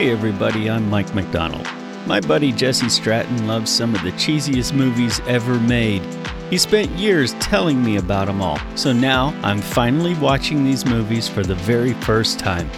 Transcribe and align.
Hey 0.00 0.12
everybody, 0.12 0.70
I'm 0.70 0.88
Mike 0.88 1.14
McDonald. 1.14 1.68
My 2.06 2.20
buddy 2.20 2.52
Jesse 2.52 2.88
Stratton 2.88 3.46
loves 3.46 3.70
some 3.70 3.94
of 3.94 4.02
the 4.02 4.12
cheesiest 4.12 4.72
movies 4.72 5.20
ever 5.26 5.60
made. 5.60 6.00
He 6.48 6.56
spent 6.56 6.90
years 6.92 7.34
telling 7.34 7.84
me 7.84 7.98
about 7.98 8.26
them 8.26 8.40
all, 8.40 8.58
so 8.76 8.94
now 8.94 9.38
I'm 9.42 9.60
finally 9.60 10.14
watching 10.14 10.64
these 10.64 10.86
movies 10.86 11.28
for 11.28 11.42
the 11.42 11.54
very 11.54 11.92
first 11.92 12.38
time. 12.38 12.70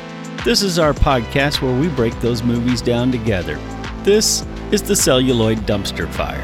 This 0.44 0.62
is 0.62 0.80
our 0.80 0.92
podcast 0.92 1.62
where 1.62 1.78
we 1.78 1.86
break 1.90 2.12
those 2.18 2.42
movies 2.42 2.82
down 2.82 3.12
together. 3.12 3.54
This 4.02 4.44
is 4.72 4.82
the 4.82 4.96
Celluloid 4.96 5.58
Dumpster 5.58 6.12
Fire. 6.12 6.42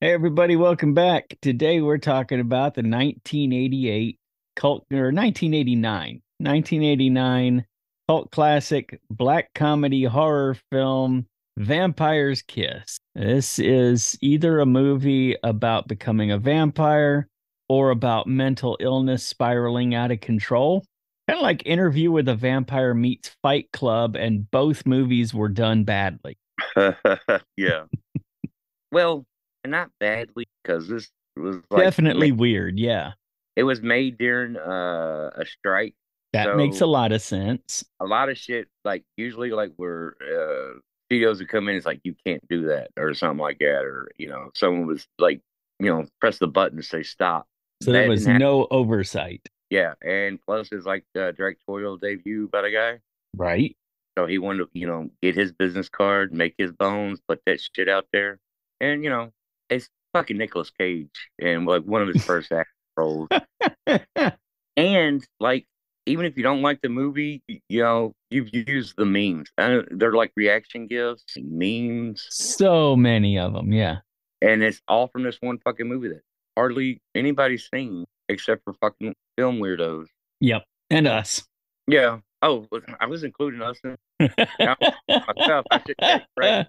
Hey 0.00 0.14
everybody, 0.14 0.56
welcome 0.56 0.94
back. 0.94 1.36
Today 1.42 1.82
we're 1.82 1.98
talking 1.98 2.40
about 2.40 2.72
the 2.72 2.80
1988 2.80 4.18
cult 4.56 4.84
or 4.92 5.12
1989, 5.12 6.22
1989 6.38 7.66
cult 8.08 8.30
classic 8.30 9.00
black 9.10 9.52
comedy 9.54 10.04
horror 10.04 10.56
film 10.72 11.26
Vampire's 11.58 12.42
Kiss. 12.42 12.98
This 13.14 13.58
is 13.58 14.18
either 14.20 14.60
a 14.60 14.66
movie 14.66 15.36
about 15.42 15.88
becoming 15.88 16.30
a 16.30 16.38
vampire 16.38 17.28
or 17.68 17.90
about 17.90 18.26
mental 18.26 18.76
illness 18.80 19.24
spiraling 19.24 19.94
out 19.94 20.10
of 20.10 20.20
control. 20.20 20.84
Kind 21.28 21.38
of 21.38 21.42
like 21.42 21.66
Interview 21.66 22.12
with 22.12 22.28
a 22.28 22.34
Vampire 22.34 22.94
meets 22.94 23.34
Fight 23.42 23.72
Club, 23.72 24.14
and 24.14 24.48
both 24.50 24.86
movies 24.86 25.34
were 25.34 25.48
done 25.48 25.82
badly. 25.82 26.36
yeah. 27.56 27.84
well, 28.92 29.24
not 29.66 29.90
badly 29.98 30.46
because 30.62 30.86
this 30.88 31.10
was 31.36 31.56
like, 31.70 31.82
Definitely 31.82 32.32
weird. 32.32 32.78
Yeah. 32.78 33.12
It 33.56 33.62
was 33.62 33.80
made 33.80 34.18
during 34.18 34.56
uh, 34.56 35.30
a 35.34 35.46
strike. 35.46 35.94
That 36.32 36.44
so 36.44 36.56
makes 36.56 36.82
a 36.82 36.86
lot 36.86 37.12
of 37.12 37.22
sense. 37.22 37.84
A 38.00 38.04
lot 38.04 38.28
of 38.28 38.36
shit, 38.36 38.68
like 38.84 39.04
usually, 39.16 39.50
like 39.50 39.72
where 39.76 40.14
uh, 40.20 40.78
studios 41.08 41.38
would 41.38 41.48
come 41.48 41.68
in, 41.68 41.76
it's 41.76 41.86
like 41.86 42.00
you 42.04 42.14
can't 42.26 42.46
do 42.48 42.66
that 42.66 42.90
or 42.98 43.14
something 43.14 43.40
like 43.40 43.58
that, 43.60 43.84
or 43.84 44.10
you 44.18 44.28
know, 44.28 44.50
someone 44.54 44.86
was 44.86 45.06
like, 45.18 45.40
you 45.80 45.86
know, 45.86 46.06
press 46.20 46.38
the 46.38 46.46
button 46.46 46.76
to 46.76 46.82
say 46.82 47.02
stop. 47.02 47.46
So 47.82 47.92
there 47.92 48.08
was 48.08 48.26
no 48.26 48.66
oversight. 48.70 49.48
Yeah, 49.70 49.94
and 50.04 50.38
plus 50.46 50.68
it's 50.70 50.86
like 50.86 51.04
the 51.14 51.32
directorial 51.36 51.96
debut 51.96 52.48
by 52.52 52.62
the 52.62 52.70
guy, 52.70 52.98
right? 53.34 53.74
So 54.18 54.26
he 54.26 54.38
wanted 54.38 54.64
to, 54.64 54.68
you 54.74 54.86
know, 54.86 55.08
get 55.22 55.34
his 55.34 55.52
business 55.52 55.88
card, 55.88 56.32
make 56.32 56.54
his 56.58 56.72
bones, 56.72 57.20
put 57.26 57.40
that 57.46 57.60
shit 57.60 57.88
out 57.88 58.06
there, 58.12 58.38
and 58.80 59.02
you 59.02 59.10
know, 59.10 59.32
it's 59.70 59.88
fucking 60.12 60.36
Nicolas 60.36 60.70
Cage 60.70 61.30
and 61.40 61.66
like 61.66 61.82
one 61.84 62.02
of 62.02 62.08
his 62.08 62.24
first 62.24 62.52
act 62.52 62.70
and 64.76 65.26
like, 65.40 65.66
even 66.06 66.24
if 66.24 66.36
you 66.36 66.42
don't 66.42 66.62
like 66.62 66.80
the 66.82 66.88
movie, 66.88 67.42
you 67.48 67.82
know, 67.82 68.12
you've 68.30 68.50
used 68.52 68.94
the 68.96 69.04
memes. 69.04 69.50
they're 69.56 70.12
like 70.12 70.32
reaction 70.36 70.86
gifs, 70.86 71.24
memes. 71.36 72.26
So 72.30 72.94
many 72.94 73.38
of 73.38 73.52
them, 73.52 73.72
yeah. 73.72 73.98
And 74.40 74.62
it's 74.62 74.80
all 74.86 75.08
from 75.08 75.24
this 75.24 75.38
one 75.40 75.58
fucking 75.58 75.88
movie 75.88 76.08
that 76.08 76.22
hardly 76.56 77.00
anybody's 77.14 77.68
seen 77.72 78.04
except 78.28 78.62
for 78.64 78.74
fucking 78.74 79.14
film 79.36 79.58
weirdos. 79.58 80.06
Yep, 80.40 80.64
and 80.90 81.06
us. 81.06 81.42
Yeah. 81.86 82.18
Oh, 82.42 82.66
I 83.00 83.06
was 83.06 83.24
including 83.24 83.62
us 83.62 83.78
in 83.82 83.96
myself. 84.20 85.66
I 85.70 85.82
should 85.86 86.22
right, 86.38 86.66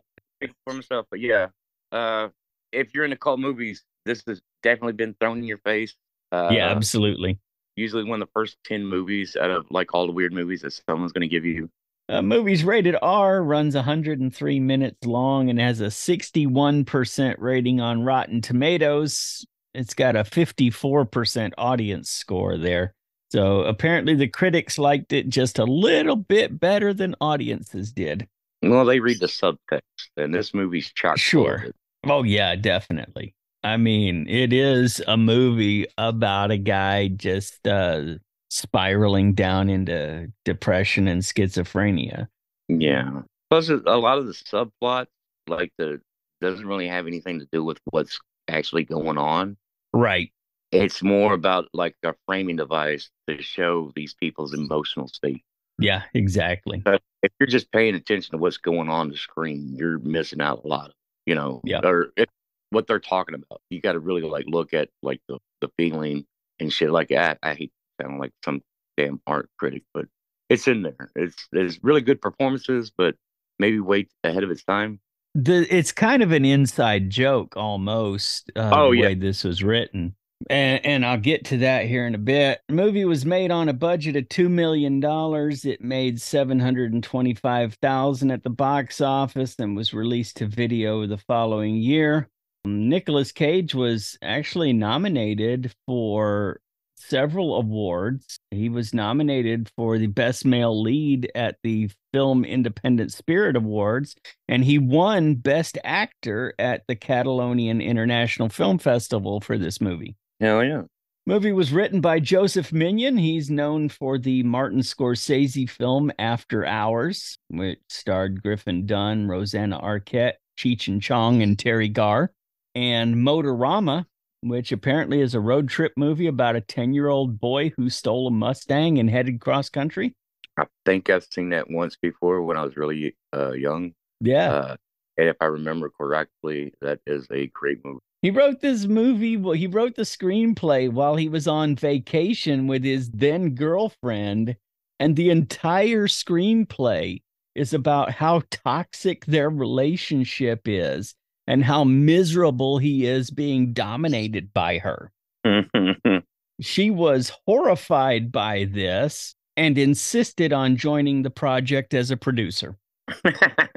for 0.66 0.73
myself, 0.73 1.05
but 1.11 1.20
yeah. 1.20 1.48
Uh, 1.92 2.30
if 2.72 2.94
you're 2.94 3.05
into 3.05 3.17
cult 3.17 3.39
movies, 3.39 3.83
this 4.05 4.23
has 4.28 4.42
definitely 4.64 4.94
been 4.94 5.16
thrown 5.20 5.39
in 5.39 5.44
your 5.44 5.58
face. 5.59 5.95
Uh, 6.31 6.50
yeah, 6.52 6.70
absolutely. 6.70 7.39
Usually 7.75 8.03
one 8.03 8.22
of 8.22 8.28
the 8.28 8.31
first 8.33 8.58
10 8.66 8.86
movies 8.86 9.36
out 9.36 9.52
of 9.52 9.66
like 9.70 9.94
all 9.94 10.08
the 10.08 10.14
weird 10.14 10.33
movies 10.33 10.61
that 10.61 10.73
someone's 10.89 11.11
going 11.11 11.21
to 11.21 11.27
give 11.27 11.45
you. 11.45 11.70
Uh, 12.10 12.21
movies 12.21 12.64
rated 12.64 12.95
R 13.02 13.43
runs 13.43 13.76
103 13.76 14.60
minutes 14.61 15.05
long 15.05 15.49
and 15.49 15.60
has 15.60 15.82
a 15.82 15.87
61% 15.87 17.36
rating 17.37 17.82
on 17.82 18.04
Rotten 18.04 18.42
Tomatoes. 18.42 19.45
It's 19.73 19.93
got 19.93 20.16
a 20.16 20.23
54% 20.23 21.52
audience 21.58 22.10
score 22.10 22.58
there. 22.58 22.93
So 23.30 23.61
apparently 23.64 24.16
the 24.16 24.30
critics 24.30 24.77
liked 24.77 25.11
it 25.11 25.27
just 25.27 25.60
a 25.60 25.66
little 25.66 26.16
bit 26.16 26.60
better 26.60 26.93
than 26.93 27.14
audiences 27.20 27.92
did. 27.92 28.27
Well, 28.64 28.86
they 28.86 28.99
read 28.99 29.20
the 29.20 29.27
subtext, 29.27 29.82
and 30.16 30.33
this 30.33 30.54
movie's 30.54 30.92
chock. 30.93 31.17
Sure. 31.17 31.67
Oh 32.05 32.23
yeah, 32.23 32.55
definitely. 32.55 33.36
I 33.67 33.76
mean, 33.76 34.28
it 34.30 34.54
is 34.54 35.02
a 35.08 35.17
movie 35.17 35.88
about 35.98 36.52
a 36.52 36.58
guy 36.58 37.10
just 37.10 37.67
uh 37.67 38.16
spiraling 38.50 39.33
down 39.33 39.70
into 39.70 40.32
depression 40.45 41.08
and 41.10 41.22
schizophrenia. 41.22 42.28
Yeah. 42.70 43.23
Plus 43.50 43.67
a 43.70 43.76
lot 43.76 44.20
of 44.20 44.28
the 44.28 44.32
subplot 44.32 45.08
like 45.48 45.73
the 45.78 46.00
doesn't 46.39 46.66
really 46.66 46.88
have 46.88 47.08
anything 47.08 47.39
to 47.39 47.48
do 47.52 47.61
with 47.61 47.80
what's 47.92 48.20
actually 48.48 48.86
going 48.86 49.17
on. 49.17 49.58
Right. 49.94 50.32
It's 50.72 51.04
more 51.04 51.34
about 51.34 51.67
like 51.73 51.95
a 52.04 52.14
framing 52.26 52.55
device 52.55 53.10
to 53.28 53.42
show 53.42 53.92
these 53.95 54.14
people's 54.14 54.54
emotional 54.54 55.10
state. 55.10 55.44
Yeah, 55.80 56.04
exactly. 56.14 56.82
But 56.84 57.02
if 57.22 57.32
you're 57.39 57.48
just 57.48 57.72
paying 57.72 57.95
attention 57.95 58.32
to 58.32 58.38
what's 58.38 58.58
going 58.58 58.89
on 58.89 59.10
the 59.10 59.17
screen, 59.17 59.76
you're 59.78 59.99
missing 59.99 60.42
out 60.42 60.64
a 60.64 60.67
lot 60.67 60.92
you 61.28 61.36
know, 61.36 61.61
yeah. 61.66 61.82
or 61.84 62.14
if, 62.16 62.28
what 62.70 62.88
they're 62.88 63.00
talking 63.00 63.36
about. 63.36 63.61
You 63.70 63.82
got 63.82 63.94
to 63.94 64.00
really 64.00 64.22
like 64.22 64.45
look 64.48 64.73
at 64.73 64.89
like 65.02 65.22
the, 65.28 65.39
the 65.61 65.70
feeling 65.78 66.26
and 66.60 66.72
shit 66.72 66.92
like 66.92 67.10
that. 67.10 67.39
I 67.44 67.54
hate 67.54 67.72
sounding 68.02 68.20
like 68.20 68.33
some 68.44 68.61
damn 68.98 69.22
art 69.28 69.50
critic, 69.58 69.83
but 69.94 70.05
it's 70.50 70.67
in 70.67 70.82
there. 70.82 71.11
It's 71.16 71.48
there's 71.52 71.80
really 71.83 72.02
good 72.02 72.22
performances, 72.22 72.92
but 72.95 73.16
maybe 73.60 73.80
wait 73.80 74.10
ahead 74.23 74.44
of 74.44 74.52
its 74.52 74.64
time. 74.64 75.00
The 75.36 75.67
it's 75.70 75.92
kind 75.92 76.23
of 76.23 76.32
an 76.32 76.45
inside 76.45 77.10
joke 77.10 77.55
almost. 77.55 78.52
Uh, 78.55 78.72
oh 78.73 78.92
the 78.92 78.98
yeah, 78.98 79.05
way 79.08 79.16
this 79.16 79.44
was 79.44 79.64
written. 79.64 80.16
And, 80.52 80.86
and 80.86 81.05
I'll 81.05 81.17
get 81.17 81.45
to 81.45 81.58
that 81.58 81.88
here 81.88 82.05
in 82.05 82.14
a 82.14 82.20
bit. 82.20 82.61
The 82.67 82.76
movie 82.76 83.05
was 83.05 83.26
made 83.26 83.49
on 83.49 83.70
a 83.70 83.73
budget 83.73 84.16
of 84.16 84.30
two 84.30 84.49
million 84.49 84.99
dollars. 84.99 85.66
It 85.66 85.82
made 85.82 86.22
seven 86.22 86.60
hundred 86.60 86.94
and 86.94 87.04
twenty-five 87.04 87.73
thousand 87.76 88.32
at 88.32 88.44
the 88.44 88.49
box 88.49 89.02
office, 89.02 89.55
and 89.58 89.76
was 89.76 89.94
released 89.94 90.38
to 90.38 90.45
video 90.45 91.05
the 91.08 91.17
following 91.17 91.76
year. 91.76 92.30
Nicolas 92.67 93.32
Cage 93.32 93.73
was 93.73 94.17
actually 94.22 94.73
nominated 94.73 95.73
for 95.86 96.60
several 96.95 97.55
awards. 97.55 98.39
He 98.52 98.70
was 98.70 98.94
nominated 98.94 99.70
for 99.76 99.98
the 99.98 100.08
Best 100.08 100.45
Male 100.45 100.82
Lead 100.82 101.32
at 101.36 101.58
the 101.64 101.89
Film 102.14 102.44
Independent 102.44 103.14
Spirit 103.14 103.55
Awards, 103.55 104.16
and 104.48 104.64
he 104.64 104.78
won 104.78 105.36
Best 105.36 105.78
Actor 105.83 106.54
at 106.60 106.83
the 106.88 106.95
Catalonian 106.95 107.82
International 107.82 108.50
Film 108.50 108.78
Festival 108.78 109.39
for 109.39 109.58
this 109.58 109.80
movie. 109.80 110.16
Hell 110.39 110.64
yeah. 110.64 110.84
Movie 111.26 111.52
was 111.52 111.73
written 111.73 111.99
by 111.99 112.22
Joseph 112.22 112.72
Minion. 112.72 113.17
He's 113.17 113.49
known 113.49 113.89
for 113.89 114.17
the 114.17 114.44
Martin 114.44 114.80
Scorsese 114.80 115.70
film 115.70 116.10
After 116.17 116.66
Hours, 116.66 117.38
which 117.49 117.80
starred 117.89 118.42
Griffin 118.42 118.86
Dunne, 118.86 119.28
Rosanna 119.28 119.78
Arquette, 119.82 120.36
Cheech 120.58 120.88
and 120.88 121.02
Chong, 121.02 121.42
and 121.42 121.58
Teri 121.58 121.92
Garr, 121.92 122.32
and 122.77 123.15
Motorama, 123.15 124.05
which 124.42 124.71
apparently 124.71 125.20
is 125.20 125.33
a 125.33 125.39
road 125.39 125.67
trip 125.67 125.93
movie 125.98 126.27
about 126.27 126.55
a 126.55 126.61
10 126.61 126.93
year 126.93 127.08
old 127.08 127.39
boy 127.39 127.71
who 127.76 127.89
stole 127.89 128.27
a 128.27 128.31
Mustang 128.31 129.00
and 129.00 129.10
headed 129.10 129.42
cross 129.42 129.68
country. 129.68 130.13
I 130.60 130.65
think 130.86 131.10
I've 131.10 131.25
seen 131.25 131.50
that 131.50 131.71
once 131.71 131.98
before 132.00 132.44
when 132.44 132.56
I 132.56 132.63
was 132.63 132.77
really 132.77 133.16
uh, 133.36 133.54
young. 133.54 133.94
Yeah. 134.21 134.51
Uh, 134.51 134.75
and 135.18 135.27
if 135.27 135.38
I 135.42 135.45
remember 135.45 135.89
correctly, 135.89 136.71
that 136.81 137.00
is 137.07 137.25
a 137.31 137.48
great 137.48 137.83
movie. 137.83 138.00
He 138.21 138.30
wrote 138.30 138.62
this 138.62 138.86
movie. 138.86 139.38
Well, 139.38 139.54
he 139.54 139.66
wrote 139.66 139.96
the 139.96 140.04
screenplay 140.04 140.92
while 140.92 141.16
he 141.16 141.30
was 141.30 141.48
on 141.48 141.75
vacation 141.75 142.68
with 142.68 142.84
his 142.84 143.10
then 143.10 143.56
girlfriend, 143.56 144.56
and 145.00 145.16
the 145.16 145.31
entire 145.31 146.06
screenplay 146.06 147.24
is 147.56 147.74
about 147.74 148.12
how 148.12 148.44
toxic 148.52 149.25
their 149.25 149.50
relationship 149.50 150.62
is 150.66 151.16
and 151.48 151.64
how 151.64 151.84
miserable 151.84 152.78
he 152.78 153.06
is 153.06 153.32
being 153.32 153.74
dominated 153.74 154.54
by 154.54 154.80
her. 154.80 155.12
she 156.62 156.90
was 156.90 157.32
horrified 157.46 158.32
by 158.32 158.66
this 158.66 159.36
and 159.56 159.78
insisted 159.78 160.54
on 160.54 160.78
joining 160.78 161.24
the 161.24 161.30
project 161.30 161.94
as 161.94 162.12
a 162.12 162.18
producer. 162.18 162.78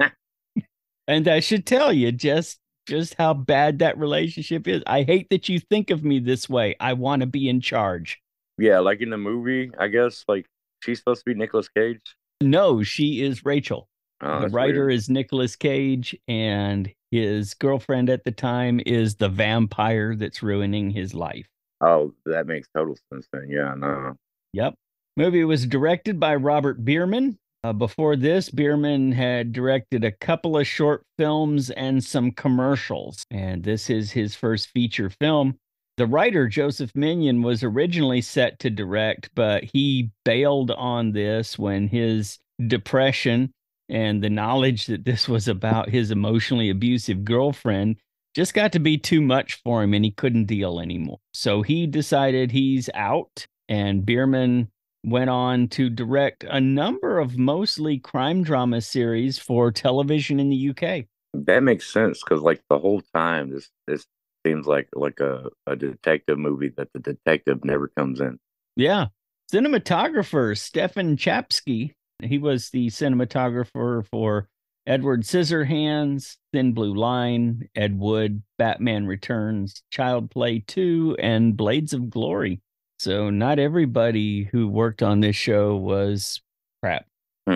and 1.07 1.27
I 1.27 1.39
should 1.39 1.65
tell 1.65 1.93
you, 1.93 2.11
just 2.11 2.59
just 2.87 3.15
how 3.15 3.33
bad 3.33 3.79
that 3.79 3.97
relationship 3.97 4.67
is. 4.67 4.83
I 4.87 5.03
hate 5.03 5.29
that 5.29 5.47
you 5.47 5.59
think 5.59 5.91
of 5.91 6.03
me 6.03 6.19
this 6.19 6.49
way. 6.49 6.75
I 6.79 6.93
want 6.93 7.21
to 7.21 7.27
be 7.27 7.47
in 7.47 7.61
charge. 7.61 8.19
Yeah, 8.57 8.79
like 8.79 9.01
in 9.01 9.09
the 9.09 9.17
movie, 9.17 9.71
I 9.79 9.87
guess 9.87 10.25
like 10.27 10.45
she's 10.81 10.99
supposed 10.99 11.23
to 11.25 11.33
be 11.33 11.39
Nicolas 11.39 11.69
Cage. 11.69 12.01
No, 12.41 12.83
she 12.83 13.21
is 13.21 13.45
Rachel. 13.45 13.87
Oh, 14.21 14.41
the 14.41 14.49
writer 14.49 14.87
weird. 14.87 14.93
is 14.93 15.09
Nicolas 15.09 15.55
Cage, 15.55 16.15
and 16.27 16.91
his 17.11 17.53
girlfriend 17.53 18.09
at 18.09 18.23
the 18.23 18.31
time 18.31 18.81
is 18.85 19.15
the 19.15 19.29
vampire 19.29 20.15
that's 20.15 20.41
ruining 20.41 20.89
his 20.89 21.13
life. 21.13 21.47
Oh, 21.81 22.13
that 22.25 22.47
makes 22.47 22.67
total 22.75 22.97
sense 23.11 23.27
then. 23.33 23.47
Yeah, 23.49 23.73
no. 23.77 24.15
Yep. 24.53 24.75
Movie 25.17 25.43
was 25.43 25.65
directed 25.65 26.19
by 26.19 26.35
Robert 26.35 26.85
Bierman. 26.85 27.37
Uh, 27.63 27.73
before 27.73 28.15
this, 28.15 28.49
Bierman 28.49 29.11
had 29.11 29.51
directed 29.51 30.03
a 30.03 30.11
couple 30.11 30.57
of 30.57 30.65
short 30.65 31.03
films 31.17 31.69
and 31.69 32.03
some 32.03 32.31
commercials, 32.31 33.23
and 33.29 33.63
this 33.63 33.89
is 33.89 34.11
his 34.11 34.35
first 34.35 34.69
feature 34.69 35.09
film. 35.09 35.57
The 35.97 36.07
writer, 36.07 36.47
Joseph 36.47 36.95
Minion, 36.95 37.43
was 37.43 37.63
originally 37.63 38.21
set 38.21 38.57
to 38.59 38.69
direct, 38.69 39.29
but 39.35 39.63
he 39.63 40.09
bailed 40.25 40.71
on 40.71 41.11
this 41.11 41.59
when 41.59 41.87
his 41.87 42.39
depression 42.65 43.51
and 43.89 44.23
the 44.23 44.29
knowledge 44.29 44.85
that 44.87 45.05
this 45.05 45.27
was 45.27 45.47
about 45.47 45.89
his 45.89 46.11
emotionally 46.11 46.69
abusive 46.69 47.23
girlfriend 47.25 47.97
just 48.33 48.53
got 48.53 48.71
to 48.71 48.79
be 48.79 48.97
too 48.97 49.21
much 49.21 49.55
for 49.63 49.83
him 49.83 49.93
and 49.93 50.05
he 50.05 50.11
couldn't 50.11 50.45
deal 50.45 50.79
anymore. 50.79 51.19
So 51.33 51.61
he 51.61 51.87
decided 51.87 52.51
he's 52.51 52.89
out, 52.93 53.45
and 53.67 54.05
Bierman 54.05 54.69
went 55.03 55.29
on 55.29 55.67
to 55.69 55.89
direct 55.89 56.43
a 56.43 56.61
number 56.61 57.19
of 57.19 57.37
mostly 57.37 57.97
crime 57.97 58.43
drama 58.43 58.81
series 58.81 59.39
for 59.39 59.71
television 59.71 60.39
in 60.39 60.49
the 60.49 60.69
UK. 60.69 61.05
That 61.33 61.63
makes 61.63 61.91
sense 61.91 62.21
because, 62.23 62.41
like, 62.41 62.61
the 62.69 62.79
whole 62.79 63.01
time, 63.13 63.51
this 63.51 63.69
this 63.87 64.05
seems 64.45 64.65
like 64.67 64.89
like 64.93 65.19
a, 65.19 65.49
a 65.67 65.75
detective 65.75 66.37
movie 66.37 66.73
that 66.77 66.89
the 66.93 66.99
detective 66.99 67.63
never 67.63 67.87
comes 67.87 68.19
in. 68.19 68.39
Yeah. 68.75 69.07
Cinematographer 69.51 70.57
Stefan 70.57 71.17
Czapsky, 71.17 71.91
he 72.23 72.37
was 72.37 72.69
the 72.69 72.87
cinematographer 72.87 74.05
for 74.07 74.47
Edward 74.87 75.21
Scissorhands, 75.21 76.37
Thin 76.53 76.73
Blue 76.73 76.95
Line, 76.95 77.69
Ed 77.75 77.97
Wood, 77.99 78.41
Batman 78.57 79.05
Returns, 79.05 79.83
Child 79.91 80.31
Play 80.31 80.63
2, 80.67 81.17
and 81.19 81.55
Blades 81.55 81.93
of 81.93 82.09
Glory. 82.09 82.61
So 82.99 83.29
not 83.29 83.59
everybody 83.59 84.43
who 84.43 84.67
worked 84.67 85.01
on 85.01 85.21
this 85.21 85.35
show 85.35 85.75
was 85.75 86.41
crap. 86.83 87.05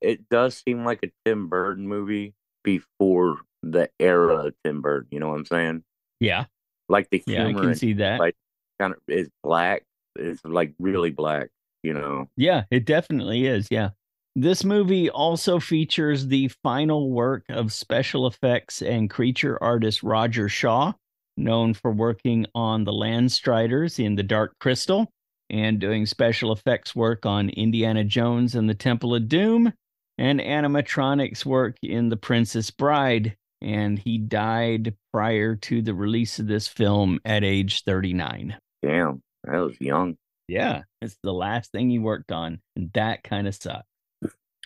it 0.00 0.28
does 0.30 0.62
seem 0.66 0.84
like 0.84 1.00
a 1.02 1.10
Tim 1.24 1.48
Burton 1.48 1.86
movie 1.86 2.34
before 2.62 3.38
the 3.62 3.90
era 3.98 4.46
of 4.46 4.54
Tim 4.64 4.80
Burton. 4.82 5.08
You 5.10 5.20
know 5.20 5.28
what 5.28 5.38
I'm 5.38 5.46
saying? 5.46 5.84
Yeah. 6.20 6.44
Like 6.88 7.08
the 7.10 7.22
humor. 7.26 7.50
Yeah, 7.50 7.56
I 7.56 7.60
can 7.60 7.74
see 7.74 7.94
that. 7.94 8.20
Like 8.20 8.36
kind 8.80 8.94
of 8.94 9.00
is 9.08 9.28
black. 9.42 9.82
It's 10.16 10.40
like 10.44 10.74
really 10.78 11.10
black. 11.10 11.48
You 11.84 11.92
know? 11.92 12.28
Yeah, 12.36 12.64
it 12.70 12.86
definitely 12.86 13.46
is. 13.46 13.68
Yeah. 13.70 13.90
This 14.34 14.64
movie 14.64 15.10
also 15.10 15.60
features 15.60 16.26
the 16.26 16.48
final 16.62 17.10
work 17.10 17.44
of 17.50 17.72
special 17.72 18.26
effects 18.26 18.80
and 18.80 19.10
creature 19.10 19.62
artist 19.62 20.02
Roger 20.02 20.48
Shaw, 20.48 20.94
known 21.36 21.74
for 21.74 21.92
working 21.92 22.46
on 22.54 22.84
the 22.84 22.92
Landstriders 22.92 24.02
in 24.02 24.16
The 24.16 24.22
Dark 24.22 24.54
Crystal 24.58 25.12
and 25.50 25.78
doing 25.78 26.06
special 26.06 26.52
effects 26.52 26.96
work 26.96 27.26
on 27.26 27.50
Indiana 27.50 28.02
Jones 28.02 28.54
and 28.54 28.68
the 28.68 28.74
Temple 28.74 29.14
of 29.14 29.28
Doom 29.28 29.72
and 30.16 30.40
animatronics 30.40 31.44
work 31.44 31.76
in 31.82 32.08
The 32.08 32.16
Princess 32.16 32.70
Bride. 32.70 33.36
And 33.60 33.98
he 33.98 34.18
died 34.18 34.94
prior 35.12 35.54
to 35.56 35.82
the 35.82 35.94
release 35.94 36.38
of 36.38 36.46
this 36.46 36.66
film 36.66 37.20
at 37.24 37.44
age 37.44 37.84
39. 37.84 38.56
Damn, 38.82 39.22
that 39.44 39.58
was 39.58 39.80
young. 39.80 40.16
Yeah, 40.48 40.82
it's 41.00 41.16
the 41.22 41.32
last 41.32 41.72
thing 41.72 41.90
he 41.90 41.98
worked 41.98 42.32
on. 42.32 42.60
And 42.76 42.90
that 42.94 43.24
kind 43.24 43.48
of 43.48 43.54
sucks. 43.54 43.86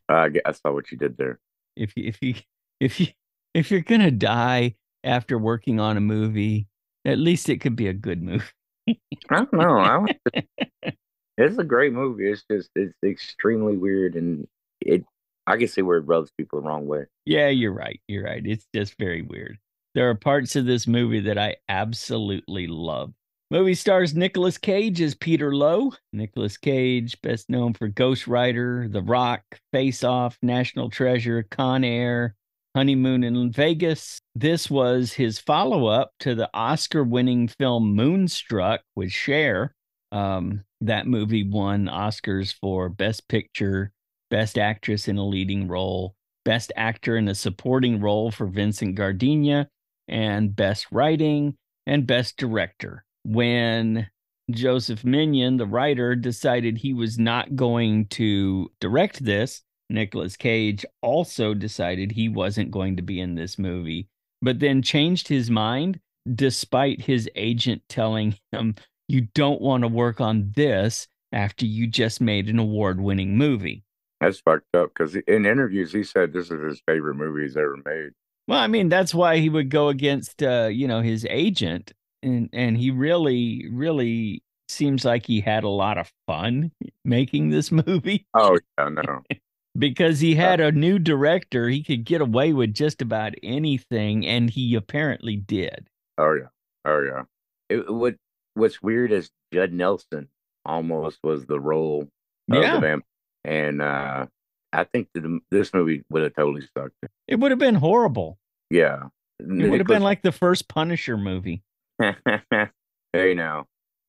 Uh, 0.08 0.28
I 0.44 0.52
saw 0.52 0.72
what 0.72 0.90
you 0.90 0.98
did 0.98 1.16
there. 1.16 1.38
If 1.76 1.96
you, 1.96 2.04
if 2.08 2.22
you 2.22 2.34
if 2.80 3.00
you 3.00 3.06
if 3.54 3.70
you're 3.70 3.80
gonna 3.80 4.10
die 4.10 4.76
after 5.04 5.38
working 5.38 5.80
on 5.80 5.96
a 5.96 6.00
movie, 6.00 6.66
at 7.04 7.18
least 7.18 7.48
it 7.48 7.60
could 7.60 7.76
be 7.76 7.88
a 7.88 7.92
good 7.92 8.22
movie. 8.22 8.44
I 8.88 8.96
don't 9.30 9.52
know. 9.52 9.78
I 9.78 10.06
it's 11.36 11.58
a 11.58 11.64
great 11.64 11.92
movie. 11.92 12.30
It's 12.30 12.44
just 12.50 12.70
it's 12.74 12.94
extremely 13.04 13.76
weird 13.76 14.16
and 14.16 14.46
it. 14.80 15.04
I 15.46 15.56
can 15.56 15.68
see 15.68 15.80
where 15.80 15.96
it 15.96 16.06
rubs 16.06 16.30
people 16.36 16.60
the 16.60 16.68
wrong 16.68 16.86
way. 16.86 17.06
Yeah, 17.24 17.48
you're 17.48 17.72
right. 17.72 18.00
You're 18.06 18.24
right. 18.24 18.42
It's 18.44 18.66
just 18.74 18.98
very 18.98 19.22
weird. 19.22 19.58
There 19.94 20.10
are 20.10 20.14
parts 20.14 20.56
of 20.56 20.66
this 20.66 20.86
movie 20.86 21.20
that 21.20 21.38
I 21.38 21.56
absolutely 21.68 22.66
love. 22.66 23.14
Movie 23.50 23.74
stars 23.74 24.14
Nicolas 24.14 24.58
Cage 24.58 25.00
as 25.00 25.14
Peter 25.14 25.54
Lowe. 25.54 25.94
Nicolas 26.12 26.58
Cage, 26.58 27.18
best 27.22 27.48
known 27.48 27.72
for 27.72 27.88
Ghost 27.88 28.26
Rider, 28.26 28.88
The 28.90 29.00
Rock, 29.00 29.40
Face 29.72 30.04
Off, 30.04 30.36
National 30.42 30.90
Treasure, 30.90 31.46
Con 31.50 31.82
Air, 31.82 32.34
Honeymoon 32.76 33.24
in 33.24 33.50
Vegas. 33.50 34.20
This 34.34 34.70
was 34.70 35.14
his 35.14 35.38
follow 35.38 35.86
up 35.86 36.10
to 36.20 36.34
the 36.34 36.50
Oscar 36.52 37.02
winning 37.02 37.48
film 37.48 37.96
Moonstruck 37.96 38.82
with 38.94 39.12
Cher. 39.12 39.74
Um, 40.12 40.64
that 40.82 41.06
movie 41.06 41.48
won 41.48 41.86
Oscars 41.86 42.52
for 42.52 42.90
Best 42.90 43.28
Picture, 43.28 43.92
Best 44.28 44.58
Actress 44.58 45.08
in 45.08 45.16
a 45.16 45.24
Leading 45.24 45.68
Role, 45.68 46.14
Best 46.44 46.70
Actor 46.76 47.16
in 47.16 47.28
a 47.28 47.34
Supporting 47.34 47.98
Role 47.98 48.30
for 48.30 48.46
Vincent 48.46 48.94
Gardenia, 48.94 49.70
and 50.06 50.54
Best 50.54 50.88
Writing 50.92 51.56
and 51.86 52.06
Best 52.06 52.36
Director 52.36 53.06
when 53.28 54.08
Joseph 54.50 55.04
Minion, 55.04 55.58
the 55.58 55.66
writer, 55.66 56.16
decided 56.16 56.78
he 56.78 56.94
was 56.94 57.18
not 57.18 57.54
going 57.54 58.06
to 58.06 58.70
direct 58.80 59.22
this, 59.22 59.62
Nicolas 59.90 60.36
Cage 60.36 60.84
also 61.02 61.52
decided 61.52 62.10
he 62.10 62.28
wasn't 62.28 62.70
going 62.70 62.96
to 62.96 63.02
be 63.02 63.20
in 63.20 63.34
this 63.34 63.58
movie, 63.58 64.08
but 64.40 64.60
then 64.60 64.80
changed 64.80 65.28
his 65.28 65.50
mind 65.50 66.00
despite 66.34 67.02
his 67.02 67.28
agent 67.34 67.82
telling 67.88 68.36
him, 68.52 68.74
You 69.08 69.22
don't 69.34 69.60
want 69.60 69.82
to 69.82 69.88
work 69.88 70.20
on 70.20 70.52
this 70.56 71.06
after 71.32 71.66
you 71.66 71.86
just 71.86 72.20
made 72.20 72.48
an 72.48 72.58
award 72.58 73.00
winning 73.00 73.36
movie. 73.36 73.84
That's 74.20 74.40
fucked 74.40 74.74
up 74.74 74.92
because 74.94 75.14
in 75.14 75.46
interviews 75.46 75.92
he 75.92 76.02
said 76.02 76.32
this 76.32 76.50
is 76.50 76.62
his 76.62 76.82
favorite 76.86 77.14
movie 77.14 77.42
he's 77.42 77.56
ever 77.56 77.76
made. 77.84 78.12
Well, 78.46 78.58
I 78.58 78.66
mean, 78.66 78.88
that's 78.88 79.14
why 79.14 79.36
he 79.38 79.50
would 79.50 79.68
go 79.68 79.88
against, 79.88 80.42
uh, 80.42 80.70
you 80.72 80.88
know, 80.88 81.02
his 81.02 81.26
agent 81.28 81.92
and 82.22 82.48
and 82.52 82.76
he 82.76 82.90
really 82.90 83.66
really 83.70 84.42
seems 84.68 85.04
like 85.04 85.26
he 85.26 85.40
had 85.40 85.64
a 85.64 85.68
lot 85.68 85.98
of 85.98 86.12
fun 86.26 86.72
making 87.04 87.50
this 87.50 87.72
movie. 87.86 88.26
Oh 88.34 88.58
yeah, 88.78 88.88
no. 88.88 89.22
because 89.78 90.20
he 90.20 90.34
had 90.34 90.60
a 90.60 90.72
new 90.72 90.98
director, 90.98 91.68
he 91.68 91.82
could 91.82 92.04
get 92.04 92.20
away 92.20 92.52
with 92.52 92.74
just 92.74 93.00
about 93.00 93.34
anything, 93.42 94.26
and 94.26 94.50
he 94.50 94.74
apparently 94.74 95.36
did. 95.36 95.88
Oh 96.18 96.34
yeah, 96.34 96.48
oh 96.84 97.02
yeah. 97.02 97.22
It, 97.70 97.92
what 97.92 98.16
What's 98.58 98.82
weird 98.82 99.12
is 99.12 99.30
Judd 99.54 99.72
Nelson 99.72 100.28
almost 100.64 101.20
was 101.22 101.46
the 101.46 101.60
role 101.60 102.08
of 102.50 102.62
yeah. 102.62 102.74
the 102.74 102.80
vampire, 102.80 103.06
and 103.44 103.80
uh, 103.80 104.26
I 104.72 104.84
think 104.84 105.08
that 105.14 105.40
this 105.52 105.72
movie 105.72 106.02
would 106.10 106.24
have 106.24 106.34
totally 106.34 106.66
sucked. 106.76 106.94
It 107.28 107.36
would 107.36 107.52
have 107.52 107.60
been 107.60 107.76
horrible. 107.76 108.36
Yeah, 108.68 109.04
it 109.38 109.70
would 109.70 109.78
have 109.78 109.86
been 109.86 110.02
like 110.02 110.22
the 110.22 110.32
first 110.32 110.68
Punisher 110.68 111.16
movie. 111.16 111.62
hey 113.12 113.34
now. 113.34 113.66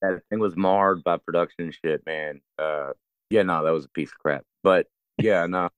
that 0.00 0.22
thing 0.30 0.38
was 0.38 0.56
marred 0.56 1.02
by 1.04 1.16
production 1.16 1.72
shit, 1.84 2.02
man. 2.06 2.40
Uh, 2.58 2.92
yeah, 3.30 3.42
no, 3.42 3.64
that 3.64 3.70
was 3.70 3.84
a 3.84 3.90
piece 3.90 4.10
of 4.10 4.18
crap. 4.18 4.42
But 4.62 4.86
yeah, 5.18 5.46
no, 5.46 5.68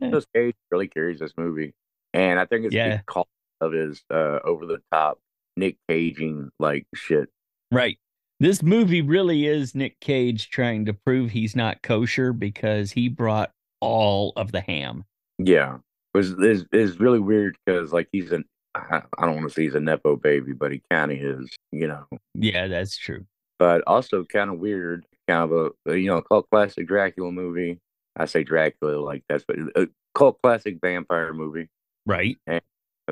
Nicolas 0.00 0.26
Cage 0.34 0.54
really 0.70 0.88
carries 0.88 1.18
this 1.18 1.32
movie, 1.36 1.74
and 2.14 2.38
I 2.38 2.46
think 2.46 2.66
it's 2.66 2.74
yeah. 2.74 2.98
because 2.98 3.26
of 3.60 3.72
his 3.72 4.02
uh, 4.10 4.38
over 4.44 4.66
the 4.66 4.78
top 4.92 5.18
Nick 5.56 5.76
Caging 5.88 6.50
like 6.58 6.86
shit. 6.94 7.28
Right. 7.72 7.98
This 8.38 8.62
movie 8.62 9.00
really 9.00 9.46
is 9.46 9.74
Nick 9.74 9.98
Cage 10.00 10.50
trying 10.50 10.84
to 10.86 10.92
prove 10.92 11.30
he's 11.30 11.56
not 11.56 11.82
kosher 11.82 12.34
because 12.34 12.92
he 12.92 13.08
brought 13.08 13.50
all 13.80 14.34
of 14.36 14.52
the 14.52 14.60
ham. 14.60 15.04
Yeah, 15.38 15.76
it 15.76 16.18
was 16.18 16.32
is 16.32 16.66
is 16.72 17.00
really 17.00 17.18
weird 17.18 17.56
because 17.64 17.92
like 17.92 18.08
he's 18.12 18.32
an 18.32 18.44
I, 18.90 19.02
I 19.18 19.26
don't 19.26 19.36
want 19.36 19.48
to 19.48 19.54
say 19.54 19.62
he's 19.62 19.74
a 19.74 19.80
nepo 19.80 20.16
baby, 20.16 20.52
but 20.52 20.72
he 20.72 20.82
kind 20.90 21.12
of 21.12 21.18
is, 21.18 21.50
you 21.72 21.86
know. 21.86 22.06
Yeah, 22.34 22.66
that's 22.68 22.96
true. 22.96 23.26
But 23.58 23.82
also 23.86 24.24
kind 24.24 24.50
of 24.50 24.58
weird, 24.58 25.06
kind 25.28 25.50
of 25.50 25.74
a 25.86 25.98
you 25.98 26.08
know 26.08 26.22
cult 26.22 26.48
classic 26.50 26.86
Dracula 26.86 27.32
movie. 27.32 27.78
I 28.16 28.26
say 28.26 28.44
Dracula 28.44 28.98
like 28.98 29.24
that's 29.28 29.44
but 29.46 29.58
a 29.58 29.82
uh, 29.82 29.86
cult 30.14 30.40
classic 30.42 30.78
vampire 30.82 31.32
movie, 31.32 31.68
right? 32.04 32.36
Because 32.46 32.62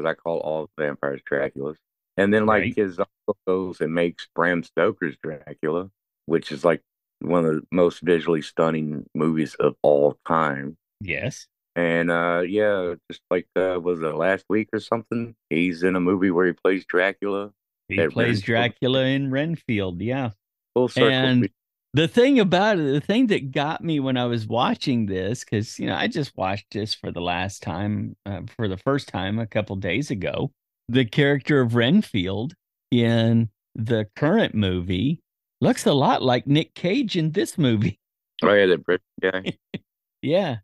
I 0.05 0.15
call 0.15 0.39
all 0.39 0.71
vampires 0.79 1.21
Draculas. 1.31 1.77
And 2.17 2.33
then 2.33 2.47
like 2.47 2.63
right. 2.63 2.77
his 2.77 2.99
uncle 2.99 3.37
goes 3.47 3.81
and 3.81 3.93
makes 3.93 4.29
Bram 4.35 4.63
Stoker's 4.63 5.17
Dracula, 5.23 5.91
which 6.27 6.53
is 6.53 6.65
like 6.65 6.81
one 7.21 7.45
of 7.45 7.55
the 7.55 7.63
most 7.73 8.01
visually 8.03 8.43
stunning 8.43 9.07
movies 9.15 9.55
of 9.57 9.75
all 9.83 10.17
time. 10.27 10.77
Yes. 11.01 11.47
And 11.77 12.11
uh, 12.11 12.43
yeah, 12.47 12.95
just 13.11 13.23
like 13.31 13.49
uh, 13.57 13.81
was 13.83 14.01
it 14.01 14.15
last 14.15 14.45
week 14.49 14.69
or 14.73 14.81
something? 14.81 15.35
He's 15.51 15.83
in 15.83 15.97
a 15.97 16.01
movie 16.01 16.31
where 16.31 16.47
he 16.47 16.53
plays 16.53 16.85
Dracula. 16.85 17.51
He 17.89 17.97
plays 17.97 18.15
Renfield. 18.17 18.45
Dracula 18.45 19.05
in 19.05 19.31
Renfield. 19.31 20.01
Yeah. 20.01 20.31
Full 20.75 20.89
circle. 20.89 21.11
And 21.11 21.49
the 21.93 22.09
thing 22.09 22.41
about 22.41 22.79
it, 22.79 22.93
the 22.93 23.01
thing 23.01 23.27
that 23.29 23.53
got 23.53 23.83
me 23.83 24.01
when 24.01 24.17
I 24.17 24.27
was 24.27 24.47
watching 24.47 25.07
this, 25.07 25.45
because 25.45 25.79
you 25.79 25.87
know 25.87 25.97
I 25.97 26.07
just 26.07 26.37
watched 26.37 26.73
this 26.73 26.95
for 26.95 27.11
the 27.11 27.21
last 27.21 27.63
time, 27.63 28.17
uh, 28.25 28.43
for 28.57 28.69
the 28.69 28.79
first 28.79 29.09
time 29.09 29.39
a 29.39 29.47
couple 29.47 29.77
days 29.77 30.11
ago, 30.11 30.53
the 30.89 31.05
character 31.05 31.61
of 31.61 31.75
Renfield 31.75 32.55
in 32.91 33.49
the 33.75 34.07
current 34.15 34.55
movie 34.55 35.21
looks 35.61 35.87
a 35.87 35.93
lot 35.93 36.23
like 36.23 36.47
Nick 36.47 36.75
Cage 36.75 37.17
in 37.17 37.33
this 37.33 37.59
movie. 37.59 37.99
Oh 38.43 38.53
yeah, 38.53 38.67
the 38.67 38.79
British 38.79 39.05
guy. 39.21 39.57
yeah. 40.23 40.57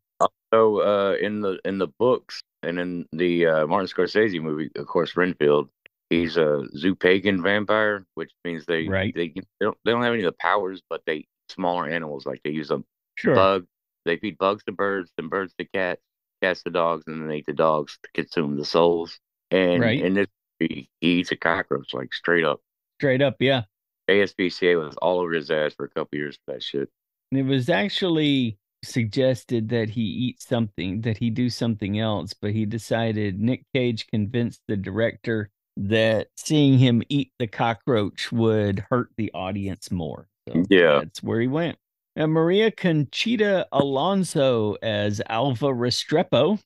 So 0.53 0.81
uh, 0.83 1.17
in 1.17 1.41
the 1.41 1.59
in 1.65 1.79
the 1.79 1.87
books 1.87 2.43
and 2.63 2.79
in 2.79 3.07
the 3.13 3.47
uh, 3.47 3.67
Martin 3.67 3.89
Scorsese 3.89 4.41
movie, 4.43 4.71
of 4.77 4.87
course, 4.87 5.17
Renfield, 5.17 5.69
he's 6.11 6.37
a 6.37 6.67
zoopagan 6.77 7.43
vampire, 7.43 8.05
which 8.15 8.33
means 8.45 8.67
they 8.67 8.89
right. 8.89 9.15
they, 9.15 9.29
they 9.29 9.43
don't 9.61 9.79
they 9.85 9.93
don't 9.93 10.03
have 10.03 10.13
any 10.13 10.25
of 10.25 10.33
the 10.33 10.39
powers, 10.41 10.83
but 10.91 11.03
they 11.07 11.27
smaller 11.49 11.89
animals 11.89 12.27
like 12.27 12.41
they 12.43 12.51
use 12.51 12.69
them 12.69 12.85
sure. 13.17 13.35
bug. 13.35 13.67
They 14.05 14.17
feed 14.17 14.39
bugs 14.39 14.65
to 14.65 14.73
birds, 14.73 15.11
then 15.17 15.29
birds 15.29 15.55
to 15.59 15.65
cats, 15.67 16.01
cats 16.43 16.63
to 16.65 16.71
dogs, 16.71 17.05
and 17.07 17.21
then 17.21 17.29
they 17.29 17.39
eat 17.39 17.47
the 17.47 17.53
dogs 17.53 17.99
to 18.03 18.11
consume 18.13 18.57
the 18.57 18.65
souls. 18.65 19.19
And 19.51 19.83
right. 19.83 20.01
in 20.01 20.15
this, 20.15 20.27
he, 20.59 20.89
he 21.01 21.21
eats 21.21 21.33
a 21.33 21.37
cockroach 21.37 21.93
like 21.93 22.15
straight 22.15 22.45
up. 22.45 22.61
Straight 22.99 23.21
up, 23.21 23.37
yeah. 23.41 23.63
ASPCA 24.09 24.83
was 24.83 24.97
all 24.97 25.21
over 25.21 25.33
his 25.33 25.51
ass 25.51 25.75
for 25.75 25.85
a 25.85 25.91
couple 25.91 26.19
years 26.19 26.39
for 26.45 26.55
that 26.55 26.63
shit. 26.63 26.89
And 27.31 27.41
It 27.41 27.45
was 27.45 27.69
actually 27.69 28.59
suggested 28.83 29.69
that 29.71 29.91
he 29.91 30.03
eat 30.03 30.41
something, 30.41 31.01
that 31.03 31.19
he 31.19 31.31
do 31.31 31.51
something 31.51 31.99
else, 31.99 32.35
but 32.35 32.53
he 32.53 32.65
decided 32.67 33.41
Nick 33.41 33.65
Cage 33.75 34.07
convinced 34.07 34.61
the 34.69 34.77
director 34.77 35.51
that 35.77 36.29
seeing 36.37 36.79
him 36.79 37.03
eat 37.09 37.33
the 37.39 37.47
cockroach 37.47 38.31
would 38.33 38.85
hurt 38.91 39.11
the 39.17 39.31
audience 39.33 39.91
more. 39.91 40.29
So 40.49 40.65
yeah, 40.69 41.01
that's 41.03 41.23
where 41.23 41.41
he 41.41 41.47
went. 41.47 41.79
And 42.17 42.33
Maria 42.33 42.71
Conchita 42.71 43.67
Alonso 43.73 44.77
as 44.83 45.23
Alva 45.29 45.69
Restrepo. 45.69 46.59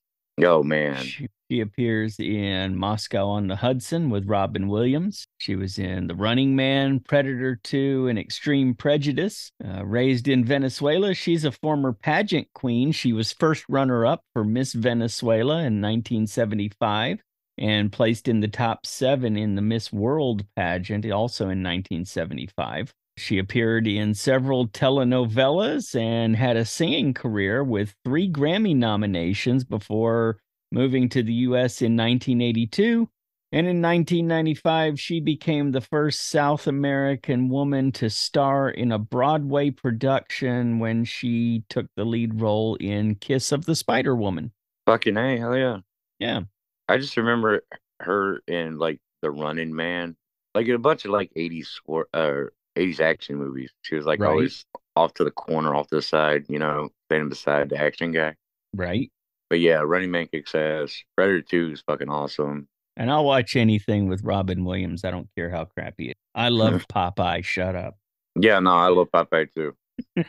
Oh 0.42 0.62
man. 0.62 1.02
She, 1.04 1.28
she, 1.54 1.60
appears 1.60 2.18
in 2.18 2.76
Moscow 2.76 3.28
on 3.28 3.46
the 3.46 3.56
Hudson 3.56 4.10
with 4.10 4.28
Robin 4.28 4.66
Williams. 4.68 5.26
She 5.38 5.54
was 5.54 5.78
in 5.78 6.08
The 6.08 6.14
Running 6.14 6.56
Man, 6.56 7.00
Predator 7.00 7.60
2, 7.62 8.08
and 8.08 8.18
Extreme 8.18 8.74
Prejudice. 8.74 9.52
Uh, 9.64 9.84
raised 9.84 10.26
in 10.26 10.44
Venezuela, 10.44 11.14
she's 11.14 11.44
a 11.44 11.52
former 11.52 11.92
pageant 11.92 12.48
queen. 12.54 12.92
She 12.92 13.12
was 13.12 13.32
first 13.32 13.64
runner 13.68 14.04
up 14.04 14.22
for 14.32 14.44
Miss 14.44 14.72
Venezuela 14.72 15.58
in 15.58 15.80
1975 15.80 17.20
and 17.58 17.92
placed 17.92 18.26
in 18.26 18.40
the 18.40 18.48
top 18.48 18.84
seven 18.84 19.36
in 19.36 19.54
the 19.54 19.62
Miss 19.62 19.92
World 19.92 20.44
pageant, 20.56 21.08
also 21.10 21.44
in 21.44 21.62
1975. 21.62 22.92
She 23.16 23.38
appeared 23.38 23.86
in 23.86 24.14
several 24.14 24.66
telenovelas 24.66 25.94
and 25.94 26.34
had 26.34 26.56
a 26.56 26.64
singing 26.64 27.14
career 27.14 27.62
with 27.62 27.94
three 28.04 28.28
Grammy 28.28 28.74
nominations 28.74 29.62
before 29.62 30.38
moving 30.74 31.08
to 31.10 31.22
the 31.22 31.32
US 31.32 31.80
in 31.80 31.96
1982. 31.96 33.08
And 33.52 33.68
in 33.68 33.80
1995, 33.80 34.98
she 34.98 35.20
became 35.20 35.70
the 35.70 35.80
first 35.80 36.28
South 36.28 36.66
American 36.66 37.48
woman 37.48 37.92
to 37.92 38.10
star 38.10 38.68
in 38.68 38.90
a 38.90 38.98
Broadway 38.98 39.70
production 39.70 40.80
when 40.80 41.04
she 41.04 41.62
took 41.68 41.86
the 41.94 42.04
lead 42.04 42.40
role 42.40 42.74
in 42.76 43.14
Kiss 43.14 43.52
of 43.52 43.64
the 43.64 43.76
Spider 43.76 44.16
Woman. 44.16 44.50
Fucking 44.86 45.16
A, 45.16 45.38
hell 45.38 45.56
yeah. 45.56 45.78
Yeah. 46.18 46.40
I 46.88 46.98
just 46.98 47.16
remember 47.16 47.62
her 48.00 48.40
in 48.48 48.76
like 48.78 48.98
The 49.22 49.30
Running 49.30 49.74
Man, 49.74 50.16
like 50.56 50.66
in 50.66 50.74
a 50.74 50.78
bunch 50.80 51.04
of 51.04 51.12
like 51.12 51.30
80s 51.36 51.80
or 51.86 52.08
uh, 52.12 52.46
80s 52.76 52.98
action 53.00 53.36
movies. 53.36 53.70
She 53.82 53.94
was 53.94 54.04
like 54.04 54.18
Right. 54.18 54.30
always 54.30 54.64
off 54.96 55.14
to 55.14 55.24
the 55.24 55.30
corner, 55.30 55.76
off 55.76 55.86
to 55.88 55.96
the 55.96 56.02
side, 56.02 56.46
you 56.48 56.58
know, 56.58 56.88
standing 57.08 57.28
beside 57.28 57.68
the 57.68 57.78
action 57.80 58.10
guy. 58.10 58.34
Right. 58.74 59.12
But 59.50 59.60
yeah, 59.60 59.80
Running 59.84 60.10
Man 60.10 60.28
kicks 60.28 60.54
ass. 60.54 61.02
Predator 61.16 61.42
2 61.42 61.70
is 61.72 61.82
fucking 61.86 62.08
awesome. 62.08 62.68
And 62.96 63.10
I'll 63.10 63.24
watch 63.24 63.56
anything 63.56 64.08
with 64.08 64.22
Robin 64.22 64.64
Williams. 64.64 65.04
I 65.04 65.10
don't 65.10 65.28
care 65.36 65.50
how 65.50 65.64
crappy 65.64 66.06
it 66.06 66.10
is. 66.10 66.14
I 66.34 66.48
love 66.48 66.86
Popeye. 66.92 67.44
Shut 67.44 67.74
up. 67.74 67.96
Yeah, 68.36 68.58
no, 68.60 68.70
I 68.70 68.88
love 68.88 69.08
Popeye 69.12 69.48
too. 69.54 69.74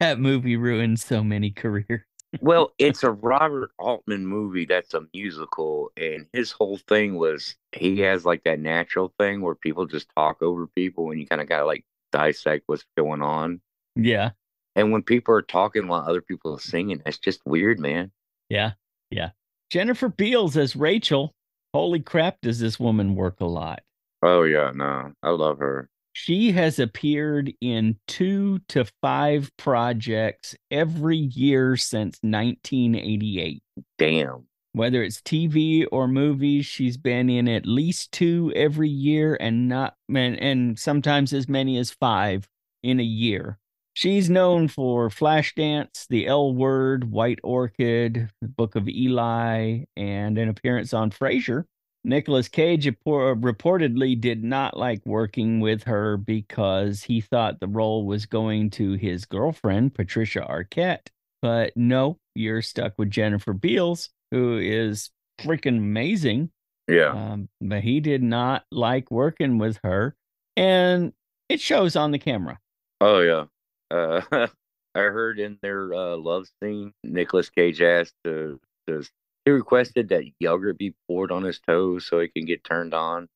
that 0.00 0.18
movie 0.18 0.56
ruined 0.56 1.00
so 1.00 1.22
many 1.22 1.50
careers. 1.50 2.02
Well, 2.40 2.72
it's 2.78 3.02
a 3.02 3.10
Robert 3.10 3.70
Altman 3.78 4.26
movie 4.26 4.64
that's 4.66 4.94
a 4.94 5.06
musical, 5.12 5.92
and 5.96 6.26
his 6.32 6.52
whole 6.52 6.78
thing 6.78 7.16
was 7.16 7.56
he 7.72 8.00
has 8.00 8.24
like 8.24 8.44
that 8.44 8.60
natural 8.60 9.12
thing 9.18 9.40
where 9.40 9.54
people 9.54 9.86
just 9.86 10.08
talk 10.16 10.42
over 10.42 10.66
people 10.66 11.10
and 11.10 11.20
you 11.20 11.26
kind 11.26 11.40
of 11.40 11.48
got 11.48 11.60
to 11.60 11.66
like 11.66 11.84
dissect 12.12 12.64
what's 12.66 12.84
going 12.96 13.22
on. 13.22 13.60
Yeah. 13.94 14.30
And 14.74 14.92
when 14.92 15.02
people 15.02 15.34
are 15.34 15.42
talking 15.42 15.86
while 15.86 16.02
other 16.02 16.22
people 16.22 16.54
are 16.54 16.60
singing, 16.60 17.02
that's 17.04 17.18
just 17.18 17.40
weird, 17.44 17.78
man. 17.78 18.10
Yeah. 18.48 18.72
Yeah. 19.10 19.30
Jennifer 19.70 20.08
Beals 20.08 20.56
as 20.56 20.76
Rachel. 20.76 21.32
Holy 21.74 22.00
crap, 22.00 22.38
does 22.42 22.60
this 22.60 22.78
woman 22.78 23.14
work 23.14 23.40
a 23.40 23.46
lot? 23.46 23.82
Oh, 24.22 24.42
yeah, 24.42 24.70
no, 24.74 25.12
I 25.22 25.30
love 25.30 25.58
her. 25.58 25.88
She 26.12 26.52
has 26.52 26.78
appeared 26.78 27.52
in 27.60 27.96
two 28.06 28.58
to 28.68 28.84
five 29.00 29.50
projects 29.56 30.54
every 30.70 31.16
year 31.16 31.76
since 31.76 32.18
1988. 32.20 33.62
Damn. 33.98 34.46
Whether 34.74 35.02
it's 35.02 35.20
TV 35.20 35.86
or 35.90 36.08
movies, 36.08 36.66
she's 36.66 36.96
been 36.96 37.28
in 37.30 37.48
at 37.48 37.66
least 37.66 38.12
two 38.12 38.52
every 38.54 38.88
year 38.88 39.36
and 39.40 39.68
not 39.68 39.94
and, 40.08 40.38
and 40.40 40.78
sometimes 40.78 41.32
as 41.32 41.48
many 41.48 41.78
as 41.78 41.90
five 41.90 42.46
in 42.82 43.00
a 43.00 43.04
year. 43.04 43.58
She's 43.94 44.30
known 44.30 44.68
for 44.68 45.10
Flashdance, 45.10 46.06
The 46.08 46.26
L 46.26 46.54
Word, 46.54 47.10
White 47.10 47.40
Orchid, 47.42 48.30
The 48.40 48.48
Book 48.48 48.74
of 48.74 48.88
Eli, 48.88 49.84
and 49.96 50.38
an 50.38 50.48
appearance 50.48 50.94
on 50.94 51.10
Frasier. 51.10 51.64
Nicolas 52.04 52.48
Cage 52.48 52.86
reportedly 52.86 54.20
did 54.20 54.42
not 54.42 54.76
like 54.76 55.04
working 55.06 55.60
with 55.60 55.84
her 55.84 56.16
because 56.16 57.02
he 57.02 57.20
thought 57.20 57.60
the 57.60 57.68
role 57.68 58.04
was 58.06 58.26
going 58.26 58.70
to 58.70 58.94
his 58.94 59.24
girlfriend, 59.24 59.94
Patricia 59.94 60.44
Arquette. 60.48 61.08
But 61.42 61.76
no, 61.76 62.18
you're 62.34 62.62
stuck 62.62 62.94
with 62.98 63.10
Jennifer 63.10 63.52
Beals, 63.52 64.10
who 64.30 64.58
is 64.58 65.10
freaking 65.40 65.78
amazing. 65.78 66.50
Yeah. 66.88 67.10
Um, 67.10 67.48
but 67.60 67.82
he 67.82 68.00
did 68.00 68.22
not 68.22 68.64
like 68.72 69.10
working 69.10 69.58
with 69.58 69.78
her. 69.84 70.16
And 70.56 71.12
it 71.48 71.60
shows 71.60 71.94
on 71.94 72.10
the 72.10 72.18
camera. 72.18 72.58
Oh, 73.00 73.20
yeah. 73.20 73.44
Uh, 73.92 74.20
I 74.94 75.00
heard 75.00 75.38
in 75.38 75.58
their 75.62 75.92
uh, 75.94 76.16
love 76.16 76.46
scene, 76.62 76.92
Nicolas 77.04 77.48
Cage 77.50 77.80
asked 77.80 78.14
to, 78.24 78.60
to 78.86 79.02
he 79.44 79.50
requested 79.50 80.08
that 80.10 80.24
yogurt 80.38 80.78
be 80.78 80.94
poured 81.08 81.32
on 81.32 81.42
his 81.42 81.58
toes 81.60 82.06
so 82.06 82.20
he 82.20 82.28
can 82.28 82.44
get 82.44 82.62
turned 82.64 82.94
on. 82.94 83.28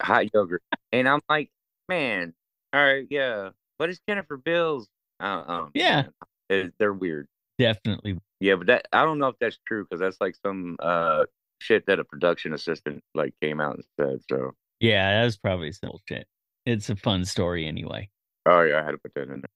Hot 0.00 0.32
yogurt. 0.32 0.62
And 0.92 1.08
I'm 1.08 1.20
like, 1.28 1.50
man, 1.88 2.34
all 2.72 2.84
right, 2.84 3.06
yeah. 3.10 3.50
But 3.78 3.90
it's 3.90 4.00
Jennifer 4.08 4.36
Beals. 4.36 4.88
Uh, 5.20 5.42
um, 5.46 5.70
Yeah. 5.74 6.04
it- 6.48 6.72
they're 6.78 6.92
weird. 6.92 7.26
Definitely. 7.58 8.18
Yeah, 8.40 8.56
but 8.56 8.66
that 8.68 8.86
I 8.92 9.04
don't 9.04 9.18
know 9.18 9.28
if 9.28 9.36
that's 9.40 9.58
true 9.66 9.84
because 9.84 10.00
that's 10.00 10.20
like 10.20 10.34
some 10.44 10.76
uh 10.80 11.24
shit 11.60 11.86
that 11.86 12.00
a 12.00 12.04
production 12.04 12.52
assistant 12.54 13.02
like 13.14 13.34
came 13.40 13.60
out 13.60 13.76
and 13.76 13.84
said. 14.00 14.20
So 14.28 14.52
Yeah, 14.80 15.20
that 15.20 15.24
was 15.24 15.36
probably 15.36 15.70
some 15.72 15.92
shit. 16.08 16.26
It's 16.66 16.90
a 16.90 16.96
fun 16.96 17.24
story 17.24 17.66
anyway. 17.66 18.08
oh 18.46 18.62
yeah, 18.62 18.80
I 18.80 18.84
had 18.84 18.92
to 18.92 18.98
put 18.98 19.14
that 19.14 19.22
in 19.30 19.42
there. 19.42 19.50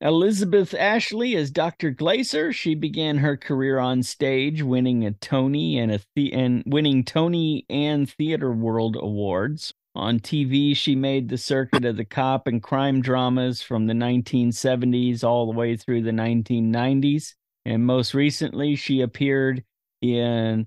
Elizabeth 0.00 0.74
Ashley 0.74 1.36
as 1.36 1.50
Dr. 1.50 1.90
Glaser. 1.90 2.52
She 2.52 2.74
began 2.74 3.18
her 3.18 3.36
career 3.36 3.78
on 3.78 4.02
stage, 4.02 4.62
winning 4.62 5.04
a 5.06 5.12
Tony 5.12 5.78
and 5.78 5.92
a 5.92 6.00
the- 6.16 6.32
and 6.32 6.64
winning 6.66 7.04
Tony 7.04 7.64
and 7.70 8.10
Theater 8.10 8.52
World 8.52 8.96
awards. 8.96 9.72
On 9.94 10.18
TV, 10.18 10.74
she 10.74 10.96
made 10.96 11.28
the 11.28 11.38
circuit 11.38 11.84
of 11.84 11.96
the 11.96 12.04
cop 12.04 12.46
and 12.46 12.62
crime 12.62 13.00
dramas 13.02 13.62
from 13.62 13.86
the 13.86 13.94
1970s 13.94 15.22
all 15.22 15.46
the 15.46 15.56
way 15.56 15.76
through 15.76 16.02
the 16.02 16.10
1990s. 16.10 17.34
And 17.64 17.84
most 17.84 18.14
recently, 18.14 18.74
she 18.74 19.02
appeared 19.02 19.62
in 20.00 20.66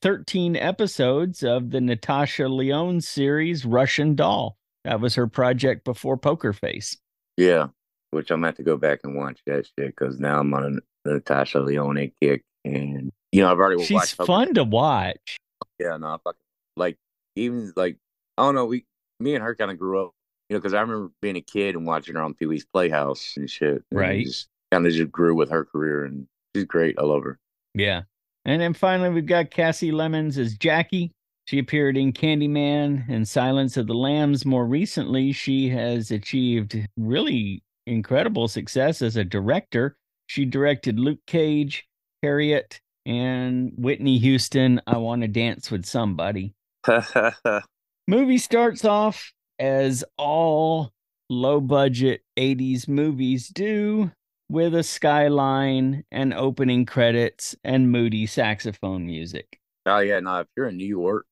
13 0.00 0.56
episodes 0.56 1.42
of 1.42 1.70
the 1.70 1.80
Natasha 1.80 2.48
Lyonne 2.48 3.00
series 3.00 3.66
Russian 3.66 4.14
Doll. 4.14 4.56
That 4.84 5.00
was 5.00 5.16
her 5.16 5.26
project 5.26 5.84
before 5.84 6.16
Poker 6.16 6.52
Face. 6.52 6.96
Yeah, 7.36 7.68
which 8.10 8.30
I'm 8.30 8.40
gonna 8.40 8.54
go 8.62 8.76
back 8.76 9.00
and 9.04 9.16
watch 9.16 9.40
that 9.46 9.66
shit 9.66 9.94
because 9.96 10.18
now 10.18 10.40
I'm 10.40 10.54
on 10.54 10.80
a 11.06 11.08
Natasha 11.08 11.60
Lyonne 11.60 12.12
kick, 12.20 12.42
and 12.64 13.10
you 13.32 13.42
know 13.42 13.50
I've 13.50 13.58
already 13.58 13.82
She's 13.84 14.12
fun 14.12 14.54
to 14.54 14.64
watch. 14.64 15.36
Yeah, 15.78 15.96
no, 15.96 16.18
fucking 16.24 16.38
like 16.76 16.96
even 17.36 17.72
like 17.76 17.96
I 18.38 18.42
don't 18.42 18.54
know. 18.54 18.66
We, 18.66 18.84
me 19.20 19.34
and 19.34 19.44
her 19.44 19.54
kind 19.54 19.70
of 19.70 19.78
grew 19.78 20.04
up, 20.04 20.12
you 20.48 20.54
know, 20.54 20.60
because 20.60 20.74
I 20.74 20.80
remember 20.80 21.10
being 21.22 21.36
a 21.36 21.40
kid 21.40 21.76
and 21.76 21.86
watching 21.86 22.14
her 22.14 22.22
on 22.22 22.34
Pee 22.34 22.46
Wee's 22.46 22.66
Playhouse 22.72 23.34
and 23.36 23.48
shit. 23.48 23.82
and 23.90 24.00
Right. 24.00 24.26
Kind 24.72 24.86
of 24.86 24.92
just 24.92 25.12
grew 25.12 25.34
with 25.34 25.50
her 25.50 25.64
career, 25.64 26.04
and 26.04 26.26
she's 26.54 26.64
great. 26.64 26.98
I 26.98 27.02
love 27.02 27.22
her. 27.22 27.38
Yeah. 27.74 28.02
And 28.44 28.60
then 28.60 28.74
finally, 28.74 29.08
we've 29.10 29.26
got 29.26 29.50
Kasi 29.50 29.90
Lemmons 29.90 30.36
as 30.36 30.56
Jackie. 30.56 31.12
She 31.46 31.58
appeared 31.58 31.96
in 31.96 32.12
Candyman 32.12 33.04
and 33.08 33.28
Silence 33.28 33.76
of 33.76 33.86
the 33.86 33.94
Lambs. 33.94 34.46
More 34.46 34.66
recently, 34.66 35.32
she 35.32 35.68
has 35.68 36.10
achieved 36.10 36.76
really 36.96 37.62
incredible 37.86 38.48
success 38.48 39.02
as 39.02 39.16
a 39.16 39.24
director. 39.24 39.96
She 40.26 40.46
directed 40.46 40.98
Luke 40.98 41.20
Cage, 41.26 41.86
Harriet, 42.22 42.80
and 43.04 43.72
Whitney 43.76 44.18
Houston, 44.18 44.80
I 44.86 44.96
Want 44.96 45.20
to 45.20 45.28
Dance 45.28 45.70
with 45.70 45.84
Somebody. 45.84 46.54
Movie 48.08 48.38
starts 48.38 48.84
off 48.84 49.32
as 49.58 50.02
all 50.16 50.92
low 51.28 51.60
budget 51.60 52.22
80s 52.38 52.88
movies 52.88 53.48
do 53.48 54.10
with 54.48 54.74
a 54.74 54.82
skyline 54.82 56.04
and 56.10 56.32
opening 56.34 56.86
credits 56.86 57.54
and 57.64 57.90
moody 57.90 58.26
saxophone 58.26 59.06
music. 59.06 59.58
oh 59.86 59.98
yeah, 59.98 60.20
Now, 60.20 60.40
if 60.40 60.46
you're 60.56 60.68
in 60.68 60.76
New 60.76 60.86
York 60.86 61.26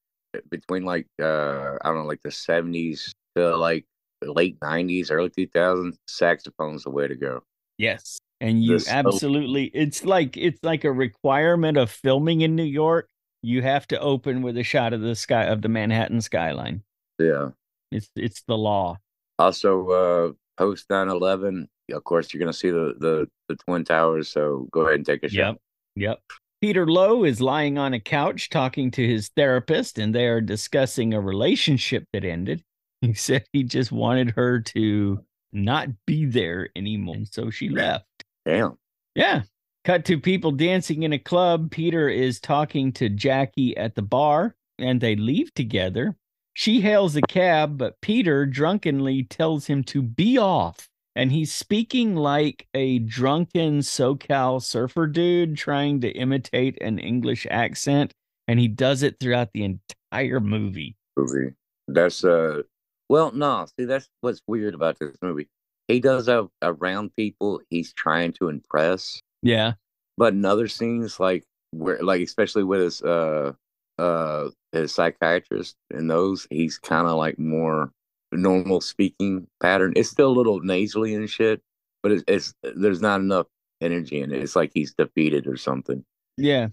between 0.51 0.85
like 0.85 1.07
uh 1.21 1.77
I 1.83 1.89
don't 1.89 1.99
know, 1.99 2.07
like 2.07 2.23
the 2.23 2.31
seventies 2.31 3.13
to 3.37 3.57
like 3.57 3.85
late 4.23 4.57
nineties, 4.63 5.11
early 5.11 5.31
two 5.31 5.47
thousands, 5.47 5.97
saxophone's 6.07 6.85
the 6.85 6.91
way 6.91 7.09
to 7.09 7.15
go. 7.15 7.43
Yes. 7.79 8.19
And 8.41 8.63
you 8.63 8.75
The 8.75 8.81
so- 8.81 8.93
absolutely 8.93 9.65
it's 9.75 10.05
like 10.05 10.37
it's 10.37 10.61
like 10.63 10.85
a 10.85 10.93
requirement 10.93 11.77
of 11.79 11.91
filming 11.91 12.41
in 12.41 12.57
New 12.57 12.63
York. 12.65 13.09
You 13.43 13.63
have 13.63 13.89
to 13.89 13.99
open 14.01 14.43
with 14.43 14.57
a 14.57 14.63
shot 14.63 14.93
of 14.93 15.01
the 15.01 15.17
sky 15.17 15.45
of 15.45 15.63
the 15.63 15.69
Manhattan 15.69 16.21
skyline. 16.21 16.83
Yeah. 17.19 17.51
It's 17.91 18.09
it's 18.17 18.43
the 18.43 18.57
law. 18.57 18.99
Also, 19.39 19.89
uh 19.89 20.33
post 20.59 20.89
9-11, 20.89 21.67
of 21.93 22.05
course 22.05 22.33
you're 22.33 22.39
gonna 22.39 22.53
see 22.53 22.71
the, 22.71 22.95
the 22.99 23.29
the 23.49 23.57
twin 23.57 23.85
towers, 23.85 24.29
so 24.29 24.69
go 24.71 24.83
ahead 24.83 24.97
and 24.97 25.07
take 25.07 25.23
a 25.25 25.29
shot. 25.29 25.35
Yep. 25.37 25.57
Yep. 25.97 26.21
Peter 26.63 26.87
Lowe 26.87 27.25
is 27.25 27.41
lying 27.41 27.77
on 27.77 27.93
a 27.93 27.99
couch 27.99 28.49
talking 28.49 28.93
to 28.93 29.05
his 29.05 29.31
therapist, 29.31 29.99
and 29.99 30.15
they 30.15 30.29
are 30.29 30.41
discussing 30.41 31.13
a 31.13 31.21
relationship 31.21 32.07
that 32.13 32.25
ended. 32.25 32.63
He 33.01 33.15
said 33.15 33.45
he 33.53 33.65
just 33.65 33.91
wanted 33.91 34.31
her 34.31 34.61
to 34.61 35.25
not 35.53 35.89
be 36.07 36.25
there 36.25 36.69
anymore. 36.77 37.17
and 37.17 37.27
So 37.27 37.51
she 37.51 37.69
left. 37.69 38.07
Damn. 38.47 38.79
Yeah. 39.17 39.43
Cut 39.85 40.05
to 40.05 40.21
people 40.21 40.53
dancing 40.53 41.03
in 41.03 41.13
a 41.13 41.19
club. 41.19 41.73
Peter 41.73 42.09
is 42.09 42.39
talking 42.39 42.93
to 42.93 43.09
Jackie 43.09 43.77
at 43.77 43.97
the 43.97 44.03
bar, 44.03 44.55
and 44.79 45.01
they 45.01 45.17
leave 45.17 45.53
together. 45.55 46.17
She 46.55 46.81
hails 46.81 47.17
a 47.17 47.23
cab, 47.23 47.77
but 47.77 48.01
Peter 48.03 48.47
drunkenly 48.47 49.25
tells 49.25 49.67
him 49.67 49.83
to 49.85 50.01
be 50.01 50.39
off. 50.39 50.89
And 51.15 51.31
he's 51.31 51.53
speaking 51.53 52.17
like 52.17 52.67
a 52.75 52.99
drunken 53.01 53.81
SoCal 53.81 54.63
surfer 54.63 55.07
dude 55.07 55.57
trying 55.57 56.01
to 56.01 56.09
imitate 56.11 56.81
an 56.81 56.99
English 56.99 57.47
accent. 57.51 58.13
And 58.49 58.59
he 58.59 58.67
does 58.69 59.03
it 59.03 59.17
throughout 59.21 59.51
the 59.53 59.65
entire 59.65 60.41
movie. 60.41 60.97
movie. 61.17 61.53
That's 61.89 62.25
uh 62.25 62.63
well 63.09 63.31
no, 63.33 63.67
see 63.79 63.85
that's 63.85 64.09
what's 64.23 64.41
weird 64.47 64.75
about 64.75 64.99
this 64.99 65.17
movie. 65.21 65.49
He 65.89 66.01
does 66.01 66.29
have 66.29 66.49
around 66.63 67.15
people 67.17 67.61
he's 67.69 67.93
trying 67.93 68.33
to 68.35 68.49
impress, 68.49 69.21
Yeah. 69.43 69.75
but 70.17 70.33
in 70.33 70.45
other 70.45 70.69
scenes 70.69 71.21
like 71.21 71.45
where 71.73 72.03
like 72.03 72.23
especially 72.23 72.65
with 72.65 72.81
his 72.81 73.03
uh 73.03 73.53
uh 73.99 74.49
his 74.73 74.95
psychiatrist 74.95 75.77
and 75.91 76.11
those 76.11 76.47
he's 76.51 76.79
kind 76.79 77.07
of 77.07 77.17
like 77.17 77.39
more 77.39 77.91
normal 78.33 78.81
speaking 78.81 79.47
pattern. 79.61 79.93
It's 79.97 80.09
still 80.11 80.29
a 80.31 80.37
little 80.37 80.61
nasally 80.61 81.15
and 81.15 81.29
shit, 81.29 81.61
but 82.03 82.13
it's, 82.13 82.25
it's 82.29 82.55
there's 82.77 83.01
not 83.01 83.21
enough 83.21 83.47
energy 83.81 84.21
in 84.21 84.33
it. 84.33 84.43
It's 84.43 84.57
like 84.57 84.71
he's 84.75 84.95
defeated 84.95 85.47
or 85.47 85.57
something. 85.57 86.05
Yeah. 86.37 86.69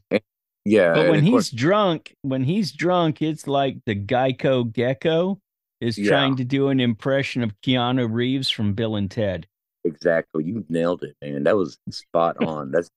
Yeah, 0.65 0.93
But 0.93 1.09
when 1.09 1.23
he's 1.23 1.31
course- 1.31 1.49
drunk, 1.51 2.13
when 2.21 2.43
he's 2.43 2.71
drunk, 2.71 3.21
it's 3.21 3.47
like 3.47 3.77
the 3.85 3.95
Geico 3.95 4.71
Gecko 4.71 5.39
is 5.81 5.97
Yeah. 5.97 6.09
trying 6.09 6.35
to 6.35 6.43
do 6.43 6.67
an 6.67 6.79
impression 6.79 7.41
of 7.43 7.53
Keanu 7.61 8.11
Reeves 8.11 8.49
from 8.49 8.73
Bill 8.73 8.95
and 8.95 9.09
Ted. 9.09 9.47
exactly 9.85 10.43
you 10.43 10.65
nailed 10.69 11.03
it, 11.03 11.15
man. 11.21 11.43
That 11.45 11.55
was 11.55 11.77
spot 11.89 12.35
on. 12.45 12.71
That's 12.71 12.89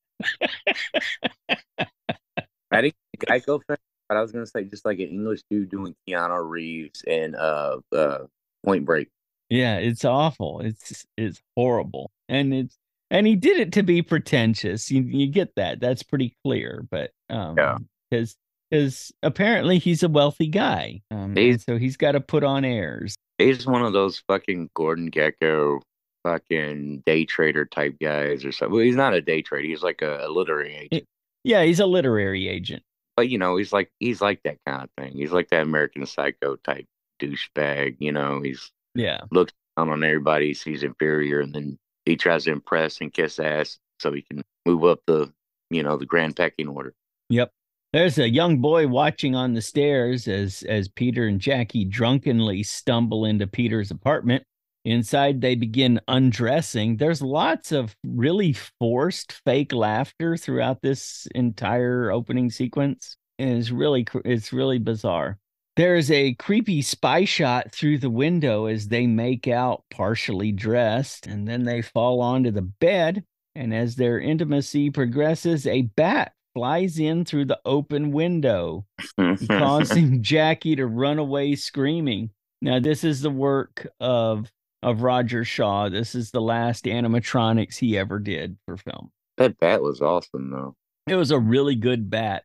I 2.71 2.81
think 2.81 2.95
Geico 3.19 3.61
fan, 3.67 3.77
but 4.09 4.17
I 4.17 4.21
was 4.21 4.33
gonna 4.33 4.47
say 4.47 4.65
just 4.65 4.85
like 4.85 4.99
an 4.99 5.09
English 5.09 5.43
dude 5.51 5.71
doing 5.71 5.95
Keanu 6.09 6.49
Reeves 6.49 7.03
and 7.07 7.37
uh 7.37 7.79
uh 7.93 8.19
Point 8.65 8.85
Break. 8.85 9.09
Yeah, 9.51 9.77
it's 9.79 10.05
awful. 10.05 10.61
It's 10.61 11.05
it's 11.17 11.41
horrible. 11.57 12.11
And 12.29 12.55
it's 12.55 12.77
and 13.11 13.27
he 13.27 13.37
did 13.37 13.59
it 13.61 13.73
to 13.75 13.83
be 13.83 14.01
pretentious. 14.03 14.91
You 14.91 15.03
you 15.03 15.27
get 15.27 15.55
that. 15.57 15.81
That's 15.81 16.03
pretty 16.03 16.35
clear, 16.45 16.87
but 16.91 17.11
um 17.29 17.57
Yeah. 17.59 17.79
cuz 18.13 18.37
cuz 18.73 19.13
apparently 19.23 19.79
he's 19.79 20.03
a 20.03 20.09
wealthy 20.09 20.47
guy. 20.47 21.03
Um 21.11 21.37
He's- 21.37 21.65
so 21.65 21.77
he's 21.77 21.97
got 21.97 22.13
to 22.13 22.21
put 22.21 22.45
on 22.45 22.65
airs. 22.65 23.15
He's 23.39 23.67
one 23.67 23.83
of 23.85 23.93
those 23.93 24.23
fucking 24.29 24.71
Gordon 24.75 25.11
Gekko 25.11 25.81
fucking 26.25 27.03
day 27.05 27.25
trader 27.25 27.65
type 27.65 27.97
guys 28.01 28.45
or 28.45 28.53
something. 28.53 28.73
Well, 28.77 28.85
he's 28.85 28.97
not 28.97 29.15
a 29.15 29.21
day 29.21 29.43
trader, 29.43 29.67
he's 29.67 29.83
like 29.83 30.03
a, 30.03 30.27
a 30.27 30.29
literary 30.29 30.77
agent. 30.77 31.05
Yeah, 31.45 31.65
he's 31.65 31.81
a 31.81 31.87
literary 31.87 32.49
agent. 32.49 32.83
But 33.17 33.29
you 33.29 33.37
know, 33.39 33.57
he's 33.57 33.73
like 33.73 33.91
he's 33.99 34.21
like 34.23 34.41
that 34.45 34.57
kind 34.67 34.85
of 34.85 34.91
thing. 34.97 35.13
He's 35.13 35.33
like 35.33 35.51
that 35.51 35.63
American 35.63 36.07
psycho 36.07 36.57
type 36.57 36.87
douchebag, 37.21 37.97
you 37.99 38.13
know, 38.13 38.41
he's 38.43 38.71
Yeah. 38.95 39.21
looks 39.31 39.53
down 39.77 39.89
on 39.91 40.05
everybody, 40.05 40.55
sees 40.55 40.83
inferior, 40.83 41.41
and 41.41 41.55
then 41.55 41.79
he 42.05 42.17
tries 42.17 42.45
to 42.45 42.53
impress 42.53 43.01
and 43.01 43.13
kiss 43.13 43.39
ass 43.39 43.79
so 43.99 44.13
he 44.13 44.23
can 44.23 44.43
move 44.67 44.85
up 44.85 45.01
the, 45.07 45.33
you 45.71 45.83
know, 45.83 45.97
the 45.97 46.07
grand 46.07 46.37
pecking 46.37 46.69
order. 46.69 46.95
Yep. 47.29 47.51
There's 47.93 48.19
a 48.19 48.29
young 48.29 48.59
boy 48.59 48.89
watching 48.89 49.35
on 49.35 49.53
the 49.55 49.61
stairs 49.61 50.27
as 50.27 50.63
as 50.63 50.89
Peter 50.89 51.27
and 51.27 51.39
Jackie 51.41 51.85
drunkenly 51.85 52.63
stumble 52.63 53.25
into 53.27 53.47
Peter's 53.47 53.91
apartment. 53.91 54.45
Inside 54.85 55.41
they 55.43 55.55
begin 55.55 56.01
undressing. 56.09 56.97
There's 56.97 57.23
lots 57.23 57.71
of 57.71 57.95
really 58.05 58.55
forced 58.81 59.33
fake 59.45 59.73
laughter 59.73 60.37
throughout 60.37 60.83
this 60.83 61.29
entire 61.35 62.11
opening 62.11 62.51
sequence. 62.51 63.17
And 63.39 63.59
it's 63.59 63.71
really 63.71 64.07
it's 64.25 64.53
really 64.53 64.79
bizarre. 64.79 65.39
There 65.77 65.97
is 65.97 66.11
a 66.11 66.35
creepy 66.35 66.83
spy 66.83 67.25
shot 67.25 67.73
through 67.73 67.99
the 67.99 68.11
window 68.11 68.67
as 68.67 68.89
they 68.89 69.07
make 69.07 69.49
out 69.49 69.85
partially 69.91 70.53
dressed 70.53 71.27
and 71.27 71.49
then 71.49 71.65
they 71.65 71.81
fall 71.81 72.21
onto 72.21 72.51
the 72.51 72.63
bed 72.63 73.25
and 73.55 73.75
as 73.75 73.97
their 73.97 74.21
intimacy 74.21 74.91
progresses 74.91 75.67
a 75.67 75.83
bat 75.83 76.33
flies 76.55 76.99
in 76.99 77.25
through 77.25 77.47
the 77.47 77.61
open 77.65 78.13
window, 78.13 78.85
causing 79.49 80.23
Jackie 80.23 80.77
to 80.77 80.87
run 80.87 81.19
away 81.19 81.55
screaming. 81.55 82.31
Now, 82.61 82.79
this 82.79 83.05
is 83.05 83.23
the 83.23 83.31
work 83.31 83.87
of 84.01 84.51
of 84.83 85.03
Roger 85.03 85.45
Shaw. 85.45 85.89
This 85.89 86.15
is 86.15 86.33
the 86.33 86.41
last 86.41 86.85
animatronics 86.87 87.79
he 87.79 87.97
ever 87.97 88.19
did 88.19 88.57
for 88.67 88.77
film. 88.77 89.11
that 89.37 89.59
bat 89.59 89.81
was 89.81 90.03
awesome 90.03 90.51
though. 90.51 90.77
It 91.07 91.17
was 91.17 91.31
a 91.31 91.39
really 91.39 91.77
good 91.77 92.11
bat. 92.11 92.45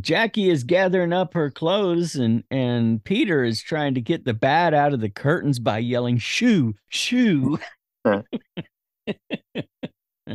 Jackie 0.00 0.50
is 0.50 0.64
gathering 0.64 1.12
up 1.12 1.32
her 1.34 1.50
clothes 1.50 2.14
and 2.14 2.44
and 2.50 3.02
Peter 3.04 3.42
is 3.42 3.62
trying 3.62 3.94
to 3.94 4.00
get 4.00 4.24
the 4.24 4.34
bat 4.34 4.74
out 4.74 4.92
of 4.92 5.00
the 5.00 5.08
curtains 5.08 5.58
by 5.58 5.78
yelling 5.78 6.18
shoo 6.18 6.74
shoo. 6.88 7.58
and 8.04 8.24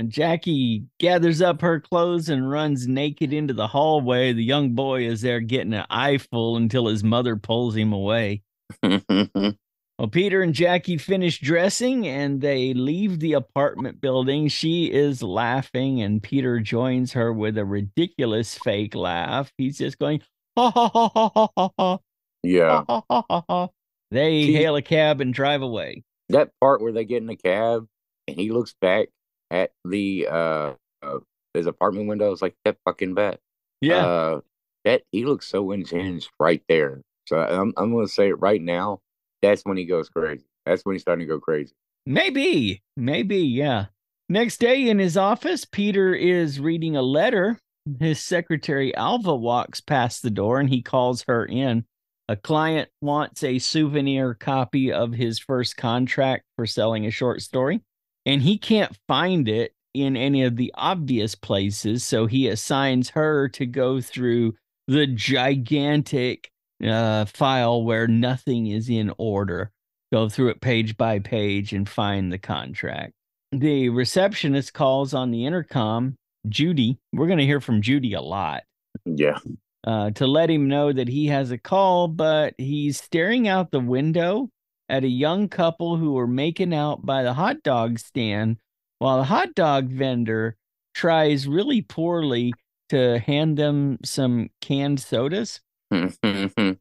Jackie 0.10 0.86
gathers 1.00 1.42
up 1.42 1.62
her 1.62 1.80
clothes 1.80 2.30
and 2.30 2.50
runs 2.50 2.88
naked 2.88 3.32
into 3.32 3.54
the 3.54 3.68
hallway. 3.68 4.34
The 4.34 4.44
young 4.44 4.74
boy 4.74 5.06
is 5.06 5.22
there 5.22 5.39
getting 5.39 5.74
an 5.74 5.86
eyeful 5.89 6.58
until 6.58 6.88
his 6.88 7.04
mother 7.04 7.36
pulls 7.36 7.76
him 7.76 7.94
away. 7.94 8.42
Well, 9.99 10.08
Peter 10.08 10.41
and 10.41 10.53
Jackie 10.53 10.97
finish 10.97 11.39
dressing 11.39 12.08
and 12.08 12.41
they 12.41 12.73
leave 12.73 13.19
the 13.19 13.34
apartment 13.34 14.01
building. 14.01 14.47
She 14.47 14.91
is 14.91 15.21
laughing, 15.21 16.01
and 16.01 16.21
Peter 16.21 16.60
joins 16.60 17.13
her 17.13 17.32
with 17.32 17.58
a 17.60 17.65
ridiculous 17.65 18.58
fake 18.58 18.95
laugh. 18.95 19.51
He's 19.58 19.77
just 19.77 19.99
going, 19.99 20.21
ha 20.58 20.71
ha 20.71 20.89
ha 20.89 21.10
ha 21.13 21.29
ha 21.34 21.49
ha 21.56 21.69
ha 21.77 21.99
yeah. 22.43 22.84
ha 22.88 23.03
ha 23.10 23.23
ha 23.29 23.43
ha. 23.47 23.69
They 24.12 24.45
See- 24.45 24.53
hail 24.53 24.75
a 24.75 24.82
cab 24.82 25.21
and 25.21 25.34
drive 25.34 25.62
away. 25.62 26.03
That 26.29 26.51
part 26.60 26.82
where 26.82 26.91
they 26.91 27.06
get 27.06 27.21
in 27.21 27.27
the 27.27 27.36
cab 27.36 27.86
and 28.27 28.38
he 28.38 28.51
looks 28.51 28.73
back 28.82 29.10
at 29.51 29.71
the 29.86 30.27
uh, 30.29 30.73
uh 31.03 31.19
his 31.53 31.67
apartment 31.67 32.08
window, 32.08 32.32
it's 32.32 32.41
like 32.41 32.56
that 32.65 32.77
fucking 32.86 33.13
bat. 33.13 33.39
Yeah. 33.82 34.06
Uh, 34.06 34.41
that 34.86 35.03
he 35.12 35.25
looks 35.25 35.47
so 35.47 35.71
unhinged 35.71 36.29
right 36.39 36.63
there. 36.67 37.01
So 37.27 37.38
I'm 37.39 37.73
I'm 37.77 37.93
gonna 37.93 38.08
say 38.08 38.29
it 38.29 38.39
right 38.39 38.62
now. 38.62 38.99
That's 39.43 39.63
when 39.63 39.77
he 39.77 39.86
goes 39.86 40.10
crazy. 40.10 40.45
That's 40.65 40.84
when 40.84 40.95
he's 40.95 41.01
starting 41.01 41.27
to 41.27 41.34
go 41.34 41.39
crazy. 41.39 41.73
Maybe, 42.06 42.82
maybe, 42.97 43.39
yeah. 43.39 43.88
Next 44.29 44.60
day 44.60 44.89
in 44.89 44.99
his 44.99 45.17
office, 45.17 45.65
Peter 45.65 46.15
is 46.15 46.60
reading 46.60 46.95
a 46.95 47.01
letter. 47.01 47.60
His 47.99 48.23
secretary 48.23 48.95
Alva 48.95 49.36
walks 49.36 49.82
past 49.82 50.23
the 50.23 50.32
door 50.32 50.62
and 50.62 50.69
he 50.69 50.82
calls 50.82 51.25
her 51.27 51.45
in. 51.45 51.84
A 52.29 52.38
client 52.38 52.89
wants 53.01 53.43
a 53.43 53.60
souvenir 53.60 54.34
copy 54.34 54.93
of 54.93 55.12
his 55.12 55.39
first 55.39 55.75
contract 55.75 56.45
for 56.56 56.65
selling 56.65 57.06
a 57.06 57.12
short 57.12 57.41
story, 57.41 57.82
and 58.25 58.41
he 58.41 58.58
can't 58.58 58.97
find 59.10 59.49
it 59.49 59.73
in 59.93 60.15
any 60.15 60.43
of 60.43 60.56
the 60.56 60.73
obvious 60.75 61.36
places. 61.36 62.06
So 62.06 62.25
he 62.27 62.47
assigns 62.47 63.10
her 63.10 63.49
to 63.49 63.65
go 63.65 63.99
through 63.99 64.53
the 64.88 65.06
gigantic 65.06 66.49
uh, 66.86 67.26
file 67.26 67.84
where 67.84 68.08
nothing 68.08 68.68
is 68.68 68.90
in 68.90 69.12
order 69.18 69.72
go 70.14 70.30
through 70.30 70.50
it 70.50 70.62
page 70.62 70.96
by 70.96 71.18
page 71.18 71.74
and 71.74 71.90
find 71.90 72.32
the 72.32 72.38
contract. 72.38 73.14
The 73.52 73.90
receptionist 73.90 74.72
calls 74.72 75.16
on 75.16 75.32
the 75.32 75.46
intercom 75.46 76.16
Judy. 76.48 77.00
We're 77.12 77.26
going 77.26 77.40
to 77.40 77.46
hear 77.46 77.60
from 77.60 77.82
Judy 77.82 78.14
a 78.14 78.22
lot. 78.22 78.62
Yeah. 79.06 79.40
Uh, 79.86 80.12
to 80.12 80.28
let 80.28 80.52
him 80.52 80.68
know 80.68 80.94
that 80.94 81.08
he 81.08 81.28
has 81.28 81.50
a 81.50 81.58
call, 81.58 82.08
but 82.08 82.54
he's 82.60 83.02
staring 83.02 83.48
out 83.48 83.72
the 83.72 83.80
window 83.80 84.50
at 84.88 85.04
a 85.04 85.10
young 85.10 85.50
couple 85.50 85.98
who 85.98 86.16
are 86.20 86.28
making 86.28 86.76
out 86.76 87.04
by 87.04 87.24
the 87.24 87.34
hot 87.34 87.64
dog 87.64 87.98
stand 87.98 88.58
while 89.00 89.18
the 89.18 89.24
hot 89.24 89.56
dog 89.56 89.90
vendor 89.90 90.56
tries 90.94 91.48
really 91.48 91.82
poorly 91.82 92.54
to 92.90 93.18
hand 93.18 93.58
them 93.58 93.98
some 94.06 94.50
canned 94.62 95.00
sodas. 95.00 95.60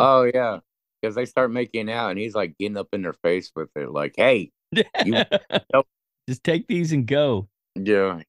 oh 0.00 0.22
yeah, 0.22 0.58
because 1.00 1.14
they 1.14 1.24
start 1.24 1.50
making 1.50 1.90
out, 1.90 2.10
and 2.10 2.18
he's 2.18 2.34
like 2.34 2.56
getting 2.58 2.76
up 2.76 2.88
in 2.92 3.02
their 3.02 3.14
face 3.24 3.50
with 3.54 3.70
it, 3.76 3.90
like, 3.90 4.14
"Hey, 4.16 4.50
you, 5.04 5.22
just 6.28 6.44
take 6.44 6.66
these 6.68 6.92
and 6.92 7.06
go." 7.06 7.48
Yeah. 7.74 8.22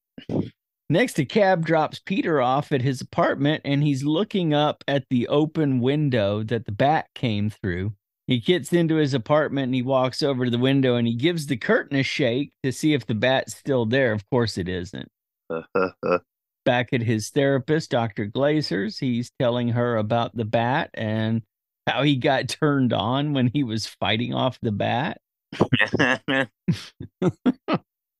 Next, 0.90 1.18
a 1.18 1.24
cab 1.24 1.64
drops 1.64 2.00
Peter 2.00 2.40
off 2.40 2.70
at 2.70 2.82
his 2.82 3.00
apartment, 3.00 3.62
and 3.64 3.82
he's 3.82 4.04
looking 4.04 4.52
up 4.52 4.84
at 4.86 5.04
the 5.08 5.26
open 5.28 5.80
window 5.80 6.42
that 6.42 6.66
the 6.66 6.72
bat 6.72 7.06
came 7.14 7.48
through. 7.48 7.92
He 8.26 8.38
gets 8.38 8.72
into 8.72 8.96
his 8.96 9.14
apartment 9.14 9.64
and 9.64 9.74
he 9.74 9.82
walks 9.82 10.22
over 10.22 10.44
to 10.44 10.50
the 10.50 10.58
window 10.58 10.94
and 10.94 11.06
he 11.06 11.14
gives 11.14 11.46
the 11.46 11.56
curtain 11.56 11.98
a 11.98 12.02
shake 12.02 12.52
to 12.62 12.72
see 12.72 12.94
if 12.94 13.04
the 13.06 13.14
bat's 13.14 13.54
still 13.54 13.84
there. 13.84 14.12
Of 14.12 14.28
course, 14.30 14.56
it 14.58 14.68
isn't. 14.68 15.08
Back 16.64 16.92
at 16.92 17.02
his 17.02 17.30
therapist, 17.30 17.90
Dr. 17.90 18.26
Glaser's, 18.26 18.98
he's 18.98 19.32
telling 19.38 19.68
her 19.70 19.96
about 19.96 20.36
the 20.36 20.44
bat 20.44 20.90
and 20.94 21.42
how 21.86 22.02
he 22.02 22.16
got 22.16 22.48
turned 22.60 22.92
on 22.92 23.32
when 23.32 23.48
he 23.52 23.64
was 23.64 23.86
fighting 23.86 24.34
off 24.34 24.58
the 24.62 24.72
bat. 24.72 25.20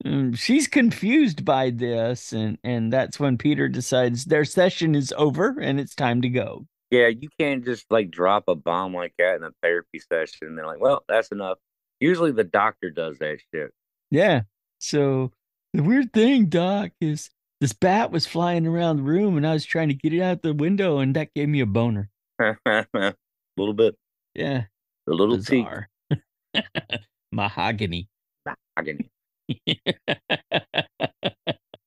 Mm, 0.04 0.36
she's 0.36 0.66
confused 0.66 1.44
by 1.44 1.70
this, 1.70 2.32
and 2.32 2.58
and 2.64 2.92
that's 2.92 3.20
when 3.20 3.38
Peter 3.38 3.68
decides 3.68 4.24
their 4.24 4.44
session 4.44 4.94
is 4.94 5.14
over 5.16 5.60
and 5.60 5.78
it's 5.78 5.94
time 5.94 6.22
to 6.22 6.28
go. 6.28 6.66
Yeah, 6.90 7.06
you 7.08 7.28
can't 7.38 7.64
just 7.64 7.86
like 7.90 8.10
drop 8.10 8.44
a 8.48 8.54
bomb 8.54 8.94
like 8.94 9.14
that 9.18 9.36
in 9.36 9.44
a 9.44 9.50
therapy 9.62 10.00
session. 10.00 10.48
And 10.48 10.58
they're 10.58 10.66
like, 10.66 10.80
well, 10.80 11.04
that's 11.08 11.28
enough. 11.28 11.58
Usually 12.00 12.32
the 12.32 12.44
doctor 12.44 12.90
does 12.90 13.18
that 13.18 13.38
shit. 13.54 13.70
Yeah. 14.10 14.42
So 14.78 15.32
the 15.72 15.82
weird 15.82 16.12
thing, 16.12 16.46
Doc, 16.46 16.90
is 17.00 17.30
this 17.62 17.72
bat 17.72 18.10
was 18.10 18.26
flying 18.26 18.66
around 18.66 18.96
the 18.96 19.02
room 19.04 19.36
and 19.36 19.46
I 19.46 19.52
was 19.52 19.64
trying 19.64 19.86
to 19.86 19.94
get 19.94 20.12
it 20.12 20.20
out 20.20 20.42
the 20.42 20.52
window 20.52 20.98
and 20.98 21.14
that 21.14 21.32
gave 21.32 21.48
me 21.48 21.60
a 21.60 21.66
boner. 21.66 22.10
a 22.40 22.56
little 23.56 23.72
bit. 23.72 23.94
Yeah. 24.34 24.64
A 25.08 25.12
little 25.12 25.36
bizarre. 25.36 25.88
Mahogany. 27.32 28.08
Mahogany. 28.44 29.08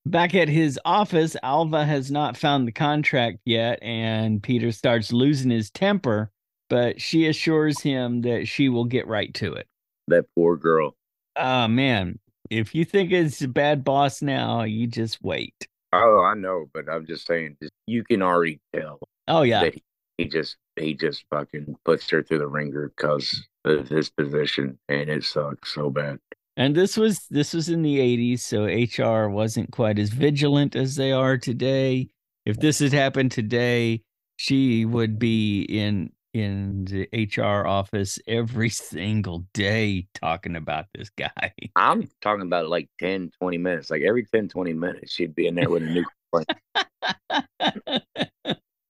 Back 0.06 0.34
at 0.34 0.48
his 0.48 0.80
office, 0.86 1.36
Alva 1.44 1.84
has 1.84 2.10
not 2.10 2.38
found 2.38 2.70
the 2.70 2.72
contract 2.72 3.40
yet, 3.44 3.84
and 3.84 4.42
Peter 4.42 4.72
starts 4.72 5.12
losing 5.12 5.52
his 5.52 5.70
temper, 5.72 6.32
but 6.70 7.02
she 7.02 7.28
assures 7.28 7.82
him 7.82 8.22
that 8.22 8.48
she 8.48 8.70
will 8.70 8.86
get 8.86 9.08
right 9.08 9.34
to 9.34 9.52
it. 9.56 9.68
That 10.08 10.24
poor 10.36 10.56
girl. 10.56 10.96
Oh, 11.36 11.68
man. 11.68 12.20
If 12.50 12.76
you 12.76 12.86
think 12.86 13.12
it's 13.12 13.42
a 13.42 13.48
bad 13.48 13.84
boss 13.84 14.22
now, 14.22 14.64
you 14.64 14.88
just 14.88 15.24
wait. 15.24 15.68
Oh, 15.94 16.24
I 16.24 16.34
know, 16.36 16.66
but 16.74 16.90
I'm 16.90 17.06
just 17.06 17.26
saying, 17.26 17.58
you 17.88 18.04
can 18.04 18.22
already 18.22 18.60
tell. 18.76 19.00
Oh, 19.28 19.44
yeah. 19.44 19.66
He, 19.66 19.84
he 20.18 20.26
just 20.26 20.58
he 20.76 20.94
just 20.94 21.26
fucking 21.30 21.76
puts 21.86 22.10
her 22.10 22.22
through 22.22 22.40
the 22.40 22.48
ringer 22.48 22.92
because 22.96 23.48
of 23.64 23.88
his 23.88 24.10
position, 24.10 24.78
and 24.90 25.10
it 25.10 25.24
sucks 25.24 25.74
so 25.74 25.90
bad. 25.90 26.20
And 26.58 26.76
this 26.76 26.96
was 26.96 27.26
this 27.30 27.54
was 27.54 27.70
in 27.70 27.82
the 27.82 28.00
80s, 28.00 28.40
so 28.40 28.66
HR 28.66 29.30
wasn't 29.30 29.72
quite 29.72 30.00
as 30.00 30.10
vigilant 30.10 30.76
as 30.76 30.96
they 30.96 31.12
are 31.12 31.38
today. 31.38 32.10
If 32.46 32.60
this 32.60 32.80
had 32.80 32.94
happened 32.94 33.32
today, 33.32 34.04
she 34.38 34.86
would 34.86 35.18
be 35.20 35.64
in 35.64 36.12
in 36.36 36.84
the 36.84 37.08
HR 37.14 37.66
office 37.66 38.20
every 38.28 38.70
single 38.92 39.46
day 39.54 40.06
talking 40.14 40.58
about 40.58 40.88
this 40.94 41.10
guy. 41.12 41.54
I'm 41.78 42.10
talking 42.22 42.42
about 42.42 42.68
like 42.68 42.90
10, 43.00 43.32
20 43.40 43.58
minutes. 43.58 43.90
Like 43.90 44.02
every 44.02 44.26
10, 44.26 44.50
20 44.50 44.74
minutes, 44.74 45.14
she'd 45.14 45.34
be 45.34 45.48
in 45.48 45.56
there 45.56 45.70
with 45.70 45.84
a 45.84 45.86
new 45.86 46.04
complaint. 46.34 46.52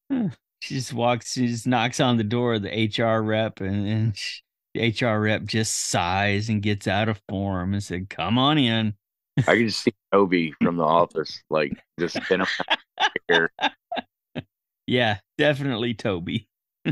she 0.59 0.75
just 0.75 0.91
walks, 0.91 1.33
she 1.33 1.47
just 1.47 1.67
knocks 1.67 1.99
on 1.99 2.17
the 2.17 2.23
door 2.23 2.55
of 2.55 2.63
the 2.63 2.91
HR 2.97 3.21
rep 3.21 3.61
and, 3.61 3.87
and 3.87 4.17
she, 4.17 4.41
the 4.73 4.89
HR 4.89 5.19
rep 5.19 5.43
just 5.43 5.75
sighs 5.75 6.49
and 6.49 6.63
gets 6.63 6.87
out 6.87 7.09
of 7.09 7.21
form 7.29 7.73
and 7.73 7.83
said, 7.83 8.09
"Come 8.09 8.37
on 8.37 8.57
in." 8.57 8.95
I 9.37 9.55
can 9.55 9.69
see 9.69 9.93
Toby 10.11 10.53
from 10.61 10.77
the 10.77 10.83
office, 10.83 11.41
like 11.49 11.71
just 11.97 12.17
here. 13.29 13.51
Yeah, 14.87 15.19
definitely 15.37 15.93
Toby. 15.93 16.49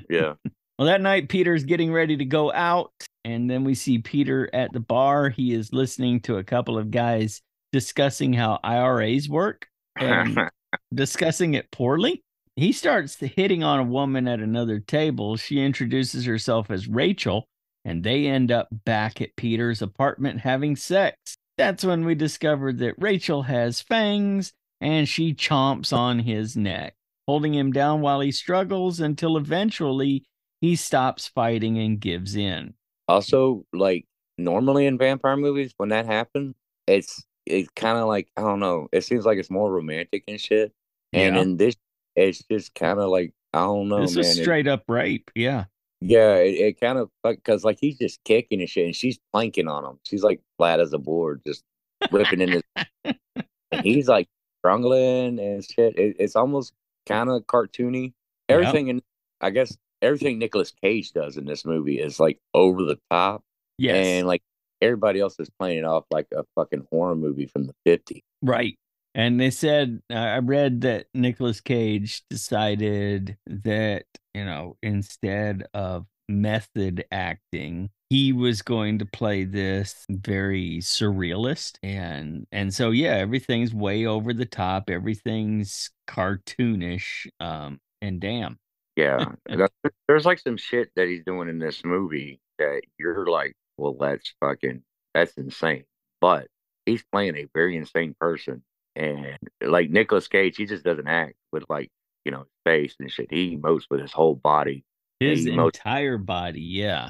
Yeah. 0.09 0.33
Well, 0.79 0.87
that 0.87 1.01
night 1.01 1.29
Peter's 1.29 1.65
getting 1.65 1.93
ready 1.93 2.17
to 2.17 2.25
go 2.25 2.51
out, 2.51 2.91
and 3.23 3.47
then 3.47 3.63
we 3.63 3.75
see 3.75 3.99
Peter 3.99 4.49
at 4.53 4.73
the 4.73 4.79
bar. 4.79 5.29
He 5.29 5.53
is 5.53 5.71
listening 5.71 6.19
to 6.21 6.37
a 6.37 6.43
couple 6.43 6.79
of 6.79 6.89
guys 6.89 7.41
discussing 7.71 8.33
how 8.33 8.59
IRAs 8.63 9.29
work 9.29 9.67
and 9.97 10.49
discussing 10.93 11.53
it 11.53 11.69
poorly. 11.71 12.23
He 12.55 12.71
starts 12.71 13.15
hitting 13.19 13.63
on 13.63 13.79
a 13.79 13.83
woman 13.83 14.27
at 14.27 14.39
another 14.39 14.79
table. 14.79 15.37
She 15.37 15.59
introduces 15.59 16.25
herself 16.25 16.71
as 16.71 16.87
Rachel, 16.87 17.45
and 17.85 18.03
they 18.03 18.25
end 18.25 18.51
up 18.51 18.67
back 18.83 19.21
at 19.21 19.35
Peter's 19.35 19.83
apartment 19.83 20.39
having 20.39 20.75
sex. 20.75 21.17
That's 21.57 21.85
when 21.85 22.03
we 22.03 22.15
discovered 22.15 22.79
that 22.79 22.95
Rachel 22.97 23.43
has 23.43 23.79
fangs 23.79 24.53
and 24.81 25.07
she 25.07 25.33
chomps 25.33 25.93
on 25.95 26.19
his 26.19 26.57
neck, 26.57 26.95
holding 27.27 27.53
him 27.53 27.71
down 27.71 28.01
while 28.01 28.19
he 28.19 28.31
struggles 28.31 28.99
until 28.99 29.37
eventually 29.37 30.23
he 30.61 30.75
stops 30.75 31.27
fighting 31.27 31.77
and 31.77 31.99
gives 31.99 32.35
in. 32.35 32.73
Also, 33.07 33.65
like 33.73 34.05
normally 34.37 34.85
in 34.85 34.97
vampire 34.97 35.37
movies, 35.37 35.73
when 35.77 35.89
that 35.89 36.05
happens, 36.05 36.55
it's 36.87 37.25
it's 37.45 37.69
kind 37.75 37.97
of 37.97 38.07
like 38.07 38.29
I 38.37 38.41
don't 38.41 38.59
know. 38.59 38.87
It 38.91 39.03
seems 39.03 39.25
like 39.25 39.37
it's 39.37 39.49
more 39.49 39.71
romantic 39.71 40.23
and 40.27 40.39
shit. 40.39 40.71
And 41.11 41.35
yeah. 41.35 41.41
in 41.41 41.57
this, 41.57 41.75
it's 42.15 42.43
just 42.49 42.73
kind 42.75 42.99
of 42.99 43.09
like 43.09 43.33
I 43.53 43.59
don't 43.59 43.89
know. 43.89 44.01
This 44.01 44.15
man. 44.15 44.25
is 44.25 44.41
straight 44.41 44.67
it, 44.67 44.71
up 44.71 44.83
rape. 44.87 45.29
Yeah. 45.35 45.65
Yeah, 46.05 46.35
it, 46.35 46.55
it 46.55 46.81
kind 46.81 46.97
of 46.97 47.09
because 47.23 47.63
like 47.63 47.77
he's 47.79 47.97
just 47.97 48.21
kicking 48.25 48.59
and 48.59 48.69
shit, 48.69 48.85
and 48.85 48.95
she's 48.95 49.19
planking 49.31 49.69
on 49.69 49.85
him. 49.85 49.99
She's 50.03 50.23
like 50.23 50.41
flat 50.57 50.81
as 50.81 50.91
a 50.91 50.97
board, 50.97 51.41
just 51.47 51.63
whipping 52.11 52.41
in 52.41 52.51
his. 52.51 52.63
and 53.05 53.83
he's 53.83 54.09
like 54.09 54.27
strangling 54.59 55.39
and 55.39 55.63
shit. 55.63 55.97
It, 55.97 56.17
it's 56.19 56.35
almost 56.35 56.73
kind 57.05 57.29
of 57.29 57.43
cartoony. 57.47 58.13
Everything, 58.49 58.89
in 58.89 59.01
I 59.41 59.49
guess 59.49 59.77
everything 60.01 60.39
Nicolas 60.39 60.71
Cage 60.83 61.11
does 61.11 61.37
in 61.37 61.45
this 61.45 61.65
movie 61.65 61.99
is 61.99 62.19
like 62.19 62.39
over 62.53 62.83
the 62.83 62.99
top. 63.09 63.41
Yes, 63.77 64.05
and 64.05 64.27
like 64.27 64.43
everybody 64.81 65.19
else 65.19 65.39
is 65.39 65.49
playing 65.59 65.79
it 65.79 65.85
off 65.85 66.05
like 66.11 66.27
a 66.35 66.43
fucking 66.55 66.87
horror 66.91 67.15
movie 67.15 67.47
from 67.47 67.67
the 67.67 67.73
50s. 67.87 68.21
Right. 68.41 68.77
And 69.15 69.39
they 69.39 69.51
said, 69.51 70.01
I 70.09 70.39
read 70.39 70.81
that 70.81 71.05
Nicolas 71.13 71.61
Cage 71.61 72.23
decided 72.29 73.37
that, 73.47 74.05
you 74.33 74.43
know, 74.43 74.75
instead 74.81 75.65
of 75.73 76.07
method 76.27 77.05
acting, 77.11 77.91
he 78.13 78.31
was 78.31 78.61
going 78.61 78.99
to 78.99 79.07
play 79.07 79.43
this 79.43 80.05
very 80.07 80.77
surrealist 80.81 81.79
and 81.81 82.45
and 82.51 82.71
so 82.71 82.91
yeah 82.91 83.15
everything's 83.15 83.73
way 83.73 84.05
over 84.05 84.33
the 84.33 84.45
top 84.45 84.87
everything's 84.87 85.89
cartoonish 86.07 87.25
um 87.39 87.79
and 88.03 88.19
damn 88.19 88.59
yeah 88.95 89.25
there's 90.07 90.27
like 90.27 90.37
some 90.37 90.57
shit 90.57 90.91
that 90.95 91.07
he's 91.07 91.23
doing 91.25 91.49
in 91.49 91.57
this 91.57 91.83
movie 91.83 92.39
that 92.59 92.81
you're 92.99 93.25
like 93.25 93.55
well 93.77 93.97
that's 93.99 94.35
fucking 94.39 94.83
that's 95.15 95.33
insane 95.33 95.83
but 96.21 96.45
he's 96.85 97.03
playing 97.11 97.35
a 97.35 97.47
very 97.55 97.75
insane 97.75 98.15
person 98.19 98.61
and 98.95 99.39
like 99.59 99.89
Nicolas 99.89 100.27
Cage, 100.27 100.55
he 100.55 100.67
just 100.67 100.83
doesn't 100.83 101.07
act 101.07 101.33
with 101.51 101.63
like, 101.67 101.89
you 102.25 102.31
know, 102.31 102.45
face 102.63 102.95
and 102.99 103.11
shit. 103.11 103.31
He 103.31 103.57
emotes 103.57 103.85
with 103.89 104.01
his 104.01 104.11
whole 104.11 104.35
body. 104.35 104.85
His 105.19 105.47
entire 105.47 106.19
body, 106.19 106.61
yeah. 106.61 107.09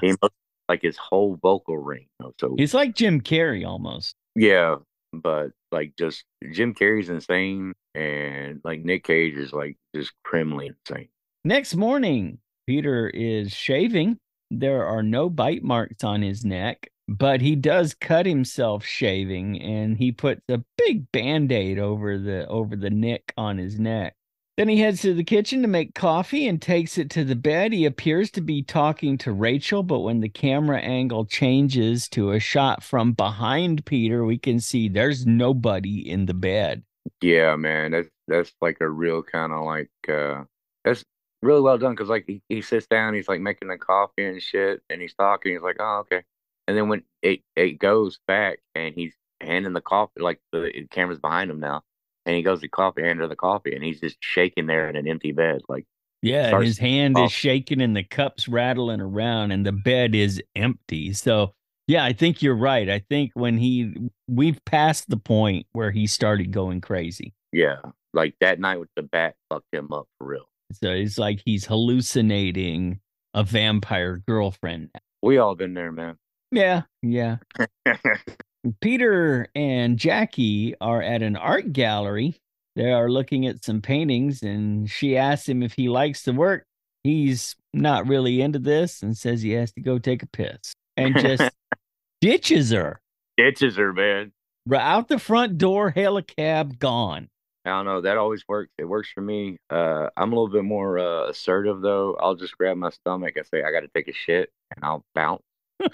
Like 0.73 0.81
his 0.81 0.97
whole 0.97 1.37
vocal 1.39 1.77
ring. 1.77 2.07
You 2.19 2.25
know, 2.25 2.33
so 2.39 2.55
he's 2.57 2.73
like 2.73 2.95
Jim 2.95 3.21
Carrey 3.21 3.63
almost. 3.63 4.15
Yeah, 4.35 4.77
but 5.11 5.51
like 5.71 5.93
just 5.99 6.23
Jim 6.51 6.73
Carrey's 6.73 7.09
insane 7.09 7.73
and 7.93 8.59
like 8.63 8.83
Nick 8.83 9.03
Cage 9.03 9.35
is 9.35 9.53
like 9.53 9.77
just 9.95 10.13
criminally 10.23 10.71
insane. 10.87 11.09
Next 11.45 11.75
morning, 11.75 12.39
Peter 12.65 13.07
is 13.07 13.51
shaving. 13.51 14.17
There 14.49 14.83
are 14.83 15.03
no 15.03 15.29
bite 15.29 15.63
marks 15.63 16.03
on 16.03 16.23
his 16.23 16.43
neck 16.43 16.89
but 17.07 17.41
he 17.41 17.55
does 17.55 17.93
cut 17.93 18.25
himself 18.25 18.85
shaving 18.85 19.61
and 19.61 19.97
he 19.97 20.11
puts 20.11 20.41
a 20.49 20.63
big 20.77 21.11
band-aid 21.11 21.77
over 21.77 22.17
the 22.17 22.47
over 22.47 22.75
the 22.75 22.89
nick 22.89 23.33
on 23.37 23.57
his 23.57 23.77
neck 23.77 24.15
then 24.57 24.69
he 24.69 24.79
heads 24.79 25.01
to 25.01 25.13
the 25.13 25.23
kitchen 25.23 25.61
to 25.61 25.67
make 25.67 25.95
coffee 25.95 26.47
and 26.47 26.61
takes 26.61 26.97
it 26.97 27.09
to 27.09 27.23
the 27.23 27.35
bed 27.35 27.73
he 27.73 27.85
appears 27.85 28.31
to 28.31 28.41
be 28.41 28.61
talking 28.63 29.17
to 29.17 29.31
rachel 29.31 29.83
but 29.83 29.99
when 29.99 30.19
the 30.21 30.29
camera 30.29 30.79
angle 30.79 31.25
changes 31.25 32.07
to 32.09 32.31
a 32.31 32.39
shot 32.39 32.83
from 32.83 33.13
behind 33.13 33.85
peter 33.85 34.23
we 34.25 34.37
can 34.37 34.59
see 34.59 34.87
there's 34.89 35.25
nobody 35.25 36.09
in 36.09 36.25
the 36.25 36.33
bed 36.33 36.83
Yeah, 37.21 37.55
man, 37.55 37.91
that's 37.91 38.09
that's 38.27 38.53
like 38.61 38.77
a 38.81 38.89
real 38.89 39.23
kind 39.23 39.53
of 39.53 39.65
like 39.65 39.89
uh 40.09 40.43
that's 40.83 41.03
really 41.41 41.61
well 41.61 41.77
done 41.77 41.93
because 41.93 42.09
like 42.09 42.25
he, 42.27 42.41
he 42.49 42.61
sits 42.61 42.87
down, 42.87 43.13
he's 43.13 43.27
like 43.27 43.41
making 43.41 43.67
the 43.69 43.77
coffee 43.77 44.25
and 44.25 44.41
shit, 44.41 44.81
and 44.89 45.01
he's 45.01 45.13
talking. 45.15 45.53
He's 45.53 45.61
like, 45.61 45.77
oh 45.79 45.99
okay, 46.01 46.23
and 46.67 46.77
then 46.77 46.89
when 46.89 47.03
it 47.21 47.41
it 47.55 47.79
goes 47.79 48.19
back 48.27 48.59
and 48.75 48.93
he's 48.95 49.13
handing 49.41 49.73
the 49.73 49.81
coffee, 49.81 50.21
like 50.21 50.39
the 50.51 50.87
camera's 50.91 51.19
behind 51.19 51.49
him 51.51 51.59
now, 51.59 51.81
and 52.25 52.35
he 52.35 52.41
goes 52.41 52.61
to 52.61 52.67
coffee, 52.67 53.03
hand 53.03 53.19
her 53.19 53.27
the 53.27 53.35
coffee, 53.35 53.73
and 53.75 53.83
he's 53.83 53.99
just 53.99 54.17
shaking 54.21 54.65
there 54.67 54.89
in 54.89 54.95
an 54.95 55.07
empty 55.07 55.31
bed, 55.31 55.61
like 55.69 55.85
Yeah, 56.21 56.59
his 56.61 56.77
hand 56.77 57.17
off. 57.17 57.27
is 57.27 57.31
shaking 57.33 57.81
and 57.81 57.95
the 57.95 58.03
cup's 58.03 58.47
rattling 58.47 59.01
around 59.01 59.51
and 59.51 59.65
the 59.65 59.71
bed 59.71 60.15
is 60.15 60.41
empty. 60.55 61.13
So, 61.13 61.53
yeah, 61.87 62.05
I 62.05 62.13
think 62.13 62.41
you're 62.41 62.55
right. 62.55 62.89
I 62.89 62.99
think 63.09 63.31
when 63.33 63.57
he 63.57 63.93
we've 64.27 64.63
passed 64.65 65.09
the 65.09 65.17
point 65.17 65.65
where 65.73 65.91
he 65.91 66.07
started 66.07 66.51
going 66.51 66.79
crazy. 66.81 67.33
yeah, 67.51 67.77
like 68.13 68.35
that 68.41 68.59
night 68.59 68.79
with 68.79 68.89
the 68.95 69.03
bat 69.03 69.35
fucked 69.49 69.73
him 69.73 69.91
up 69.91 70.07
for 70.17 70.27
real. 70.27 70.45
So 70.71 70.91
it's 70.91 71.17
like 71.17 71.41
he's 71.45 71.65
hallucinating 71.65 72.99
a 73.33 73.43
vampire 73.43 74.21
girlfriend. 74.27 74.89
We 75.21 75.37
all 75.39 75.55
been 75.55 75.73
there, 75.73 75.91
man. 75.91 76.17
Yeah, 76.51 76.83
yeah. 77.01 77.37
Peter 78.81 79.47
and 79.55 79.97
Jackie 79.97 80.75
are 80.79 81.01
at 81.01 81.21
an 81.21 81.35
art 81.35 81.73
gallery. 81.73 82.37
They 82.75 82.91
are 82.91 83.09
looking 83.09 83.45
at 83.45 83.63
some 83.63 83.81
paintings, 83.81 84.41
and 84.41 84.89
she 84.89 85.17
asks 85.17 85.47
him 85.47 85.61
if 85.61 85.73
he 85.73 85.89
likes 85.89 86.23
the 86.23 86.33
work. 86.33 86.65
He's 87.03 87.55
not 87.73 88.07
really 88.07 88.41
into 88.41 88.59
this 88.59 89.03
and 89.03 89.17
says 89.17 89.41
he 89.41 89.51
has 89.51 89.71
to 89.73 89.81
go 89.81 89.99
take 89.99 90.23
a 90.23 90.27
piss 90.27 90.73
and 90.95 91.17
just 91.19 91.51
ditches 92.21 92.71
her. 92.71 93.01
Ditches 93.37 93.75
her, 93.75 93.91
man. 93.91 94.31
Right 94.65 94.81
Out 94.81 95.09
the 95.09 95.19
front 95.19 95.57
door, 95.57 95.89
hail 95.89 96.15
a 96.17 96.23
cab, 96.23 96.79
gone. 96.79 97.27
I 97.65 97.71
don't 97.71 97.85
know. 97.85 98.01
That 98.01 98.17
always 98.17 98.43
works. 98.47 98.71
It 98.77 98.85
works 98.85 99.09
for 99.13 99.21
me. 99.21 99.57
Uh, 99.69 100.09
I'm 100.15 100.31
a 100.31 100.35
little 100.35 100.49
bit 100.49 100.63
more 100.63 100.99
uh, 100.99 101.29
assertive 101.29 101.81
though. 101.81 102.15
I'll 102.19 102.35
just 102.35 102.57
grab 102.57 102.77
my 102.77 102.89
stomach 102.89 103.35
and 103.35 103.45
say 103.47 103.63
I 103.63 103.71
got 103.71 103.81
to 103.81 103.89
take 103.93 104.07
a 104.07 104.13
shit, 104.13 104.49
and 104.75 104.83
I'll 104.83 105.03
bounce. 105.13 105.41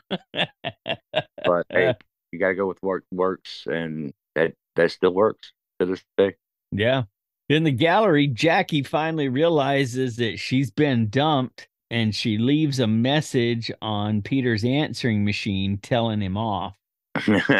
But 1.46 1.66
hey, 1.72 1.96
you 2.32 2.40
got 2.40 2.50
to 2.50 2.56
go 2.56 2.68
with 2.68 2.78
what 2.82 3.02
works, 3.12 3.64
and 3.66 4.14
that 4.36 4.54
that 4.76 4.92
still 4.92 5.14
works 5.14 5.52
to 5.80 5.86
this 5.86 6.04
day. 6.18 6.36
Yeah. 6.72 7.04
In 7.50 7.64
the 7.64 7.72
gallery, 7.72 8.28
Jackie 8.28 8.84
finally 8.84 9.28
realizes 9.28 10.18
that 10.18 10.38
she's 10.38 10.70
been 10.70 11.10
dumped 11.10 11.68
and 11.90 12.14
she 12.14 12.38
leaves 12.38 12.80
a 12.80 12.88
message 12.88 13.72
on 13.82 14.22
Peter's 14.22 14.64
answering 14.64 15.26
machine 15.26 15.78
telling 15.78 16.22
him 16.22 16.38
off. 16.38 16.76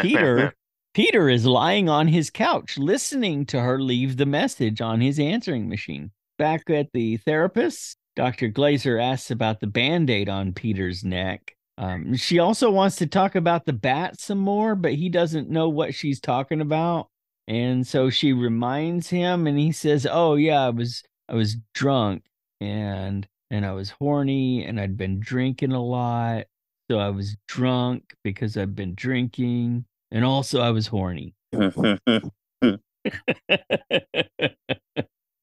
Peter 0.00 0.54
Peter 0.94 1.28
is 1.28 1.46
lying 1.46 1.88
on 1.88 2.08
his 2.08 2.30
couch 2.30 2.78
listening 2.78 3.46
to 3.46 3.60
her 3.60 3.80
leave 3.80 4.16
the 4.16 4.26
message 4.26 4.80
on 4.80 5.00
his 5.00 5.18
answering 5.18 5.68
machine. 5.68 6.10
Back 6.38 6.68
at 6.70 6.88
the 6.92 7.16
therapist, 7.18 7.96
Dr. 8.16 8.48
Glaser 8.48 8.98
asks 8.98 9.30
about 9.30 9.60
the 9.60 9.66
band-aid 9.66 10.28
on 10.28 10.52
Peter's 10.52 11.04
neck. 11.04 11.54
Um, 11.80 12.14
she 12.14 12.38
also 12.38 12.70
wants 12.70 12.96
to 12.96 13.06
talk 13.06 13.34
about 13.34 13.64
the 13.64 13.72
bat 13.72 14.20
some 14.20 14.36
more, 14.36 14.74
but 14.74 14.92
he 14.92 15.08
doesn't 15.08 15.48
know 15.48 15.70
what 15.70 15.94
she's 15.94 16.20
talking 16.20 16.60
about. 16.60 17.08
And 17.48 17.86
so 17.86 18.10
she 18.10 18.34
reminds 18.34 19.08
him 19.08 19.46
and 19.46 19.58
he 19.58 19.72
says, 19.72 20.06
"Oh 20.08 20.34
yeah, 20.34 20.60
I 20.66 20.68
was 20.68 21.02
I 21.26 21.34
was 21.34 21.56
drunk 21.72 22.24
and 22.60 23.26
and 23.50 23.64
I 23.64 23.72
was 23.72 23.88
horny 23.90 24.62
and 24.66 24.78
I'd 24.78 24.98
been 24.98 25.20
drinking 25.20 25.72
a 25.72 25.82
lot. 25.82 26.44
So 26.90 26.98
I 26.98 27.08
was 27.08 27.34
drunk 27.48 28.14
because 28.24 28.58
I've 28.58 28.76
been 28.76 28.94
drinking 28.94 29.86
and 30.10 30.22
also 30.22 30.60
I 30.60 30.72
was 30.72 30.86
horny." 30.86 31.34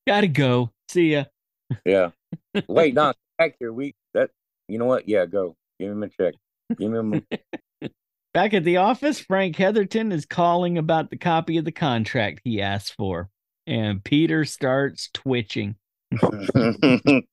Gotta 0.08 0.28
go. 0.32 0.69
See 0.88 1.13
ya. 1.13 1.23
yeah. 1.84 2.12
Wait, 2.67 2.93
no, 2.93 3.13
back 3.39 3.56
here. 3.60 3.73
We 3.73 3.95
that. 4.13 4.30
You 4.67 4.78
know 4.78 4.86
what? 4.86 5.10
Yeah, 5.10 5.26
go. 5.26 5.56
Give 5.80 5.92
him 5.92 6.04
a 6.04 6.10
check. 6.10 6.34
Give 6.78 6.94
him. 6.94 7.26
Back 8.34 8.54
at 8.54 8.63
the 8.63 8.78
office, 8.78 9.20
Frank 9.20 9.56
Heatherton 9.56 10.12
is 10.12 10.26
calling 10.26 10.78
about 10.78 11.10
the 11.10 11.18
copy 11.18 11.58
of 11.58 11.66
the 11.66 11.72
contract 11.72 12.42
he 12.44 12.62
asked 12.62 12.94
for. 12.96 13.30
And 13.66 14.04
Peter 14.04 14.46
starts 14.46 15.10
twitching. 15.13 15.76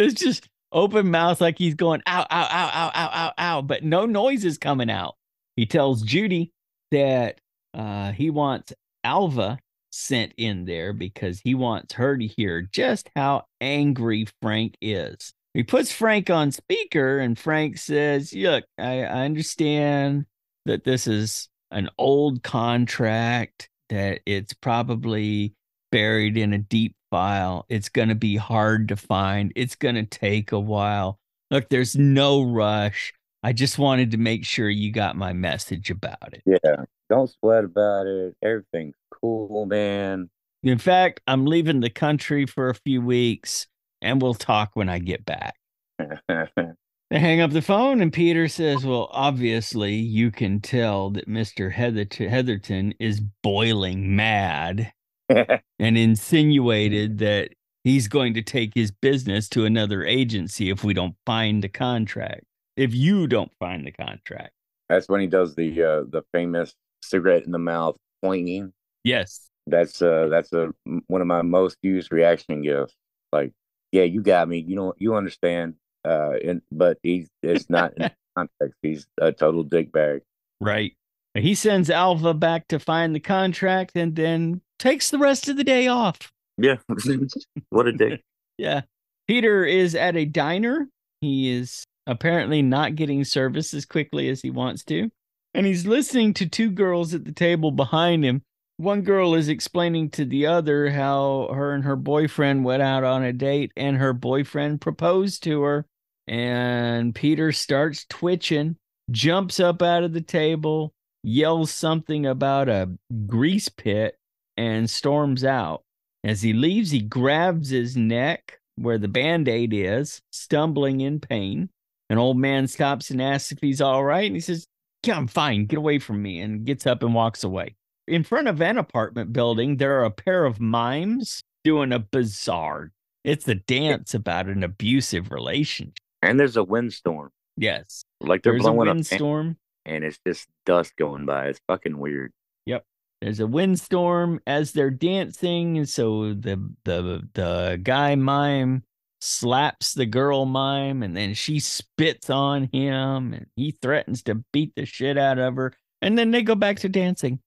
It's 0.00 0.14
just 0.14 0.48
open 0.72 1.10
mouth 1.10 1.42
like 1.42 1.58
he's 1.58 1.74
going 1.74 2.00
ow, 2.06 2.26
ow, 2.30 2.46
ow, 2.50 2.70
ow, 2.72 2.90
ow, 2.94 3.10
ow, 3.12 3.32
ow, 3.38 3.62
but 3.62 3.84
no 3.84 4.06
noise 4.06 4.46
is 4.46 4.56
coming 4.56 4.90
out. 4.90 5.16
He 5.56 5.66
tells 5.66 6.02
Judy 6.02 6.52
that 6.90 7.38
uh, 7.74 8.12
he 8.12 8.30
wants 8.30 8.72
Alva 9.04 9.58
sent 9.92 10.32
in 10.38 10.64
there 10.64 10.94
because 10.94 11.40
he 11.44 11.54
wants 11.54 11.94
her 11.94 12.16
to 12.16 12.26
hear 12.26 12.62
just 12.62 13.10
how 13.14 13.44
angry 13.60 14.26
Frank 14.40 14.76
is. 14.80 15.34
He 15.54 15.62
puts 15.64 15.90
Frank 15.90 16.30
on 16.30 16.52
speaker, 16.52 17.18
and 17.18 17.38
Frank 17.38 17.78
says, 17.78 18.32
Look, 18.32 18.64
I, 18.78 19.02
I 19.02 19.24
understand 19.24 20.26
that 20.66 20.84
this 20.84 21.06
is 21.06 21.48
an 21.70 21.88
old 21.98 22.42
contract, 22.42 23.68
that 23.88 24.20
it's 24.26 24.52
probably 24.52 25.54
buried 25.90 26.36
in 26.36 26.52
a 26.52 26.58
deep 26.58 26.94
file. 27.10 27.66
It's 27.68 27.88
going 27.88 28.10
to 28.10 28.14
be 28.14 28.36
hard 28.36 28.88
to 28.88 28.96
find. 28.96 29.52
It's 29.56 29.74
going 29.74 29.96
to 29.96 30.04
take 30.04 30.52
a 30.52 30.60
while. 30.60 31.18
Look, 31.50 31.68
there's 31.68 31.96
no 31.96 32.42
rush. 32.42 33.12
I 33.42 33.52
just 33.52 33.78
wanted 33.78 34.12
to 34.12 34.18
make 34.18 34.44
sure 34.44 34.68
you 34.68 34.92
got 34.92 35.16
my 35.16 35.32
message 35.32 35.90
about 35.90 36.32
it. 36.32 36.42
yeah. 36.46 36.84
Don't 37.08 37.28
sweat 37.40 37.64
about 37.64 38.06
it. 38.06 38.36
Everything's 38.40 38.94
cool, 39.20 39.66
man. 39.66 40.30
In 40.62 40.78
fact, 40.78 41.20
I'm 41.26 41.44
leaving 41.44 41.80
the 41.80 41.90
country 41.90 42.46
for 42.46 42.68
a 42.68 42.74
few 42.74 43.00
weeks 43.00 43.66
and 44.02 44.20
we'll 44.20 44.34
talk 44.34 44.70
when 44.74 44.88
I 44.88 44.98
get 44.98 45.24
back. 45.24 45.56
They 47.10 47.18
hang 47.18 47.40
up 47.40 47.50
the 47.50 47.60
phone 47.60 48.00
and 48.00 48.12
Peter 48.12 48.46
says, 48.46 48.86
Well, 48.86 49.08
obviously, 49.10 49.94
you 49.94 50.30
can 50.30 50.60
tell 50.60 51.10
that 51.10 51.28
Mr. 51.28 51.72
Heatherton, 51.72 52.28
Heatherton 52.30 52.94
is 53.00 53.20
boiling 53.42 54.14
mad 54.14 54.92
and 55.28 55.98
insinuated 55.98 57.18
that 57.18 57.50
he's 57.82 58.06
going 58.06 58.34
to 58.34 58.42
take 58.42 58.72
his 58.76 58.92
business 58.92 59.48
to 59.48 59.64
another 59.64 60.04
agency 60.04 60.70
if 60.70 60.84
we 60.84 60.94
don't 60.94 61.16
find 61.26 61.64
the 61.64 61.68
contract. 61.68 62.44
If 62.76 62.94
you 62.94 63.26
don't 63.26 63.50
find 63.58 63.84
the 63.84 63.92
contract. 63.92 64.52
That's 64.88 65.08
when 65.08 65.20
he 65.20 65.26
does 65.26 65.56
the 65.56 65.82
uh, 65.82 66.02
the 66.08 66.22
famous 66.32 66.74
cigarette 67.02 67.44
in 67.44 67.50
the 67.50 67.58
mouth 67.58 67.96
pointing. 68.22 68.72
Yes. 69.02 69.48
That's 69.66 70.00
uh 70.00 70.28
that's 70.30 70.52
a 70.52 70.70
one 71.08 71.20
of 71.20 71.26
my 71.26 71.42
most 71.42 71.76
used 71.82 72.12
reaction 72.12 72.62
gifts. 72.62 72.94
Like, 73.32 73.52
yeah, 73.92 74.04
you 74.04 74.22
got 74.22 74.48
me. 74.48 74.58
You 74.58 74.76
know, 74.76 74.94
you 74.98 75.14
understand. 75.14 75.74
Uh, 76.04 76.32
and 76.44 76.62
but 76.72 76.98
he's 77.02 77.28
it's 77.42 77.68
not 77.68 77.92
in 77.96 78.10
context. 78.36 78.78
He's 78.82 79.06
a 79.20 79.32
total 79.32 79.64
dickbag. 79.64 80.20
Right. 80.60 80.92
He 81.34 81.54
sends 81.54 81.90
Alva 81.90 82.34
back 82.34 82.68
to 82.68 82.78
find 82.78 83.14
the 83.14 83.20
contract 83.20 83.92
and 83.94 84.16
then 84.16 84.62
takes 84.78 85.10
the 85.10 85.18
rest 85.18 85.48
of 85.48 85.56
the 85.56 85.64
day 85.64 85.86
off. 85.86 86.32
Yeah, 86.58 86.76
what 87.70 87.86
a 87.86 87.92
dick. 87.92 88.20
Yeah. 88.58 88.82
Peter 89.26 89.64
is 89.64 89.94
at 89.94 90.16
a 90.16 90.26
diner. 90.26 90.86
He 91.22 91.50
is 91.50 91.86
apparently 92.06 92.60
not 92.60 92.94
getting 92.94 93.24
service 93.24 93.72
as 93.72 93.86
quickly 93.86 94.28
as 94.28 94.42
he 94.42 94.50
wants 94.50 94.84
to. 94.84 95.10
And 95.54 95.64
he's 95.64 95.86
listening 95.86 96.34
to 96.34 96.46
two 96.46 96.70
girls 96.70 97.14
at 97.14 97.24
the 97.24 97.32
table 97.32 97.70
behind 97.70 98.22
him. 98.22 98.42
One 98.80 99.02
girl 99.02 99.34
is 99.34 99.50
explaining 99.50 100.08
to 100.12 100.24
the 100.24 100.46
other 100.46 100.88
how 100.88 101.50
her 101.52 101.74
and 101.74 101.84
her 101.84 101.96
boyfriend 101.96 102.64
went 102.64 102.80
out 102.80 103.04
on 103.04 103.22
a 103.22 103.30
date 103.30 103.72
and 103.76 103.98
her 103.98 104.14
boyfriend 104.14 104.80
proposed 104.80 105.42
to 105.42 105.60
her. 105.60 105.84
And 106.26 107.14
Peter 107.14 107.52
starts 107.52 108.06
twitching, 108.08 108.76
jumps 109.10 109.60
up 109.60 109.82
out 109.82 110.02
of 110.02 110.14
the 110.14 110.22
table, 110.22 110.94
yells 111.22 111.70
something 111.70 112.24
about 112.24 112.70
a 112.70 112.88
grease 113.26 113.68
pit, 113.68 114.16
and 114.56 114.88
storms 114.88 115.44
out. 115.44 115.82
As 116.24 116.40
he 116.40 116.54
leaves, 116.54 116.90
he 116.90 117.02
grabs 117.02 117.68
his 117.68 117.98
neck 117.98 118.60
where 118.76 118.96
the 118.96 119.08
band 119.08 119.46
aid 119.46 119.74
is, 119.74 120.22
stumbling 120.32 121.02
in 121.02 121.20
pain. 121.20 121.68
An 122.08 122.16
old 122.16 122.38
man 122.38 122.66
stops 122.66 123.10
and 123.10 123.20
asks 123.20 123.52
if 123.52 123.58
he's 123.60 123.82
all 123.82 124.02
right. 124.02 124.24
And 124.24 124.36
he 124.36 124.40
says, 124.40 124.66
Yeah, 125.04 125.18
I'm 125.18 125.26
fine. 125.26 125.66
Get 125.66 125.76
away 125.76 125.98
from 125.98 126.22
me. 126.22 126.40
And 126.40 126.64
gets 126.64 126.86
up 126.86 127.02
and 127.02 127.12
walks 127.12 127.44
away. 127.44 127.76
In 128.10 128.24
front 128.24 128.48
of 128.48 128.60
an 128.60 128.76
apartment 128.76 129.32
building, 129.32 129.76
there 129.76 130.00
are 130.00 130.04
a 130.04 130.10
pair 130.10 130.44
of 130.44 130.58
mimes 130.58 131.44
doing 131.62 131.92
a 131.92 132.00
bizarre. 132.00 132.90
It's 133.22 133.46
a 133.46 133.54
dance 133.54 134.14
about 134.14 134.46
an 134.46 134.64
abusive 134.64 135.30
relationship. 135.30 135.94
And 136.20 136.38
there's 136.40 136.56
a 136.56 136.64
windstorm. 136.64 137.30
Yes. 137.56 138.02
Like 138.20 138.42
they're 138.42 138.54
There's 138.54 138.66
a 138.66 138.72
blowing 138.72 138.88
up, 138.88 138.94
windstorm. 138.96 139.58
and 139.84 140.02
it's 140.02 140.18
just 140.26 140.48
dust 140.66 140.96
going 140.96 141.24
by. 141.24 141.46
It's 141.48 141.60
fucking 141.68 141.96
weird. 141.98 142.32
Yep. 142.66 142.84
There's 143.20 143.38
a 143.38 143.46
windstorm 143.46 144.40
as 144.44 144.72
they're 144.72 144.90
dancing, 144.90 145.78
and 145.78 145.88
so 145.88 146.34
the 146.34 146.68
the 146.84 147.28
the 147.34 147.80
guy 147.80 148.16
mime 148.16 148.82
slaps 149.20 149.94
the 149.94 150.06
girl 150.06 150.46
mime, 150.46 151.04
and 151.04 151.16
then 151.16 151.34
she 151.34 151.60
spits 151.60 152.28
on 152.28 152.70
him, 152.72 153.34
and 153.34 153.46
he 153.54 153.70
threatens 153.70 154.24
to 154.24 154.42
beat 154.52 154.72
the 154.74 154.84
shit 154.86 155.16
out 155.16 155.38
of 155.38 155.54
her, 155.56 155.74
and 156.02 156.18
then 156.18 156.32
they 156.32 156.42
go 156.42 156.56
back 156.56 156.78
to 156.80 156.88
dancing. 156.88 157.38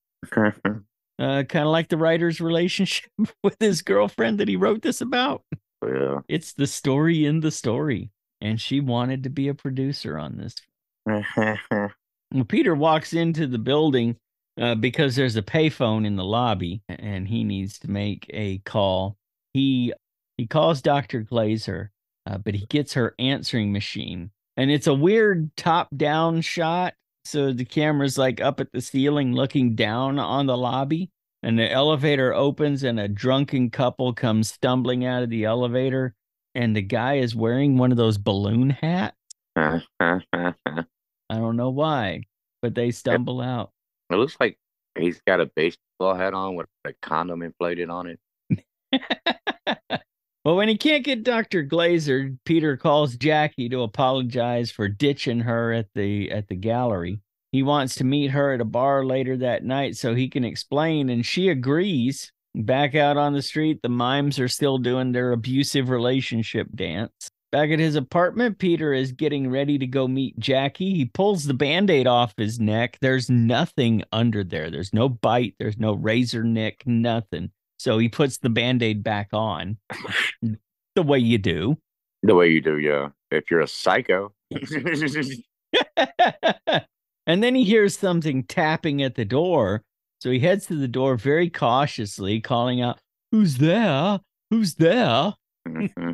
Uh, 1.18 1.44
kind 1.44 1.64
of 1.64 1.70
like 1.70 1.88
the 1.88 1.96
writer's 1.96 2.40
relationship 2.40 3.10
with 3.42 3.56
his 3.60 3.82
girlfriend 3.82 4.38
that 4.40 4.48
he 4.48 4.56
wrote 4.56 4.82
this 4.82 5.00
about. 5.00 5.42
Yeah. 5.84 6.20
It's 6.28 6.54
the 6.54 6.66
story 6.66 7.24
in 7.24 7.40
the 7.40 7.50
story. 7.50 8.10
And 8.40 8.60
she 8.60 8.80
wanted 8.80 9.22
to 9.22 9.30
be 9.30 9.48
a 9.48 9.54
producer 9.54 10.18
on 10.18 10.36
this. 10.36 10.56
Peter 12.48 12.74
walks 12.74 13.12
into 13.12 13.46
the 13.46 13.58
building 13.58 14.16
uh, 14.60 14.74
because 14.74 15.16
there's 15.16 15.36
a 15.36 15.42
payphone 15.42 16.06
in 16.06 16.16
the 16.16 16.24
lobby 16.24 16.82
and 16.88 17.28
he 17.28 17.44
needs 17.44 17.78
to 17.80 17.90
make 17.90 18.26
a 18.30 18.58
call. 18.58 19.16
He 19.52 19.92
he 20.36 20.46
calls 20.46 20.82
Dr. 20.82 21.22
Glaser, 21.22 21.92
uh, 22.26 22.38
but 22.38 22.54
he 22.54 22.66
gets 22.66 22.94
her 22.94 23.14
answering 23.18 23.72
machine. 23.72 24.30
And 24.56 24.70
it's 24.70 24.86
a 24.86 24.94
weird 24.94 25.56
top 25.56 25.88
down 25.96 26.40
shot. 26.40 26.94
So 27.24 27.52
the 27.52 27.64
camera's 27.64 28.18
like 28.18 28.40
up 28.40 28.60
at 28.60 28.72
the 28.72 28.80
ceiling 28.80 29.32
looking 29.32 29.74
down 29.74 30.18
on 30.18 30.46
the 30.46 30.56
lobby. 30.56 31.10
And 31.42 31.58
the 31.58 31.70
elevator 31.70 32.32
opens 32.32 32.84
and 32.84 32.98
a 32.98 33.06
drunken 33.06 33.68
couple 33.70 34.14
comes 34.14 34.48
stumbling 34.48 35.04
out 35.04 35.22
of 35.22 35.28
the 35.28 35.44
elevator. 35.44 36.14
And 36.54 36.74
the 36.74 36.82
guy 36.82 37.14
is 37.14 37.34
wearing 37.34 37.76
one 37.76 37.90
of 37.90 37.98
those 37.98 38.16
balloon 38.16 38.70
hats. 38.70 39.16
I 39.56 41.38
don't 41.38 41.56
know 41.56 41.70
why, 41.70 42.22
but 42.62 42.74
they 42.74 42.90
stumble 42.90 43.40
out. 43.40 43.72
It 44.10 44.16
looks 44.16 44.36
like 44.40 44.58
he's 44.98 45.20
got 45.26 45.40
a 45.40 45.46
baseball 45.46 46.14
hat 46.14 46.34
on 46.34 46.54
with 46.54 46.66
a 46.84 46.94
condom 47.02 47.42
inflated 47.42 47.90
on 47.90 48.06
it. 48.06 48.20
well, 50.44 50.56
when 50.56 50.68
he 50.68 50.76
can't 50.76 51.04
get 51.04 51.24
Dr. 51.24 51.62
Glaser, 51.62 52.34
Peter 52.44 52.76
calls 52.76 53.16
Jackie 53.16 53.68
to 53.70 53.82
apologize 53.82 54.70
for 54.70 54.88
ditching 54.88 55.40
her 55.40 55.72
at 55.72 55.88
the 55.94 56.30
at 56.30 56.48
the 56.48 56.56
gallery. 56.56 57.20
He 57.52 57.62
wants 57.62 57.94
to 57.96 58.04
meet 58.04 58.32
her 58.32 58.52
at 58.52 58.60
a 58.60 58.64
bar 58.64 59.04
later 59.04 59.36
that 59.36 59.64
night 59.64 59.96
so 59.96 60.14
he 60.14 60.28
can 60.28 60.44
explain, 60.44 61.08
and 61.08 61.24
she 61.24 61.48
agrees. 61.48 62.30
Back 62.56 62.94
out 62.94 63.16
on 63.16 63.32
the 63.32 63.42
street, 63.42 63.80
the 63.82 63.88
mimes 63.88 64.38
are 64.38 64.48
still 64.48 64.78
doing 64.78 65.10
their 65.10 65.32
abusive 65.32 65.88
relationship 65.88 66.68
dance. 66.74 67.28
Back 67.50 67.70
at 67.70 67.78
his 67.78 67.94
apartment, 67.94 68.58
Peter 68.58 68.92
is 68.92 69.12
getting 69.12 69.48
ready 69.48 69.78
to 69.78 69.86
go 69.86 70.08
meet 70.08 70.38
Jackie. 70.40 70.94
He 70.94 71.04
pulls 71.04 71.44
the 71.44 71.54
band 71.54 71.88
aid 71.88 72.08
off 72.08 72.34
his 72.36 72.58
neck. 72.58 72.98
There's 73.00 73.30
nothing 73.30 74.02
under 74.10 74.42
there. 74.42 74.70
There's 74.70 74.92
no 74.92 75.08
bite. 75.08 75.54
There's 75.60 75.78
no 75.78 75.94
razor 75.94 76.42
nick, 76.42 76.82
nothing. 76.84 77.50
So 77.84 77.98
he 77.98 78.08
puts 78.08 78.38
the 78.38 78.48
band 78.48 78.82
aid 78.82 79.04
back 79.04 79.28
on 79.34 79.76
the 80.94 81.02
way 81.02 81.18
you 81.18 81.36
do. 81.36 81.76
The 82.22 82.34
way 82.34 82.48
you 82.48 82.62
do, 82.62 82.78
yeah. 82.78 83.10
If 83.30 83.50
you're 83.50 83.60
a 83.60 83.68
psycho. 83.68 84.32
and 87.26 87.44
then 87.44 87.54
he 87.54 87.64
hears 87.64 87.98
something 87.98 88.44
tapping 88.44 89.02
at 89.02 89.16
the 89.16 89.26
door. 89.26 89.82
So 90.22 90.30
he 90.30 90.38
heads 90.38 90.64
to 90.68 90.76
the 90.76 90.88
door 90.88 91.18
very 91.18 91.50
cautiously, 91.50 92.40
calling 92.40 92.80
out, 92.80 93.00
Who's 93.32 93.58
there? 93.58 94.18
Who's 94.48 94.76
there? 94.76 95.34
Mm-hmm. 95.68 96.12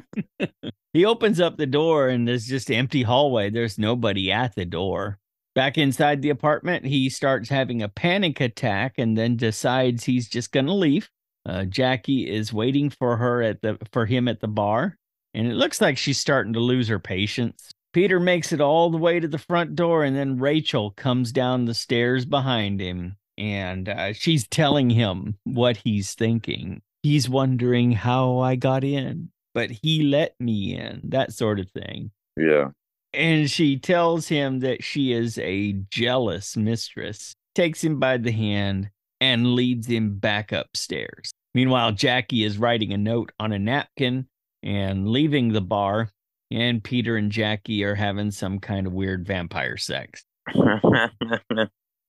he 0.92 1.04
opens 1.04 1.38
up 1.38 1.56
the 1.56 1.66
door 1.66 2.08
and 2.08 2.26
there's 2.26 2.48
just 2.48 2.68
empty 2.72 3.04
hallway. 3.04 3.48
There's 3.48 3.78
nobody 3.78 4.32
at 4.32 4.56
the 4.56 4.64
door. 4.64 5.20
Back 5.54 5.78
inside 5.78 6.20
the 6.20 6.30
apartment, 6.30 6.84
he 6.84 7.08
starts 7.08 7.48
having 7.48 7.80
a 7.80 7.88
panic 7.88 8.40
attack 8.40 8.94
and 8.98 9.16
then 9.16 9.36
decides 9.36 10.02
he's 10.02 10.28
just 10.28 10.50
going 10.50 10.66
to 10.66 10.72
leave. 10.72 11.08
Uh, 11.46 11.64
Jackie 11.64 12.30
is 12.30 12.52
waiting 12.52 12.90
for 12.90 13.16
her 13.16 13.42
at 13.42 13.62
the 13.62 13.78
for 13.92 14.06
him 14.06 14.28
at 14.28 14.40
the 14.40 14.48
bar, 14.48 14.96
and 15.34 15.46
it 15.46 15.54
looks 15.54 15.80
like 15.80 15.96
she's 15.96 16.18
starting 16.18 16.52
to 16.52 16.60
lose 16.60 16.88
her 16.88 16.98
patience. 16.98 17.70
Peter 17.92 18.20
makes 18.20 18.52
it 18.52 18.60
all 18.60 18.90
the 18.90 18.98
way 18.98 19.18
to 19.18 19.28
the 19.28 19.38
front 19.38 19.74
door, 19.74 20.04
and 20.04 20.16
then 20.16 20.38
Rachel 20.38 20.92
comes 20.92 21.32
down 21.32 21.64
the 21.64 21.74
stairs 21.74 22.24
behind 22.24 22.80
him, 22.80 23.16
and 23.36 23.88
uh, 23.88 24.12
she's 24.12 24.46
telling 24.46 24.90
him 24.90 25.36
what 25.44 25.78
he's 25.78 26.14
thinking. 26.14 26.82
He's 27.02 27.28
wondering 27.28 27.92
how 27.92 28.38
I 28.38 28.56
got 28.56 28.84
in 28.84 29.30
but 29.54 29.70
he 29.70 30.02
let 30.02 30.34
me 30.40 30.76
in, 30.76 31.00
that 31.04 31.32
sort 31.32 31.58
of 31.58 31.70
thing. 31.70 32.10
Yeah. 32.36 32.70
And 33.12 33.50
she 33.50 33.78
tells 33.78 34.28
him 34.28 34.60
that 34.60 34.84
she 34.84 35.12
is 35.12 35.38
a 35.38 35.72
jealous 35.90 36.56
mistress, 36.56 37.34
takes 37.54 37.82
him 37.82 37.98
by 37.98 38.18
the 38.18 38.30
hand, 38.30 38.90
and 39.20 39.54
leads 39.54 39.86
him 39.86 40.18
back 40.18 40.52
upstairs. 40.52 41.32
Meanwhile, 41.54 41.92
Jackie 41.92 42.44
is 42.44 42.58
writing 42.58 42.92
a 42.92 42.98
note 42.98 43.32
on 43.40 43.52
a 43.52 43.58
napkin 43.58 44.26
and 44.62 45.08
leaving 45.08 45.52
the 45.52 45.60
bar, 45.60 46.10
and 46.50 46.82
Peter 46.82 47.16
and 47.16 47.30
Jackie 47.30 47.84
are 47.84 47.94
having 47.94 48.30
some 48.30 48.58
kind 48.58 48.86
of 48.86 48.92
weird 48.92 49.26
vampire 49.26 49.76
sex. 49.76 50.24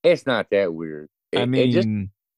it's 0.04 0.26
not 0.26 0.47
that 0.52 0.74
weird. 0.74 1.08
It, 1.32 1.39
I 1.39 1.45
mean, 1.45 1.69
it, 1.69 1.71
just, 1.71 1.88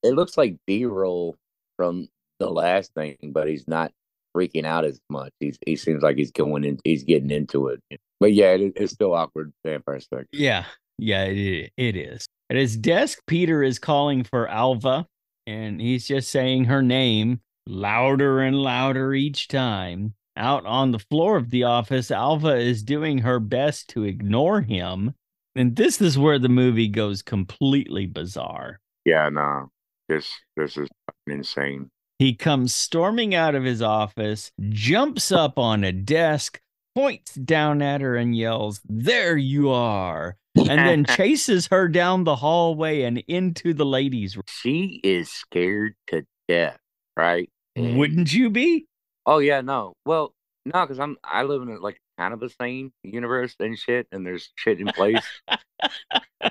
it 0.04 0.16
looks 0.16 0.38
like 0.38 0.58
B 0.66 0.86
roll 0.86 1.36
from 1.78 2.08
the 2.40 2.50
last 2.50 2.94
thing, 2.94 3.18
but 3.32 3.48
he's 3.48 3.68
not 3.68 3.92
freaking 4.36 4.66
out 4.66 4.86
as 4.86 5.00
much. 5.10 5.32
He's 5.40 5.58
he 5.66 5.76
seems 5.76 6.04
like 6.04 6.18
he's 6.18 6.32
going 6.32 6.64
in, 6.64 6.80
he's 6.84 7.04
getting 7.04 7.32
into 7.32 7.68
it. 7.68 7.82
But 8.20 8.34
yeah, 8.34 8.52
it, 8.52 8.74
it's 8.76 8.94
still 8.94 9.14
awkward 9.14 9.54
vampire 9.66 10.00
sex. 10.00 10.28
Yeah, 10.32 10.66
yeah, 10.98 11.24
it 11.26 11.72
it 11.78 11.96
is. 11.96 12.26
At 12.50 12.58
his 12.58 12.78
desk, 12.78 13.20
Peter 13.28 13.64
is 13.64 13.80
calling 13.80 14.24
for 14.24 14.48
Alva, 14.48 15.08
and 15.48 15.82
he's 15.82 16.08
just 16.08 16.30
saying 16.30 16.66
her 16.66 16.82
name 16.82 17.42
louder 17.66 18.42
and 18.42 18.58
louder 18.58 19.14
each 19.14 19.48
time. 19.48 20.14
Out 20.36 20.66
on 20.66 20.92
the 20.92 21.00
floor 21.00 21.38
of 21.38 21.52
the 21.52 21.64
office, 21.64 22.10
Alva 22.10 22.56
is 22.56 22.82
doing 22.84 23.20
her 23.20 23.40
best 23.40 23.90
to 23.90 24.04
ignore 24.04 24.62
him. 24.62 25.14
And 25.56 25.76
this 25.76 26.02
is 26.02 26.18
where 26.18 26.40
the 26.40 26.50
movie 26.50 26.88
goes 26.88 27.22
completely 27.22 28.08
bizarre. 28.08 28.80
Yeah, 29.06 29.30
no. 29.30 29.70
This 30.10 30.32
this 30.56 30.78
is 30.78 30.90
insane. 31.28 31.90
He 32.20 32.34
comes 32.34 32.74
storming 32.74 33.36
out 33.36 33.56
of 33.56 33.64
his 33.64 33.82
office, 33.82 34.52
jumps 34.70 35.32
up 35.32 35.60
on 35.60 35.84
a 35.84 35.92
desk, 35.92 36.60
points 36.96 37.36
down 37.36 37.82
at 37.82 38.02
her, 38.02 38.16
and 38.16 38.36
yells, 38.36 38.82
There 38.86 39.38
you 39.38 39.70
are. 39.70 40.38
And 40.56 40.80
then 40.80 41.06
chases 41.18 41.68
her 41.68 41.88
down 41.88 42.24
the 42.24 42.36
hallway 42.36 43.04
and 43.04 43.24
into 43.28 43.74
the 43.74 43.86
ladies' 43.86 44.36
room. 44.36 44.44
She 44.48 45.02
is 45.04 45.32
scared 45.32 45.96
to 46.08 46.26
death, 46.48 46.80
right? 47.18 47.50
And, 47.76 47.98
Wouldn't 47.98 48.34
you 48.34 48.50
be? 48.50 48.86
Oh, 49.26 49.40
yeah, 49.40 49.62
no. 49.62 49.94
Well, 50.06 50.34
no, 50.66 50.82
because 50.82 51.00
I'm 51.00 51.18
I 51.24 51.44
live 51.44 51.62
in 51.62 51.70
a, 51.70 51.80
like 51.80 52.00
kind 52.18 52.34
of 52.34 52.42
a 52.44 52.50
sane 52.50 52.92
universe 53.04 53.56
and 53.60 53.78
shit, 53.78 54.08
and 54.12 54.26
there's 54.26 54.52
shit 54.56 54.80
in 54.80 54.88
place. 54.88 55.26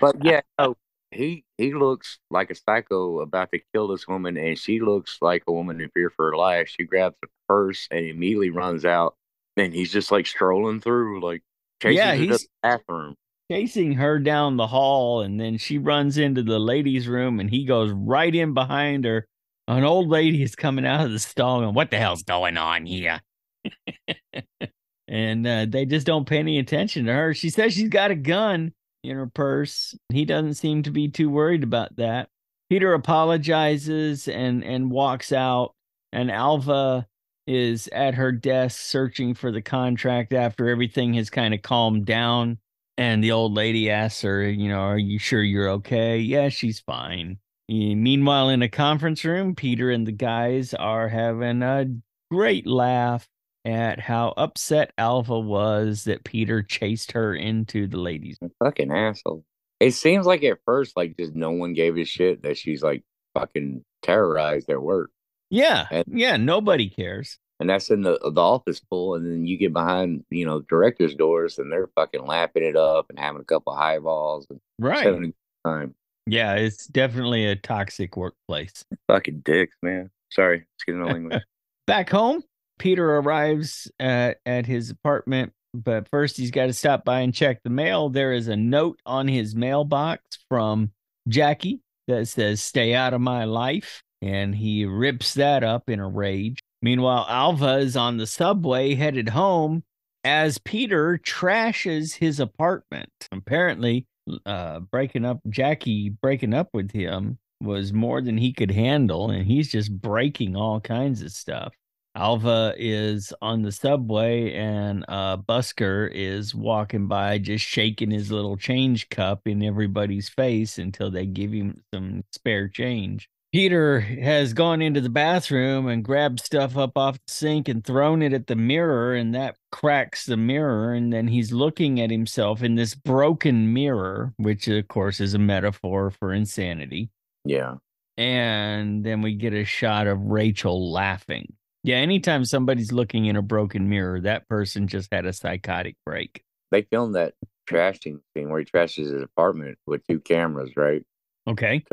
but 0.01 0.17
yeah, 0.23 0.41
no, 0.59 0.77
he 1.11 1.45
he 1.57 1.73
looks 1.73 2.19
like 2.31 2.51
a 2.51 2.55
psycho 2.55 3.21
about 3.21 3.53
to 3.53 3.61
kill 3.73 3.89
this 3.89 4.07
woman, 4.07 4.37
and 4.37 4.59
she 4.59 4.81
looks 4.81 5.19
like 5.21 5.45
a 5.47 5.53
woman 5.53 5.81
in 5.81 5.91
fear 5.91 6.11
for 6.11 6.31
her 6.31 6.37
life. 6.37 6.69
She 6.69 6.85
grabs 6.85 7.17
a 7.25 7.29
purse 7.49 7.89
and 7.91 8.05
immediately 8.05 8.51
runs 8.51 8.85
out, 8.85 9.15
and 9.57 9.73
he's 9.73 9.93
just 9.93 10.11
like 10.11 10.27
strolling 10.27 10.81
through, 10.81 11.23
like 11.23 11.43
chasing 11.81 11.97
yeah, 11.97 12.15
he's 12.15 12.41
the 12.41 12.47
bathroom, 12.63 13.15
chasing 13.51 13.95
her 13.95 14.19
down 14.19 14.57
the 14.57 14.67
hall, 14.67 15.21
and 15.21 15.39
then 15.39 15.59
she 15.59 15.79
runs 15.79 16.19
into 16.19 16.43
the 16.43 16.59
ladies' 16.59 17.09
room, 17.09 17.41
and 17.41 17.51
he 17.51 17.65
goes 17.65 17.91
right 17.91 18.35
in 18.35 18.55
behind 18.55 19.05
her. 19.05 19.27
An 19.69 19.85
old 19.85 20.09
lady 20.09 20.43
is 20.43 20.55
coming 20.55 20.87
out 20.87 21.05
of 21.05 21.13
the 21.13 21.19
stall, 21.19 21.63
and 21.63 21.75
what 21.75 21.91
the 21.91 21.99
hell's 21.99 22.23
going 22.23 22.57
on 22.57 22.87
here? 22.87 23.21
and 25.09 25.47
uh, 25.47 25.67
they 25.69 25.85
just 25.85 26.07
don't 26.07 26.27
pay 26.27 26.39
any 26.39 26.59
attention 26.59 27.07
to 27.07 27.13
her. 27.13 27.35
She 27.35 27.51
says 27.51 27.75
she's 27.75 27.89
got 27.89 28.11
a 28.11 28.17
gun 28.17 28.73
in 29.05 29.17
her 29.17 29.27
purse. 29.27 29.95
He 30.09 30.25
doesn't 30.25 30.55
seem 30.55 30.83
to 30.85 30.91
be 30.91 31.09
too 31.09 31.31
worried 31.31 31.63
about 31.63 31.97
that. 31.97 32.29
Peter 32.71 32.95
apologizes 32.95 34.29
and 34.29 34.65
and 34.65 34.91
walks 34.91 35.33
out, 35.33 35.75
and 36.13 36.31
Alva 36.31 37.07
is 37.47 37.89
at 37.89 38.15
her 38.15 38.33
desk 38.33 38.81
searching 38.81 39.35
for 39.35 39.51
the 39.51 39.63
contract 39.63 40.33
after 40.33 40.69
everything 40.69 41.15
has 41.15 41.29
kind 41.29 41.55
of 41.55 41.63
calmed 41.63 42.07
down. 42.07 42.59
And 43.03 43.25
the 43.25 43.33
old 43.33 43.55
lady 43.55 43.91
asks 43.91 44.23
her, 44.23 44.49
you 44.49 44.69
know, 44.69 44.79
are 44.79 44.97
you 44.97 45.19
sure 45.19 45.43
you're 45.43 45.71
okay? 45.71 46.19
Yeah, 46.19 46.51
she's 46.51 46.79
fine. 46.79 47.39
Meanwhile, 47.69 48.51
in 48.51 48.63
a 48.63 48.69
conference 48.69 49.25
room, 49.25 49.57
Peter 49.57 49.91
and 49.91 50.07
the 50.07 50.13
guys 50.13 50.73
are 50.73 51.09
having 51.09 51.65
a 51.65 51.87
great 52.31 52.65
laugh 52.65 53.27
at 53.65 53.99
how 53.99 54.35
upset 54.37 54.93
Alva 54.97 55.37
was 55.37 56.05
that 56.05 56.23
Peter 56.23 56.63
chased 56.63 57.11
her 57.11 57.35
into 57.35 57.89
the 57.89 57.97
ladies. 57.97 58.39
Fucking 58.63 58.93
asshole. 58.93 59.45
It 59.81 59.95
seems 59.95 60.25
like 60.25 60.45
at 60.45 60.59
first, 60.65 60.97
like 60.97 61.17
just 61.19 61.35
no 61.35 61.51
one 61.51 61.73
gave 61.73 61.99
a 61.99 62.05
shit 62.05 62.45
that 62.45 62.57
she's 62.57 62.85
like 62.85 63.03
fucking 63.35 63.85
terrorized 64.03 64.71
at 64.71 64.81
work. 64.81 65.11
Yeah, 65.51 65.87
and, 65.91 66.05
yeah, 66.07 66.37
nobody 66.37 66.89
cares. 66.89 67.41
And 67.63 67.71
that's 67.71 67.91
in 67.91 68.03
the 68.03 68.19
the 68.19 68.41
office 68.41 68.81
full, 68.91 69.15
and 69.15 69.25
then 69.25 69.47
you 69.47 69.57
get 69.57 69.73
behind, 69.73 70.25
you 70.31 70.45
know, 70.45 70.63
directors' 70.63 71.15
doors, 71.15 71.61
and 71.61 71.71
they're 71.71 71.87
fucking 71.95 72.27
lapping 72.27 72.65
it 72.65 72.75
up 72.75 73.07
and 73.09 73.21
having 73.21 73.41
a 73.41 73.45
couple 73.45 73.73
highballs 73.73 74.49
and 74.51 74.59
right. 74.81 75.05
having 75.05 75.23
a 75.23 75.27
good 75.27 75.35
time. 75.65 75.95
Yeah, 76.27 76.55
it's 76.55 76.89
definitely 76.89 77.47
a 77.47 77.55
toxic 77.55 78.17
workplace. 78.17 78.85
Fucking 79.07 79.43
dicks, 79.45 79.77
man. 79.81 80.11
Sorry, 80.33 80.65
excuse 80.77 80.97
my 80.97 81.13
language. 81.13 81.41
Back 81.87 82.11
home, 82.11 82.43
Peter 82.81 83.19
arrives 83.19 83.89
at, 84.01 84.39
at 84.45 84.67
his 84.67 84.91
apartment, 84.91 85.53
but 85.73 86.09
first 86.09 86.37
he's 86.37 86.51
got 86.51 86.67
to 86.67 86.73
stop 86.73 87.05
by 87.05 87.21
and 87.21 87.33
check 87.33 87.61
the 87.63 87.71
mail. 87.71 88.09
There 88.09 88.33
is 88.33 88.49
a 88.49 88.57
note 88.57 88.99
on 89.07 89.29
his 89.29 89.55
mailbox 89.55 90.25
from 90.49 90.91
Jackie. 91.29 91.81
that 92.09 92.27
says, 92.27 92.61
Stay 92.61 92.93
out 92.93 93.15
of 93.15 93.21
my 93.21 93.45
life. 93.45 94.03
And 94.21 94.55
he 94.55 94.85
rips 94.85 95.35
that 95.35 95.63
up 95.65 95.89
in 95.91 95.99
a 95.99 96.09
rage. 96.09 96.61
Meanwhile, 96.83 97.27
Alva 97.29 97.77
is 97.79 97.97
on 97.97 98.17
the 98.17 98.27
subway 98.27 98.95
headed 98.97 99.31
home 99.31 99.85
as 100.25 100.59
Peter 100.59 101.19
trashes 101.25 102.17
his 102.17 102.41
apartment. 102.41 103.11
Apparently, 103.31 104.07
uh, 104.45 104.81
breaking 104.81 105.25
up, 105.25 105.41
Jackie 105.49 106.09
breaking 106.09 106.55
up 106.55 106.69
with 106.73 106.91
him 106.91 107.39
was 107.61 107.93
more 107.93 108.21
than 108.21 108.37
he 108.37 108.53
could 108.53 108.73
handle, 108.73 109.31
and 109.31 109.47
he's 109.47 109.71
just 109.71 110.01
breaking 110.01 110.57
all 110.57 110.81
kinds 110.81 111.23
of 111.23 111.31
stuff. 111.31 111.73
Alva 112.15 112.75
is 112.77 113.33
on 113.41 113.63
the 113.63 113.73
subway, 113.73 114.53
and 114.53 115.05
uh, 115.09 115.37
Busker 115.39 116.11
is 116.13 116.55
walking 116.55 117.07
by, 117.07 117.39
just 117.39 117.65
shaking 117.65 118.11
his 118.11 118.31
little 118.31 118.57
change 118.57 119.09
cup 119.09 119.47
in 119.47 119.63
everybody's 119.63 120.29
face 120.29 120.79
until 120.79 121.11
they 121.11 121.25
give 121.25 121.53
him 121.53 121.83
some 121.95 122.23
spare 122.33 122.69
change. 122.69 123.31
Peter 123.53 124.01
has 124.01 124.55
gone 124.55 124.81
into 124.81 125.03
the 125.03 125.11
bathroom 125.11 125.87
and 125.87 126.03
grabbed 126.03 126.41
stuff 126.41 126.75
up 126.75 126.97
off 126.97 127.17
the 127.27 127.33
sink 127.33 127.69
and 127.69 127.85
thrown 127.85 128.23
it 128.23 128.33
at 128.33 128.47
the 128.47 128.57
mirror, 128.57 129.15
and 129.15 129.35
that 129.35 129.57
cracks 129.71 130.25
the 130.25 130.39
mirror. 130.39 130.95
And 130.95 131.13
then 131.13 131.29
he's 131.29 131.53
looking 131.53 132.01
at 132.01 132.11
himself 132.11 132.63
in 132.63 132.77
this 132.77 132.95
broken 132.95 133.75
mirror, 133.75 134.33
which, 134.39 134.69
of 134.69 134.89
course, 134.89 135.21
is 135.21 135.35
a 135.35 135.39
metaphor 135.39 136.11
for 136.11 136.33
insanity. 136.33 137.11
Yeah. 137.45 137.75
And 138.17 139.05
then 139.05 139.21
we 139.21 139.35
get 139.35 139.53
a 139.53 139.65
shot 139.65 140.07
of 140.07 140.19
Rachel 140.19 140.91
laughing. 140.91 141.53
Yeah, 141.85 141.97
anytime 141.97 142.47
somebody's 142.47 142.93
looking 142.93 143.27
in 143.27 143.37
a 143.37 143.43
broken 143.43 143.87
mirror, 143.89 144.21
that 144.21 144.49
person 144.49 144.87
just 144.87 145.13
had 145.13 145.27
a 145.27 145.33
psychotic 145.33 145.97
break. 146.07 146.43
They 146.71 146.83
filmed 146.83 147.17
that 147.17 147.35
trashing 147.69 148.21
scene 148.35 148.49
where 148.49 148.61
he 148.61 148.65
trashes 148.65 149.13
his 149.13 149.23
apartment 149.23 149.77
with 149.87 150.07
two 150.07 150.21
cameras, 150.21 150.71
right? 150.75 151.05
Okay. 151.47 151.85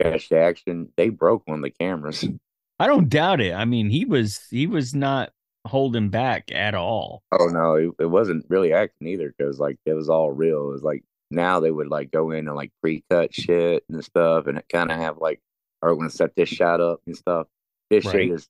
Cash 0.00 0.28
the 0.28 0.38
action. 0.38 0.92
They 0.96 1.08
broke 1.08 1.46
one 1.46 1.58
of 1.58 1.64
the 1.64 1.70
cameras. 1.70 2.24
I 2.78 2.86
don't 2.86 3.08
doubt 3.08 3.40
it. 3.40 3.54
I 3.54 3.64
mean, 3.64 3.88
he 3.88 4.04
was 4.04 4.40
he 4.50 4.66
was 4.66 4.94
not 4.94 5.32
holding 5.66 6.08
back 6.08 6.50
at 6.52 6.74
all. 6.74 7.22
Oh 7.32 7.46
no, 7.46 7.74
it, 7.74 7.90
it 7.98 8.06
wasn't 8.06 8.46
really 8.48 8.72
acting 8.72 9.08
either 9.08 9.34
because 9.36 9.58
like 9.58 9.78
it 9.86 9.94
was 9.94 10.08
all 10.08 10.30
real. 10.30 10.68
It 10.68 10.72
was 10.72 10.82
like 10.82 11.02
now 11.30 11.60
they 11.60 11.70
would 11.70 11.88
like 11.88 12.10
go 12.10 12.30
in 12.30 12.46
and 12.46 12.56
like 12.56 12.70
pre-cut 12.80 13.34
shit 13.34 13.84
and 13.88 14.04
stuff, 14.04 14.46
and 14.46 14.58
it 14.58 14.66
kind 14.70 14.90
of 14.90 14.98
have 14.98 15.18
like, 15.18 15.40
are 15.82 15.94
we 15.94 16.00
gonna 16.00 16.10
set 16.10 16.36
this 16.36 16.48
shot 16.48 16.80
up 16.80 17.00
and 17.06 17.16
stuff. 17.16 17.46
This 17.90 18.04
right. 18.04 18.12
shit 18.12 18.30
is 18.30 18.48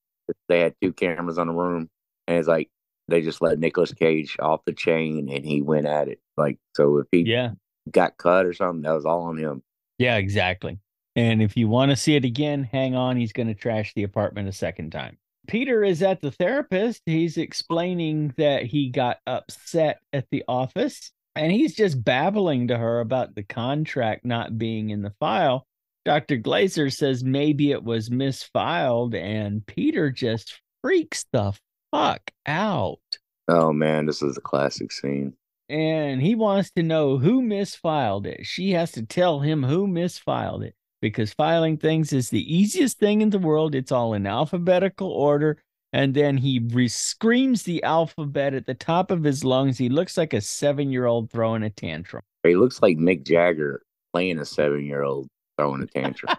they 0.48 0.60
had 0.60 0.74
two 0.80 0.92
cameras 0.92 1.38
on 1.38 1.46
the 1.46 1.52
room, 1.52 1.88
and 2.26 2.38
it's 2.38 2.48
like 2.48 2.68
they 3.08 3.22
just 3.22 3.40
let 3.40 3.58
Nicolas 3.58 3.92
Cage 3.94 4.36
off 4.40 4.64
the 4.64 4.72
chain, 4.72 5.28
and 5.30 5.44
he 5.44 5.62
went 5.62 5.86
at 5.86 6.08
it. 6.08 6.20
Like 6.36 6.58
so, 6.74 6.98
if 6.98 7.06
he 7.12 7.20
yeah 7.20 7.52
got 7.90 8.16
cut 8.18 8.46
or 8.46 8.52
something, 8.52 8.82
that 8.82 8.92
was 8.92 9.06
all 9.06 9.22
on 9.22 9.38
him. 9.38 9.62
Yeah, 9.98 10.16
exactly. 10.16 10.78
And 11.16 11.42
if 11.42 11.56
you 11.56 11.66
want 11.66 11.90
to 11.90 11.96
see 11.96 12.14
it 12.14 12.26
again, 12.26 12.68
hang 12.70 12.94
on. 12.94 13.16
He's 13.16 13.32
going 13.32 13.48
to 13.48 13.54
trash 13.54 13.94
the 13.94 14.02
apartment 14.02 14.48
a 14.48 14.52
second 14.52 14.92
time. 14.92 15.16
Peter 15.48 15.82
is 15.82 16.02
at 16.02 16.20
the 16.20 16.30
therapist. 16.30 17.02
He's 17.06 17.38
explaining 17.38 18.34
that 18.36 18.64
he 18.64 18.90
got 18.90 19.18
upset 19.26 20.00
at 20.12 20.26
the 20.30 20.44
office 20.46 21.10
and 21.34 21.52
he's 21.52 21.74
just 21.74 22.02
babbling 22.02 22.68
to 22.68 22.76
her 22.76 23.00
about 23.00 23.34
the 23.34 23.42
contract 23.42 24.24
not 24.24 24.58
being 24.58 24.90
in 24.90 25.02
the 25.02 25.12
file. 25.18 25.66
Dr. 26.04 26.36
Glaser 26.36 26.88
says 26.90 27.24
maybe 27.24 27.72
it 27.72 27.82
was 27.82 28.10
misfiled, 28.10 29.14
and 29.14 29.66
Peter 29.66 30.10
just 30.10 30.60
freaks 30.82 31.26
the 31.32 31.52
fuck 31.92 32.30
out. 32.46 33.00
Oh 33.48 33.72
man, 33.72 34.06
this 34.06 34.22
is 34.22 34.36
a 34.36 34.40
classic 34.40 34.92
scene. 34.92 35.34
And 35.68 36.22
he 36.22 36.36
wants 36.36 36.70
to 36.72 36.82
know 36.82 37.18
who 37.18 37.42
misfiled 37.42 38.24
it. 38.24 38.46
She 38.46 38.70
has 38.70 38.92
to 38.92 39.04
tell 39.04 39.40
him 39.40 39.64
who 39.64 39.88
misfiled 39.88 40.64
it 40.64 40.74
because 41.00 41.32
filing 41.32 41.76
things 41.76 42.12
is 42.12 42.30
the 42.30 42.54
easiest 42.54 42.98
thing 42.98 43.20
in 43.20 43.30
the 43.30 43.38
world. 43.38 43.74
It's 43.74 43.92
all 43.92 44.14
in 44.14 44.26
alphabetical 44.26 45.10
order. 45.10 45.62
And 45.92 46.14
then 46.14 46.36
he 46.36 46.58
re- 46.58 46.88
screams 46.88 47.62
the 47.62 47.82
alphabet 47.82 48.54
at 48.54 48.66
the 48.66 48.74
top 48.74 49.10
of 49.10 49.24
his 49.24 49.44
lungs. 49.44 49.78
He 49.78 49.88
looks 49.88 50.16
like 50.16 50.32
a 50.32 50.40
seven 50.40 50.90
year 50.90 51.06
old 51.06 51.30
throwing 51.30 51.62
a 51.62 51.70
tantrum. 51.70 52.22
He 52.42 52.54
looks 52.54 52.82
like 52.82 52.98
Mick 52.98 53.24
Jagger 53.24 53.82
playing 54.12 54.38
a 54.38 54.44
seven 54.44 54.84
year 54.84 55.02
old 55.02 55.28
throwing 55.56 55.82
a 55.82 55.86
tantrum. 55.86 56.36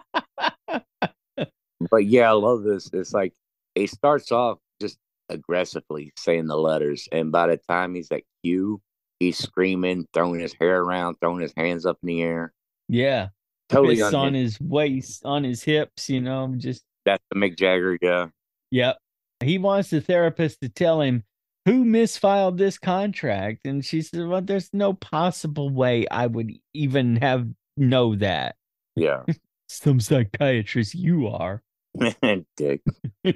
but 1.90 2.04
yeah, 2.06 2.30
I 2.30 2.32
love 2.32 2.62
this. 2.62 2.90
It's 2.92 3.12
like 3.12 3.34
he 3.74 3.86
starts 3.86 4.32
off 4.32 4.58
just 4.80 4.98
aggressively 5.28 6.12
saying 6.16 6.46
the 6.46 6.56
letters, 6.56 7.08
and 7.12 7.32
by 7.32 7.48
the 7.48 7.58
time 7.68 7.94
he's 7.94 8.10
at 8.10 8.22
Q, 8.44 8.80
he's 9.20 9.38
screaming, 9.38 10.06
throwing 10.12 10.40
his 10.40 10.54
hair 10.58 10.80
around, 10.80 11.16
throwing 11.16 11.40
his 11.40 11.54
hands 11.56 11.86
up 11.86 11.98
in 12.02 12.06
the 12.08 12.22
air. 12.22 12.52
Yeah, 12.88 13.28
totally 13.68 14.02
on 14.02 14.34
his 14.34 14.60
waist, 14.60 15.24
on 15.24 15.44
his 15.44 15.62
hips. 15.62 16.08
You 16.08 16.20
know, 16.20 16.54
just 16.56 16.84
that's 17.04 17.24
the 17.30 17.38
Mick 17.38 17.56
Jagger. 17.56 17.98
Yeah. 18.00 18.26
Yep. 18.70 18.98
He 19.40 19.58
wants 19.58 19.90
the 19.90 20.00
therapist 20.00 20.60
to 20.62 20.68
tell 20.68 21.00
him 21.00 21.24
who 21.64 21.84
misfiled 21.84 22.58
this 22.58 22.78
contract, 22.78 23.66
and 23.66 23.84
she 23.84 24.02
said, 24.02 24.26
"Well, 24.26 24.42
there's 24.42 24.70
no 24.72 24.92
possible 24.94 25.70
way 25.70 26.06
I 26.08 26.26
would 26.26 26.52
even 26.74 27.16
have 27.16 27.46
know 27.76 28.14
that." 28.16 28.56
Yeah. 28.96 29.22
Some 29.68 30.00
psychiatrist 30.00 30.94
you 30.94 31.28
are. 31.28 31.62
Dick. 32.56 32.80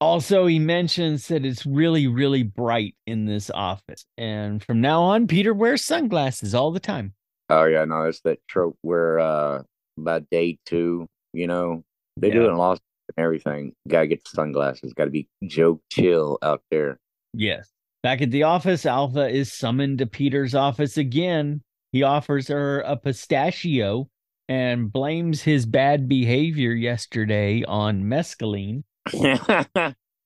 also, 0.00 0.46
he 0.46 0.58
mentions 0.58 1.28
that 1.28 1.44
it's 1.44 1.66
really, 1.66 2.06
really 2.06 2.42
bright 2.42 2.94
in 3.06 3.26
this 3.26 3.50
office. 3.50 4.06
And 4.16 4.62
from 4.62 4.80
now 4.80 5.02
on, 5.02 5.26
Peter 5.26 5.52
wears 5.52 5.84
sunglasses 5.84 6.54
all 6.54 6.70
the 6.70 6.80
time. 6.80 7.12
Oh, 7.48 7.64
yeah. 7.64 7.84
No, 7.84 8.02
it's 8.02 8.20
that 8.22 8.38
trope 8.48 8.76
where 8.82 9.18
uh, 9.18 9.62
by 9.96 10.20
day 10.30 10.58
two, 10.66 11.06
you 11.32 11.46
know, 11.46 11.82
they 12.16 12.28
yeah. 12.28 12.34
do 12.34 12.44
it 12.46 12.50
in 12.50 12.56
Lost 12.56 12.82
and 13.16 13.24
everything. 13.24 13.72
Gotta 13.86 14.06
get 14.06 14.24
the 14.24 14.30
sunglasses. 14.30 14.92
Gotta 14.92 15.10
be 15.10 15.28
Joe 15.44 15.80
chill 15.90 16.38
out 16.42 16.62
there. 16.70 16.98
Yes. 17.32 17.70
Back 18.02 18.22
at 18.22 18.30
the 18.30 18.44
office, 18.44 18.86
Alva 18.86 19.28
is 19.28 19.52
summoned 19.52 19.98
to 19.98 20.06
Peter's 20.06 20.54
office 20.54 20.96
again 20.96 21.62
he 21.92 22.02
offers 22.02 22.48
her 22.48 22.80
a 22.80 22.96
pistachio 22.96 24.08
and 24.48 24.92
blames 24.92 25.42
his 25.42 25.66
bad 25.66 26.08
behavior 26.08 26.72
yesterday 26.72 27.64
on 27.64 28.04
mescaline. 28.04 28.84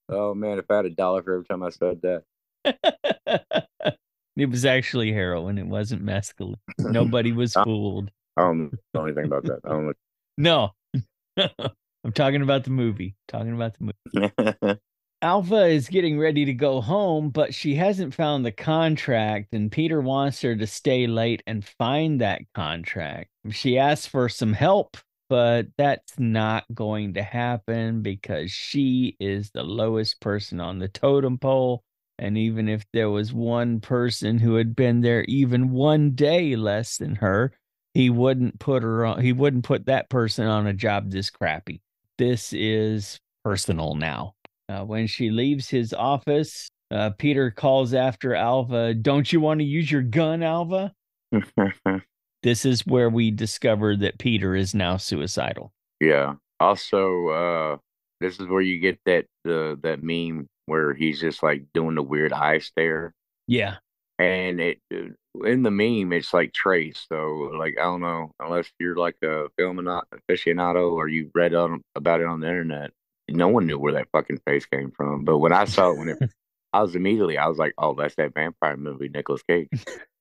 oh 0.09 0.33
man, 0.33 0.59
if 0.59 0.65
I 0.69 0.75
had 0.77 0.85
a 0.85 0.89
dollar 0.89 1.23
for 1.23 1.33
every 1.35 1.45
time 1.45 1.63
I 1.63 1.69
said 1.69 2.01
that. 2.03 3.67
it 4.35 4.49
was 4.49 4.65
actually 4.65 5.11
heroin. 5.11 5.57
It 5.57 5.67
wasn't 5.67 6.05
mescaline. 6.05 6.55
Nobody 6.79 7.31
was 7.31 7.53
fooled. 7.53 8.11
I 8.37 8.41
don't 8.41 8.73
know 8.93 9.05
anything 9.05 9.25
about 9.25 9.43
that. 9.43 9.59
I 9.65 9.69
don't 9.69 9.95
No. 10.37 10.71
I'm 11.37 12.11
talking 12.13 12.41
about 12.41 12.63
the 12.63 12.71
movie. 12.71 13.15
Talking 13.27 13.53
about 13.53 13.75
the 13.77 13.93
movie. 14.13 14.79
Alva 15.21 15.67
is 15.67 15.87
getting 15.87 16.19
ready 16.19 16.43
to 16.43 16.53
go 16.53 16.81
home, 16.81 17.29
but 17.29 17.53
she 17.53 17.75
hasn't 17.75 18.13
found 18.13 18.45
the 18.45 18.51
contract, 18.51 19.53
and 19.53 19.71
Peter 19.71 20.01
wants 20.01 20.41
her 20.41 20.53
to 20.53 20.67
stay 20.67 21.07
late 21.07 21.41
and 21.47 21.63
find 21.63 22.19
that 22.19 22.41
contract. 22.53 23.29
She 23.49 23.77
asks 23.77 24.05
for 24.05 24.27
some 24.27 24.51
help, 24.51 24.97
but 25.29 25.67
that's 25.77 26.19
not 26.19 26.65
going 26.73 27.13
to 27.13 27.23
happen 27.23 28.01
because 28.01 28.51
she 28.51 29.15
is 29.17 29.49
the 29.51 29.63
lowest 29.63 30.19
person 30.19 30.59
on 30.59 30.79
the 30.79 30.89
totem 30.89 31.37
pole. 31.37 31.85
And 32.19 32.37
even 32.37 32.69
if 32.69 32.85
there 32.93 33.09
was 33.09 33.33
one 33.33 33.79
person 33.79 34.37
who 34.37 34.55
had 34.55 34.75
been 34.75 35.01
there 35.01 35.23
even 35.23 35.71
one 35.71 36.11
day 36.11 36.55
less 36.55 36.97
than 36.97 37.15
her, 37.15 37.53
he 37.93 38.09
wouldn't 38.09 38.59
put 38.59 38.83
her 38.83 39.05
on, 39.05 39.21
he 39.21 39.33
wouldn't 39.33 39.65
put 39.65 39.85
that 39.85 40.09
person 40.09 40.47
on 40.47 40.67
a 40.67 40.73
job 40.73 41.11
this 41.11 41.29
crappy. 41.29 41.81
This 42.17 42.53
is 42.53 43.19
personal 43.43 43.95
now. 43.95 44.35
Uh, 44.69 44.83
when 44.83 45.07
she 45.07 45.29
leaves 45.29 45.69
his 45.69 45.93
office, 45.93 46.69
uh, 46.91 47.09
Peter 47.17 47.51
calls 47.51 47.93
after 47.93 48.35
Alva, 48.35 48.93
Don't 48.93 49.31
you 49.31 49.39
want 49.39 49.59
to 49.59 49.65
use 49.65 49.91
your 49.91 50.01
gun, 50.01 50.43
Alva? 50.43 50.93
this 52.43 52.65
is 52.65 52.85
where 52.85 53.09
we 53.09 53.31
discover 53.31 53.95
that 53.97 54.19
Peter 54.19 54.55
is 54.55 54.73
now 54.73 54.97
suicidal. 54.97 55.73
Yeah. 55.99 56.35
Also, 56.59 57.27
uh, 57.27 57.77
this 58.21 58.39
is 58.39 58.47
where 58.47 58.61
you 58.61 58.79
get 58.79 58.99
that 59.05 59.25
uh, 59.45 59.75
that 59.81 59.99
meme 60.01 60.47
where 60.65 60.93
he's 60.93 61.19
just 61.19 61.43
like 61.43 61.65
doing 61.73 61.95
the 61.95 62.03
weird 62.03 62.33
eye 62.33 62.59
stare. 62.59 63.13
Yeah. 63.47 63.77
And 64.19 64.59
it 64.59 64.79
uh, 64.93 65.09
in 65.43 65.63
the 65.63 65.71
meme, 65.71 66.13
it's 66.13 66.33
like 66.33 66.53
Trace. 66.53 67.05
So, 67.11 67.51
like, 67.57 67.75
I 67.79 67.83
don't 67.83 68.01
know, 68.01 68.31
unless 68.39 68.71
you're 68.79 68.95
like 68.95 69.15
a 69.23 69.47
film 69.57 69.77
aficionado 69.77 70.91
or 70.91 71.07
you 71.07 71.31
read 71.33 71.55
on, 71.55 71.81
about 71.95 72.21
it 72.21 72.27
on 72.27 72.39
the 72.39 72.47
internet, 72.47 72.91
no 73.29 73.47
one 73.47 73.65
knew 73.65 73.79
where 73.79 73.93
that 73.93 74.09
fucking 74.11 74.39
face 74.45 74.65
came 74.65 74.91
from. 74.91 75.25
But 75.25 75.39
when 75.39 75.53
I 75.53 75.65
saw 75.65 75.91
it, 75.91 75.97
when 75.97 76.09
it, 76.09 76.17
I 76.73 76.81
was 76.81 76.95
immediately, 76.95 77.37
I 77.37 77.47
was 77.47 77.57
like, 77.57 77.73
oh, 77.77 77.95
that's 77.95 78.15
that 78.15 78.33
vampire 78.33 78.77
movie, 78.77 79.09
Nicolas 79.09 79.43
Cage. 79.43 79.69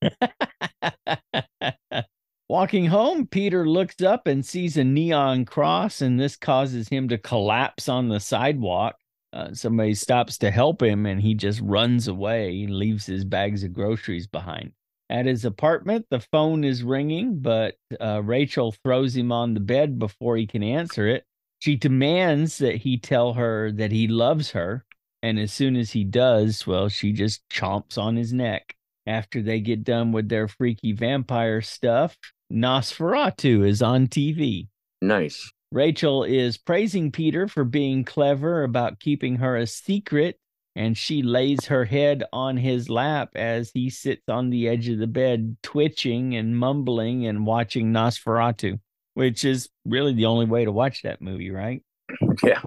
Walking 2.49 2.87
home, 2.87 3.27
Peter 3.27 3.67
looks 3.67 4.03
up 4.03 4.27
and 4.27 4.45
sees 4.45 4.77
a 4.77 4.85
neon 4.85 5.47
cross, 5.47 6.03
and 6.03 6.21
this 6.21 6.37
causes 6.37 6.89
him 6.89 7.09
to 7.09 7.17
collapse 7.17 7.89
on 7.89 8.09
the 8.09 8.21
sidewalk. 8.21 8.97
Uh, 9.33 9.55
somebody 9.55 9.95
stops 9.95 10.39
to 10.39 10.51
help 10.51 10.83
him, 10.83 11.07
and 11.07 11.21
he 11.21 11.35
just 11.35 11.61
runs 11.61 12.09
away 12.09 12.63
and 12.63 12.75
leaves 12.75 13.07
his 13.07 13.25
bags 13.25 13.65
of 13.65 13.73
groceries 13.73 14.27
behind. 14.27 14.73
At 15.09 15.27
his 15.27 15.45
apartment, 15.45 16.07
the 16.11 16.21
phone 16.21 16.65
is 16.65 16.83
ringing, 16.83 17.39
but 17.39 17.77
uh, 18.01 18.23
Rachel 18.23 18.75
throws 18.85 19.17
him 19.17 19.31
on 19.31 19.55
the 19.55 19.61
bed 19.61 19.99
before 19.99 20.37
he 20.37 20.47
can 20.47 20.63
answer 20.63 21.07
it. 21.07 21.25
She 21.59 21.77
demands 21.77 22.59
that 22.59 22.77
he 22.77 22.99
tell 22.99 23.35
her 23.35 23.71
that 23.73 23.93
he 23.93 24.09
loves 24.09 24.51
her. 24.53 24.85
And 25.23 25.39
as 25.39 25.53
soon 25.53 25.77
as 25.77 25.93
he 25.93 26.03
does, 26.03 26.67
well, 26.67 26.89
she 26.89 27.13
just 27.13 27.49
chomps 27.49 27.97
on 27.97 28.17
his 28.17 28.33
neck. 28.33 28.75
After 29.07 29.43
they 29.43 29.61
get 29.61 29.85
done 29.85 30.13
with 30.13 30.29
their 30.29 30.49
freaky 30.49 30.93
vampire 30.93 31.61
stuff, 31.61 32.17
Nosferatu 32.53 33.67
is 33.67 33.83
on 33.83 34.09
TV. 34.09 34.69
Nice. 35.01 35.53
Rachel 35.73 36.23
is 36.23 36.59
praising 36.59 37.11
Peter 37.11 37.49
for 37.49 37.65
being 37.65 38.05
clever 38.05 38.63
about 38.63 39.01
keeping 39.01 39.37
her 39.37 39.57
a 39.57 39.67
secret, 39.67 40.39
and 40.77 40.97
she 40.99 41.23
lays 41.23 41.65
her 41.65 41.87
head 41.87 42.25
on 42.31 42.59
his 42.59 42.91
lap 42.91 43.31
as 43.35 43.71
he 43.73 43.89
sits 43.89 44.29
on 44.29 44.51
the 44.51 44.69
edge 44.69 44.91
of 44.91 44.99
the 44.99 45.07
bed, 45.07 45.57
twitching 45.63 46.37
and 46.37 46.59
mumbling 46.59 47.27
and 47.27 47.47
watching 47.47 47.91
Nosferatu, 47.91 48.81
which 49.15 49.47
is 49.47 49.71
really 49.87 50.13
the 50.13 50.27
only 50.27 50.45
way 50.45 50.67
to 50.67 50.73
watch 50.73 51.03
that 51.03 51.23
movie, 51.23 51.51
right? 51.51 51.83
Yeah, 52.43 52.61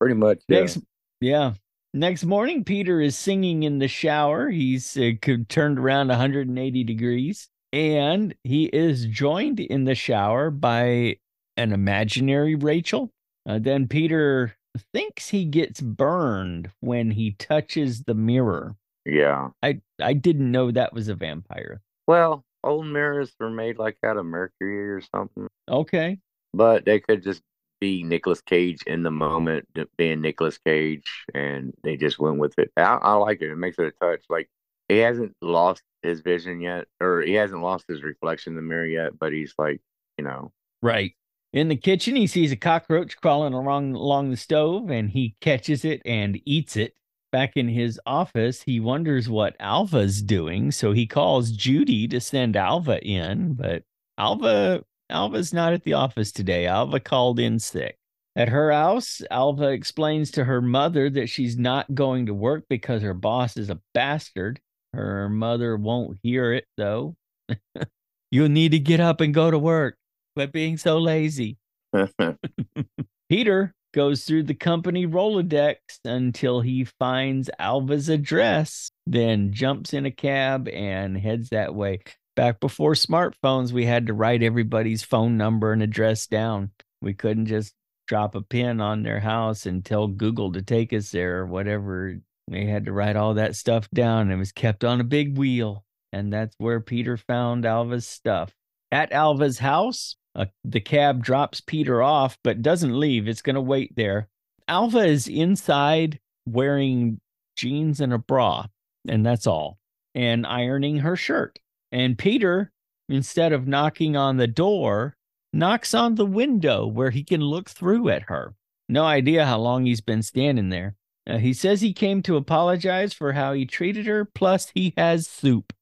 pretty 0.00 0.14
much. 0.14 0.40
Yeah. 0.48 0.60
Next, 0.60 0.78
yeah. 1.20 1.52
Next 1.92 2.24
morning, 2.24 2.64
Peter 2.64 3.02
is 3.02 3.18
singing 3.18 3.64
in 3.64 3.78
the 3.78 3.88
shower. 3.88 4.48
He's 4.48 4.96
uh, 4.96 5.10
turned 5.50 5.78
around 5.78 6.08
180 6.08 6.84
degrees, 6.84 7.50
and 7.74 8.34
he 8.44 8.64
is 8.64 9.04
joined 9.04 9.60
in 9.60 9.84
the 9.84 9.94
shower 9.94 10.50
by 10.50 11.16
an 11.56 11.72
imaginary 11.72 12.54
Rachel. 12.54 13.12
Uh, 13.48 13.58
then 13.58 13.88
Peter 13.88 14.54
thinks 14.92 15.28
he 15.30 15.44
gets 15.44 15.80
burned 15.80 16.70
when 16.80 17.10
he 17.12 17.32
touches 17.32 18.02
the 18.02 18.14
mirror. 18.14 18.76
Yeah. 19.04 19.50
I 19.62 19.80
I 20.00 20.12
didn't 20.14 20.50
know 20.50 20.70
that 20.70 20.92
was 20.92 21.08
a 21.08 21.14
vampire. 21.14 21.80
Well, 22.06 22.44
old 22.64 22.86
mirrors 22.86 23.32
were 23.38 23.50
made 23.50 23.78
like 23.78 23.96
out 24.04 24.16
of 24.16 24.26
mercury 24.26 24.90
or 24.90 25.00
something, 25.00 25.46
Okay. 25.68 26.18
but 26.52 26.84
they 26.84 27.00
could 27.00 27.22
just 27.22 27.42
be 27.80 28.02
Nicolas 28.02 28.40
Cage 28.40 28.82
in 28.86 29.02
the 29.02 29.10
moment, 29.10 29.68
being 29.96 30.20
Nicolas 30.22 30.58
Cage, 30.58 31.24
and 31.34 31.72
they 31.84 31.96
just 31.96 32.18
went 32.18 32.38
with 32.38 32.58
it. 32.58 32.70
I, 32.76 32.82
I 32.96 33.12
like 33.14 33.42
it. 33.42 33.50
It 33.50 33.56
makes 33.56 33.78
it 33.78 33.86
a 33.86 34.04
touch. 34.04 34.24
Like 34.28 34.48
he 34.88 34.98
hasn't 34.98 35.34
lost 35.42 35.82
his 36.02 36.20
vision 36.20 36.60
yet, 36.60 36.86
or 37.00 37.20
he 37.22 37.34
hasn't 37.34 37.62
lost 37.62 37.84
his 37.88 38.02
reflection 38.02 38.52
in 38.52 38.56
the 38.56 38.62
mirror 38.62 38.86
yet, 38.86 39.18
but 39.18 39.32
he's 39.32 39.54
like, 39.58 39.80
you 40.18 40.24
know, 40.24 40.52
Right. 40.82 41.14
In 41.56 41.68
the 41.68 41.76
kitchen, 41.76 42.16
he 42.16 42.26
sees 42.26 42.52
a 42.52 42.56
cockroach 42.56 43.16
crawling 43.16 43.54
along 43.54 43.94
along 43.94 44.30
the 44.30 44.36
stove 44.36 44.90
and 44.90 45.08
he 45.08 45.36
catches 45.40 45.86
it 45.86 46.02
and 46.04 46.38
eats 46.44 46.76
it. 46.76 46.92
Back 47.32 47.56
in 47.56 47.66
his 47.66 47.98
office, 48.04 48.60
he 48.60 48.78
wonders 48.78 49.26
what 49.26 49.56
Alva's 49.58 50.20
doing, 50.20 50.70
so 50.70 50.92
he 50.92 51.06
calls 51.06 51.50
Judy 51.52 52.06
to 52.08 52.20
send 52.20 52.56
Alva 52.56 53.02
in, 53.02 53.54
but 53.54 53.84
Alva 54.18 54.84
Alva's 55.08 55.54
not 55.54 55.72
at 55.72 55.82
the 55.82 55.94
office 55.94 56.30
today. 56.30 56.66
Alva 56.66 57.00
called 57.00 57.40
in 57.40 57.58
sick. 57.58 57.96
At 58.36 58.50
her 58.50 58.70
house, 58.70 59.22
Alva 59.30 59.68
explains 59.68 60.30
to 60.32 60.44
her 60.44 60.60
mother 60.60 61.08
that 61.08 61.30
she's 61.30 61.56
not 61.56 61.94
going 61.94 62.26
to 62.26 62.34
work 62.34 62.66
because 62.68 63.00
her 63.00 63.14
boss 63.14 63.56
is 63.56 63.70
a 63.70 63.80
bastard. 63.94 64.60
Her 64.92 65.30
mother 65.30 65.78
won't 65.78 66.18
hear 66.22 66.52
it 66.52 66.66
though. 66.76 67.16
You'll 68.30 68.50
need 68.50 68.72
to 68.72 68.78
get 68.78 69.00
up 69.00 69.22
and 69.22 69.32
go 69.32 69.50
to 69.50 69.58
work. 69.58 69.96
Quit 70.36 70.52
being 70.52 70.76
so 70.76 70.98
lazy. 70.98 71.56
Peter 73.30 73.74
goes 73.94 74.24
through 74.24 74.42
the 74.42 74.54
company 74.54 75.06
Rolodex 75.06 75.76
until 76.04 76.60
he 76.60 76.84
finds 76.84 77.48
Alva's 77.58 78.10
address, 78.10 78.90
then 79.06 79.50
jumps 79.54 79.94
in 79.94 80.04
a 80.04 80.10
cab 80.10 80.68
and 80.68 81.16
heads 81.16 81.48
that 81.48 81.74
way. 81.74 82.00
Back 82.36 82.60
before 82.60 82.92
smartphones, 82.92 83.72
we 83.72 83.86
had 83.86 84.08
to 84.08 84.12
write 84.12 84.42
everybody's 84.42 85.02
phone 85.02 85.38
number 85.38 85.72
and 85.72 85.82
address 85.82 86.26
down. 86.26 86.72
We 87.00 87.14
couldn't 87.14 87.46
just 87.46 87.72
drop 88.06 88.34
a 88.34 88.42
pin 88.42 88.82
on 88.82 89.02
their 89.02 89.20
house 89.20 89.64
and 89.64 89.82
tell 89.82 90.06
Google 90.06 90.52
to 90.52 90.60
take 90.60 90.92
us 90.92 91.10
there 91.12 91.38
or 91.38 91.46
whatever. 91.46 92.18
We 92.46 92.66
had 92.66 92.84
to 92.84 92.92
write 92.92 93.16
all 93.16 93.32
that 93.34 93.56
stuff 93.56 93.88
down. 93.94 94.30
It 94.30 94.36
was 94.36 94.52
kept 94.52 94.84
on 94.84 95.00
a 95.00 95.04
big 95.04 95.38
wheel. 95.38 95.82
And 96.12 96.30
that's 96.30 96.54
where 96.58 96.80
Peter 96.80 97.16
found 97.16 97.64
Alva's 97.64 98.06
stuff. 98.06 98.52
At 98.92 99.12
Alva's 99.12 99.58
house, 99.58 100.16
uh, 100.36 100.46
the 100.64 100.80
cab 100.80 101.22
drops 101.22 101.60
Peter 101.60 102.02
off, 102.02 102.38
but 102.44 102.62
doesn't 102.62 102.98
leave. 102.98 103.26
It's 103.26 103.42
going 103.42 103.54
to 103.54 103.60
wait 103.60 103.96
there. 103.96 104.28
Alva 104.68 104.98
is 104.98 105.28
inside 105.28 106.20
wearing 106.46 107.20
jeans 107.56 108.00
and 108.00 108.12
a 108.12 108.18
bra, 108.18 108.66
and 109.08 109.24
that's 109.24 109.46
all, 109.46 109.78
and 110.14 110.46
ironing 110.46 110.98
her 110.98 111.16
shirt. 111.16 111.58
And 111.90 112.18
Peter, 112.18 112.70
instead 113.08 113.52
of 113.52 113.66
knocking 113.66 114.16
on 114.16 114.36
the 114.36 114.46
door, 114.46 115.16
knocks 115.52 115.94
on 115.94 116.16
the 116.16 116.26
window 116.26 116.86
where 116.86 117.10
he 117.10 117.24
can 117.24 117.40
look 117.40 117.70
through 117.70 118.10
at 118.10 118.22
her. 118.22 118.54
No 118.88 119.04
idea 119.04 119.46
how 119.46 119.58
long 119.58 119.86
he's 119.86 120.00
been 120.00 120.22
standing 120.22 120.68
there. 120.68 120.96
Uh, 121.28 121.38
he 121.38 121.52
says 121.52 121.80
he 121.80 121.92
came 121.92 122.22
to 122.22 122.36
apologize 122.36 123.12
for 123.12 123.32
how 123.32 123.52
he 123.52 123.64
treated 123.64 124.06
her, 124.06 124.24
plus, 124.24 124.70
he 124.74 124.92
has 124.96 125.26
soup 125.26 125.72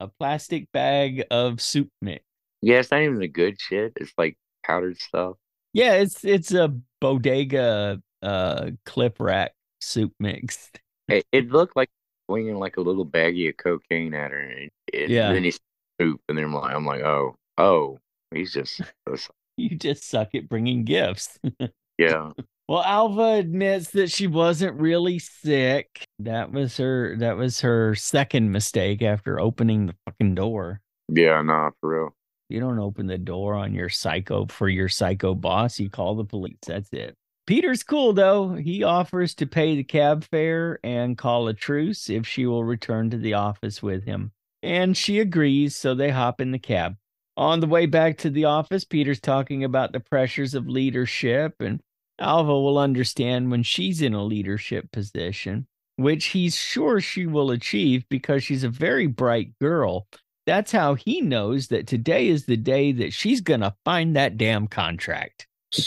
a 0.00 0.08
plastic 0.08 0.70
bag 0.72 1.24
of 1.30 1.60
soup 1.60 1.88
mix. 2.00 2.24
Yeah, 2.62 2.78
it's 2.78 2.90
not 2.90 3.02
even 3.02 3.18
the 3.18 3.28
good 3.28 3.60
shit. 3.60 3.92
It's 3.96 4.12
like 4.16 4.36
powdered 4.64 4.98
stuff. 4.98 5.36
Yeah, 5.72 5.94
it's 5.94 6.24
it's 6.24 6.52
a 6.52 6.68
bodega 7.00 8.02
uh 8.22 8.70
clip 8.84 9.16
rack 9.20 9.52
soup 9.80 10.12
mix. 10.20 10.70
It, 11.08 11.26
it 11.32 11.48
looked 11.50 11.76
like 11.76 11.90
swinging 12.28 12.56
like 12.56 12.76
a 12.76 12.80
little 12.80 13.06
baggie 13.06 13.48
of 13.50 13.56
cocaine 13.56 14.14
at 14.14 14.30
her, 14.30 14.40
and, 14.40 14.70
and 14.94 15.10
Yeah. 15.10 15.32
then 15.32 15.44
he's 15.44 15.58
soup, 16.00 16.20
and 16.28 16.38
then 16.38 16.44
I'm 16.46 16.54
like, 16.54 16.74
I'm 16.74 16.86
like, 16.86 17.02
oh, 17.02 17.36
oh, 17.58 17.98
he's 18.32 18.52
just, 18.52 18.80
You 19.56 19.76
just 19.76 20.04
suck 20.04 20.34
at 20.34 20.48
bringing 20.48 20.84
gifts. 20.84 21.38
yeah, 21.98 22.32
well, 22.68 22.82
Alva 22.82 23.34
admits 23.34 23.90
that 23.90 24.10
she 24.10 24.26
wasn't 24.26 24.80
really 24.80 25.18
sick. 25.18 26.04
That 26.20 26.52
was 26.52 26.76
her 26.78 27.16
that 27.18 27.36
was 27.36 27.60
her 27.60 27.94
second 27.94 28.50
mistake 28.50 29.02
after 29.02 29.38
opening 29.38 29.86
the 29.86 29.94
fucking 30.06 30.34
door. 30.34 30.80
yeah, 31.08 31.42
nah, 31.42 31.70
for 31.80 31.90
real. 31.90 32.16
You 32.52 32.60
don't 32.60 32.78
open 32.78 33.06
the 33.06 33.16
door 33.16 33.54
on 33.54 33.72
your 33.72 33.88
psycho 33.88 34.44
for 34.46 34.68
your 34.68 34.90
psycho 34.90 35.34
boss. 35.34 35.80
You 35.80 35.88
call 35.88 36.16
the 36.16 36.24
police. 36.24 36.58
That's 36.66 36.92
it. 36.92 37.16
Peter's 37.46 37.82
cool 37.82 38.12
though. 38.12 38.54
He 38.54 38.82
offers 38.82 39.34
to 39.36 39.46
pay 39.46 39.74
the 39.74 39.84
cab 39.84 40.24
fare 40.24 40.78
and 40.84 41.16
call 41.16 41.48
a 41.48 41.54
truce 41.54 42.10
if 42.10 42.26
she 42.26 42.44
will 42.44 42.62
return 42.62 43.08
to 43.08 43.16
the 43.16 43.32
office 43.32 43.82
with 43.82 44.04
him. 44.04 44.32
And 44.62 44.96
she 44.96 45.18
agrees, 45.18 45.74
so 45.74 45.94
they 45.94 46.10
hop 46.10 46.42
in 46.42 46.52
the 46.52 46.58
cab. 46.58 46.96
On 47.38 47.60
the 47.60 47.66
way 47.66 47.86
back 47.86 48.18
to 48.18 48.30
the 48.30 48.44
office, 48.44 48.84
Peter's 48.84 49.18
talking 49.18 49.64
about 49.64 49.92
the 49.92 50.00
pressures 50.00 50.54
of 50.54 50.68
leadership, 50.68 51.54
and 51.60 51.80
Alva 52.18 52.52
will 52.52 52.78
understand 52.78 53.50
when 53.50 53.62
she's 53.62 54.02
in 54.02 54.12
a 54.12 54.22
leadership 54.22 54.92
position, 54.92 55.66
which 55.96 56.26
he's 56.26 56.54
sure 56.54 57.00
she 57.00 57.26
will 57.26 57.50
achieve 57.50 58.04
because 58.10 58.44
she's 58.44 58.62
a 58.62 58.68
very 58.68 59.06
bright 59.06 59.58
girl. 59.58 60.06
That's 60.46 60.72
how 60.72 60.94
he 60.94 61.20
knows 61.20 61.68
that 61.68 61.86
today 61.86 62.28
is 62.28 62.46
the 62.46 62.56
day 62.56 62.92
that 62.92 63.12
she's 63.12 63.40
going 63.40 63.60
to 63.60 63.74
find 63.84 64.16
that 64.16 64.36
damn 64.36 64.66
contract. 64.66 65.46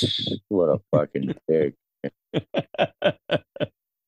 What 0.49 0.69
a 0.69 0.79
fucking 0.91 1.35
dick. 1.47 1.73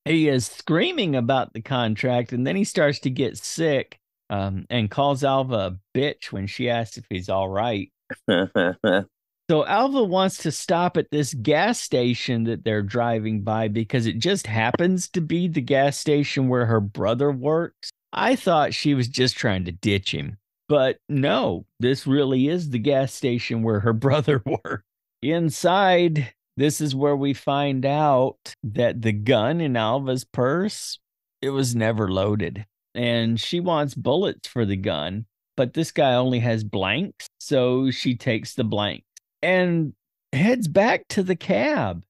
he 0.04 0.28
is 0.28 0.46
screaming 0.46 1.16
about 1.16 1.52
the 1.52 1.60
contract, 1.60 2.32
and 2.32 2.46
then 2.46 2.56
he 2.56 2.64
starts 2.64 3.00
to 3.00 3.10
get 3.10 3.36
sick 3.36 3.98
um, 4.30 4.66
and 4.70 4.90
calls 4.90 5.24
Alva 5.24 5.54
a 5.54 5.78
bitch 5.96 6.32
when 6.32 6.46
she 6.46 6.70
asks 6.70 6.96
if 6.96 7.04
he's 7.08 7.28
all 7.28 7.48
right. 7.48 7.90
So 9.50 9.64
Alva 9.64 10.04
wants 10.04 10.36
to 10.42 10.52
stop 10.52 10.98
at 10.98 11.10
this 11.10 11.32
gas 11.32 11.80
station 11.80 12.44
that 12.44 12.64
they're 12.64 12.82
driving 12.82 13.40
by 13.40 13.68
because 13.68 14.04
it 14.04 14.18
just 14.18 14.46
happens 14.46 15.08
to 15.10 15.22
be 15.22 15.48
the 15.48 15.62
gas 15.62 15.98
station 15.98 16.48
where 16.48 16.66
her 16.66 16.80
brother 16.80 17.32
works. 17.32 17.88
I 18.12 18.36
thought 18.36 18.74
she 18.74 18.94
was 18.94 19.08
just 19.08 19.36
trying 19.36 19.64
to 19.66 19.72
ditch 19.72 20.12
him. 20.12 20.38
But 20.68 20.98
no, 21.08 21.64
this 21.80 22.06
really 22.06 22.48
is 22.48 22.70
the 22.70 22.78
gas 22.78 23.12
station 23.12 23.62
where 23.62 23.80
her 23.80 23.92
brother 23.94 24.42
works. 24.44 24.84
Inside, 25.22 26.32
this 26.56 26.80
is 26.80 26.94
where 26.94 27.16
we 27.16 27.34
find 27.34 27.84
out 27.84 28.38
that 28.62 29.02
the 29.02 29.12
gun 29.12 29.60
in 29.60 29.76
Alva's 29.76 30.24
purse, 30.24 30.98
it 31.42 31.50
was 31.50 31.74
never 31.74 32.10
loaded. 32.10 32.66
And 32.94 33.40
she 33.40 33.60
wants 33.60 33.94
bullets 33.94 34.48
for 34.48 34.64
the 34.64 34.76
gun, 34.76 35.26
but 35.56 35.74
this 35.74 35.90
guy 35.90 36.14
only 36.14 36.40
has 36.40 36.64
blanks, 36.64 37.26
so 37.38 37.90
she 37.90 38.16
takes 38.16 38.54
the 38.54 38.64
blanks 38.64 39.06
and 39.42 39.92
heads 40.32 40.68
back 40.68 41.06
to 41.08 41.22
the 41.22 41.36
cab. 41.36 42.04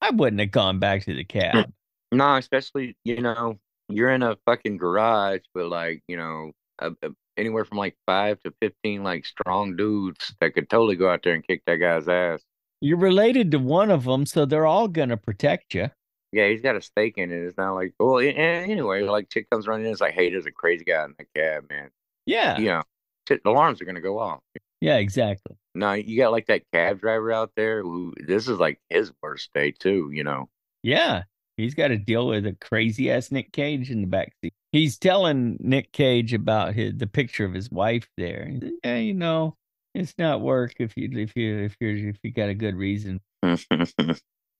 I 0.00 0.10
wouldn't 0.10 0.40
have 0.40 0.52
gone 0.52 0.78
back 0.78 1.04
to 1.04 1.14
the 1.14 1.24
hmm. 1.24 1.38
cab. 1.38 1.72
no, 2.12 2.36
especially 2.36 2.96
you 3.04 3.20
know 3.20 3.58
you're 3.88 4.10
in 4.10 4.22
a 4.22 4.36
fucking 4.46 4.76
garage 4.76 5.40
with 5.54 5.66
like 5.66 6.02
you 6.08 6.16
know 6.16 6.52
a, 6.78 6.90
a, 7.02 7.10
anywhere 7.36 7.64
from 7.64 7.78
like 7.78 7.96
five 8.06 8.40
to 8.40 8.52
fifteen 8.60 9.02
like 9.02 9.24
strong 9.24 9.76
dudes 9.76 10.34
that 10.40 10.54
could 10.54 10.68
totally 10.68 10.96
go 10.96 11.10
out 11.10 11.22
there 11.22 11.34
and 11.34 11.46
kick 11.46 11.62
that 11.66 11.76
guy's 11.76 12.08
ass. 12.08 12.42
You're 12.80 12.98
related 12.98 13.50
to 13.52 13.58
one 13.58 13.90
of 13.90 14.04
them, 14.04 14.24
so 14.24 14.44
they're 14.44 14.66
all 14.66 14.88
to 14.88 15.16
protect 15.16 15.74
you. 15.74 15.90
Yeah, 16.32 16.48
he's 16.48 16.60
got 16.60 16.76
a 16.76 16.82
stake 16.82 17.14
in 17.16 17.32
it. 17.32 17.44
It's 17.44 17.56
not 17.56 17.72
like 17.72 17.94
well, 17.98 18.18
anyway, 18.18 19.02
like 19.02 19.30
chick 19.30 19.48
comes 19.50 19.66
running 19.66 19.86
in, 19.86 19.92
it's 19.92 20.00
like, 20.00 20.14
hey, 20.14 20.30
there's 20.30 20.46
a 20.46 20.52
crazy 20.52 20.84
guy 20.84 21.04
in 21.04 21.14
the 21.18 21.24
cab, 21.34 21.64
man. 21.70 21.90
Yeah. 22.26 22.58
You 22.58 22.66
know, 22.66 22.82
shit, 23.26 23.42
the 23.42 23.50
alarms 23.50 23.80
are 23.80 23.86
gonna 23.86 24.00
go 24.00 24.18
off. 24.18 24.40
Yeah, 24.80 24.96
exactly. 24.96 25.56
No, 25.74 25.94
you 25.94 26.18
got 26.18 26.32
like 26.32 26.46
that 26.46 26.62
cab 26.72 27.00
driver 27.00 27.32
out 27.32 27.52
there 27.56 27.82
who 27.82 28.12
this 28.18 28.48
is 28.48 28.58
like 28.58 28.78
his 28.90 29.10
worst 29.22 29.50
day 29.54 29.72
too. 29.72 30.10
You 30.12 30.24
know. 30.24 30.48
Yeah. 30.82 31.22
He's 31.58 31.74
got 31.74 31.88
to 31.88 31.98
deal 31.98 32.28
with 32.28 32.46
a 32.46 32.54
crazy 32.54 33.10
ass 33.10 33.32
Nick 33.32 33.52
Cage 33.52 33.90
in 33.90 34.00
the 34.00 34.06
backseat. 34.06 34.52
He's 34.70 34.96
telling 34.96 35.56
Nick 35.60 35.92
Cage 35.92 36.32
about 36.32 36.74
his 36.74 36.94
the 36.96 37.08
picture 37.08 37.44
of 37.44 37.52
his 37.52 37.70
wife 37.70 38.08
there. 38.16 38.48
Said, 38.60 38.72
Yeah, 38.84 38.96
you 38.98 39.14
know, 39.14 39.56
it's 39.94 40.14
not 40.18 40.40
work 40.40 40.74
if 40.78 40.96
you 40.96 41.10
if 41.12 41.34
you 41.36 41.58
if 41.58 41.76
you 41.80 42.10
if 42.10 42.18
you 42.22 42.32
got 42.32 42.48
a 42.48 42.54
good 42.54 42.76
reason. 42.76 43.20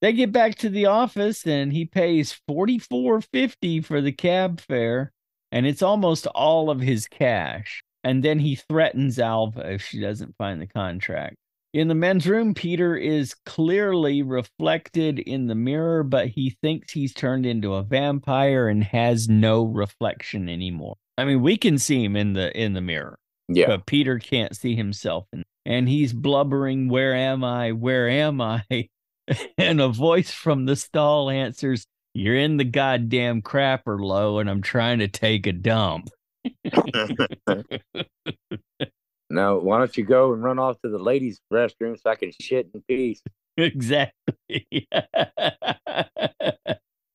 They 0.00 0.12
get 0.12 0.30
back 0.30 0.54
to 0.58 0.68
the 0.68 0.86
office 0.86 1.44
and 1.44 1.72
he 1.72 1.84
pays 1.84 2.40
forty 2.46 2.78
four 2.78 3.20
fifty 3.20 3.80
for 3.80 4.00
the 4.00 4.12
cab 4.12 4.60
fare, 4.60 5.12
and 5.50 5.66
it's 5.66 5.82
almost 5.82 6.28
all 6.28 6.70
of 6.70 6.80
his 6.80 7.08
cash. 7.08 7.82
And 8.04 8.22
then 8.22 8.38
he 8.38 8.54
threatens 8.54 9.18
Alva 9.18 9.72
if 9.72 9.82
she 9.82 10.00
doesn't 10.00 10.36
find 10.38 10.62
the 10.62 10.68
contract. 10.68 11.34
In 11.74 11.88
the 11.88 11.94
men's 11.94 12.26
room, 12.26 12.54
Peter 12.54 12.96
is 12.96 13.34
clearly 13.44 14.22
reflected 14.22 15.18
in 15.18 15.48
the 15.48 15.54
mirror, 15.54 16.02
but 16.02 16.28
he 16.28 16.56
thinks 16.62 16.92
he's 16.92 17.12
turned 17.12 17.44
into 17.44 17.74
a 17.74 17.82
vampire 17.82 18.68
and 18.68 18.82
has 18.84 19.28
no 19.28 19.64
reflection 19.64 20.48
anymore. 20.48 20.96
I 21.18 21.26
mean, 21.26 21.42
we 21.42 21.58
can 21.58 21.78
see 21.78 22.02
him 22.02 22.16
in 22.16 22.32
the 22.32 22.56
in 22.58 22.72
the 22.72 22.80
mirror, 22.80 23.18
yeah. 23.48 23.66
but 23.66 23.84
Peter 23.84 24.18
can't 24.18 24.56
see 24.56 24.76
himself. 24.76 25.26
In, 25.32 25.44
and 25.66 25.88
he's 25.88 26.14
blubbering, 26.14 26.88
"Where 26.88 27.14
am 27.14 27.44
I? 27.44 27.72
Where 27.72 28.08
am 28.08 28.40
I?" 28.40 28.88
and 29.58 29.80
a 29.80 29.88
voice 29.88 30.30
from 30.30 30.64
the 30.64 30.76
stall 30.76 31.28
answers, 31.28 31.86
"You're 32.14 32.36
in 32.36 32.56
the 32.56 32.64
goddamn 32.64 33.42
crapper 33.42 34.00
low, 34.00 34.38
and 34.38 34.48
I'm 34.48 34.62
trying 34.62 35.00
to 35.00 35.08
take 35.08 35.46
a 35.46 35.52
dump." 35.52 36.08
now, 39.30 39.58
why 39.58 39.78
don't 39.78 39.96
you 39.96 40.04
go 40.04 40.32
and 40.32 40.42
run 40.42 40.58
off 40.58 40.80
to 40.82 40.88
the 40.88 40.98
ladies' 40.98 41.40
restroom 41.52 42.00
so 42.00 42.10
I 42.10 42.14
can 42.14 42.32
shit 42.40 42.68
in 42.72 42.82
peace? 42.88 43.22
exactly. 43.56 44.66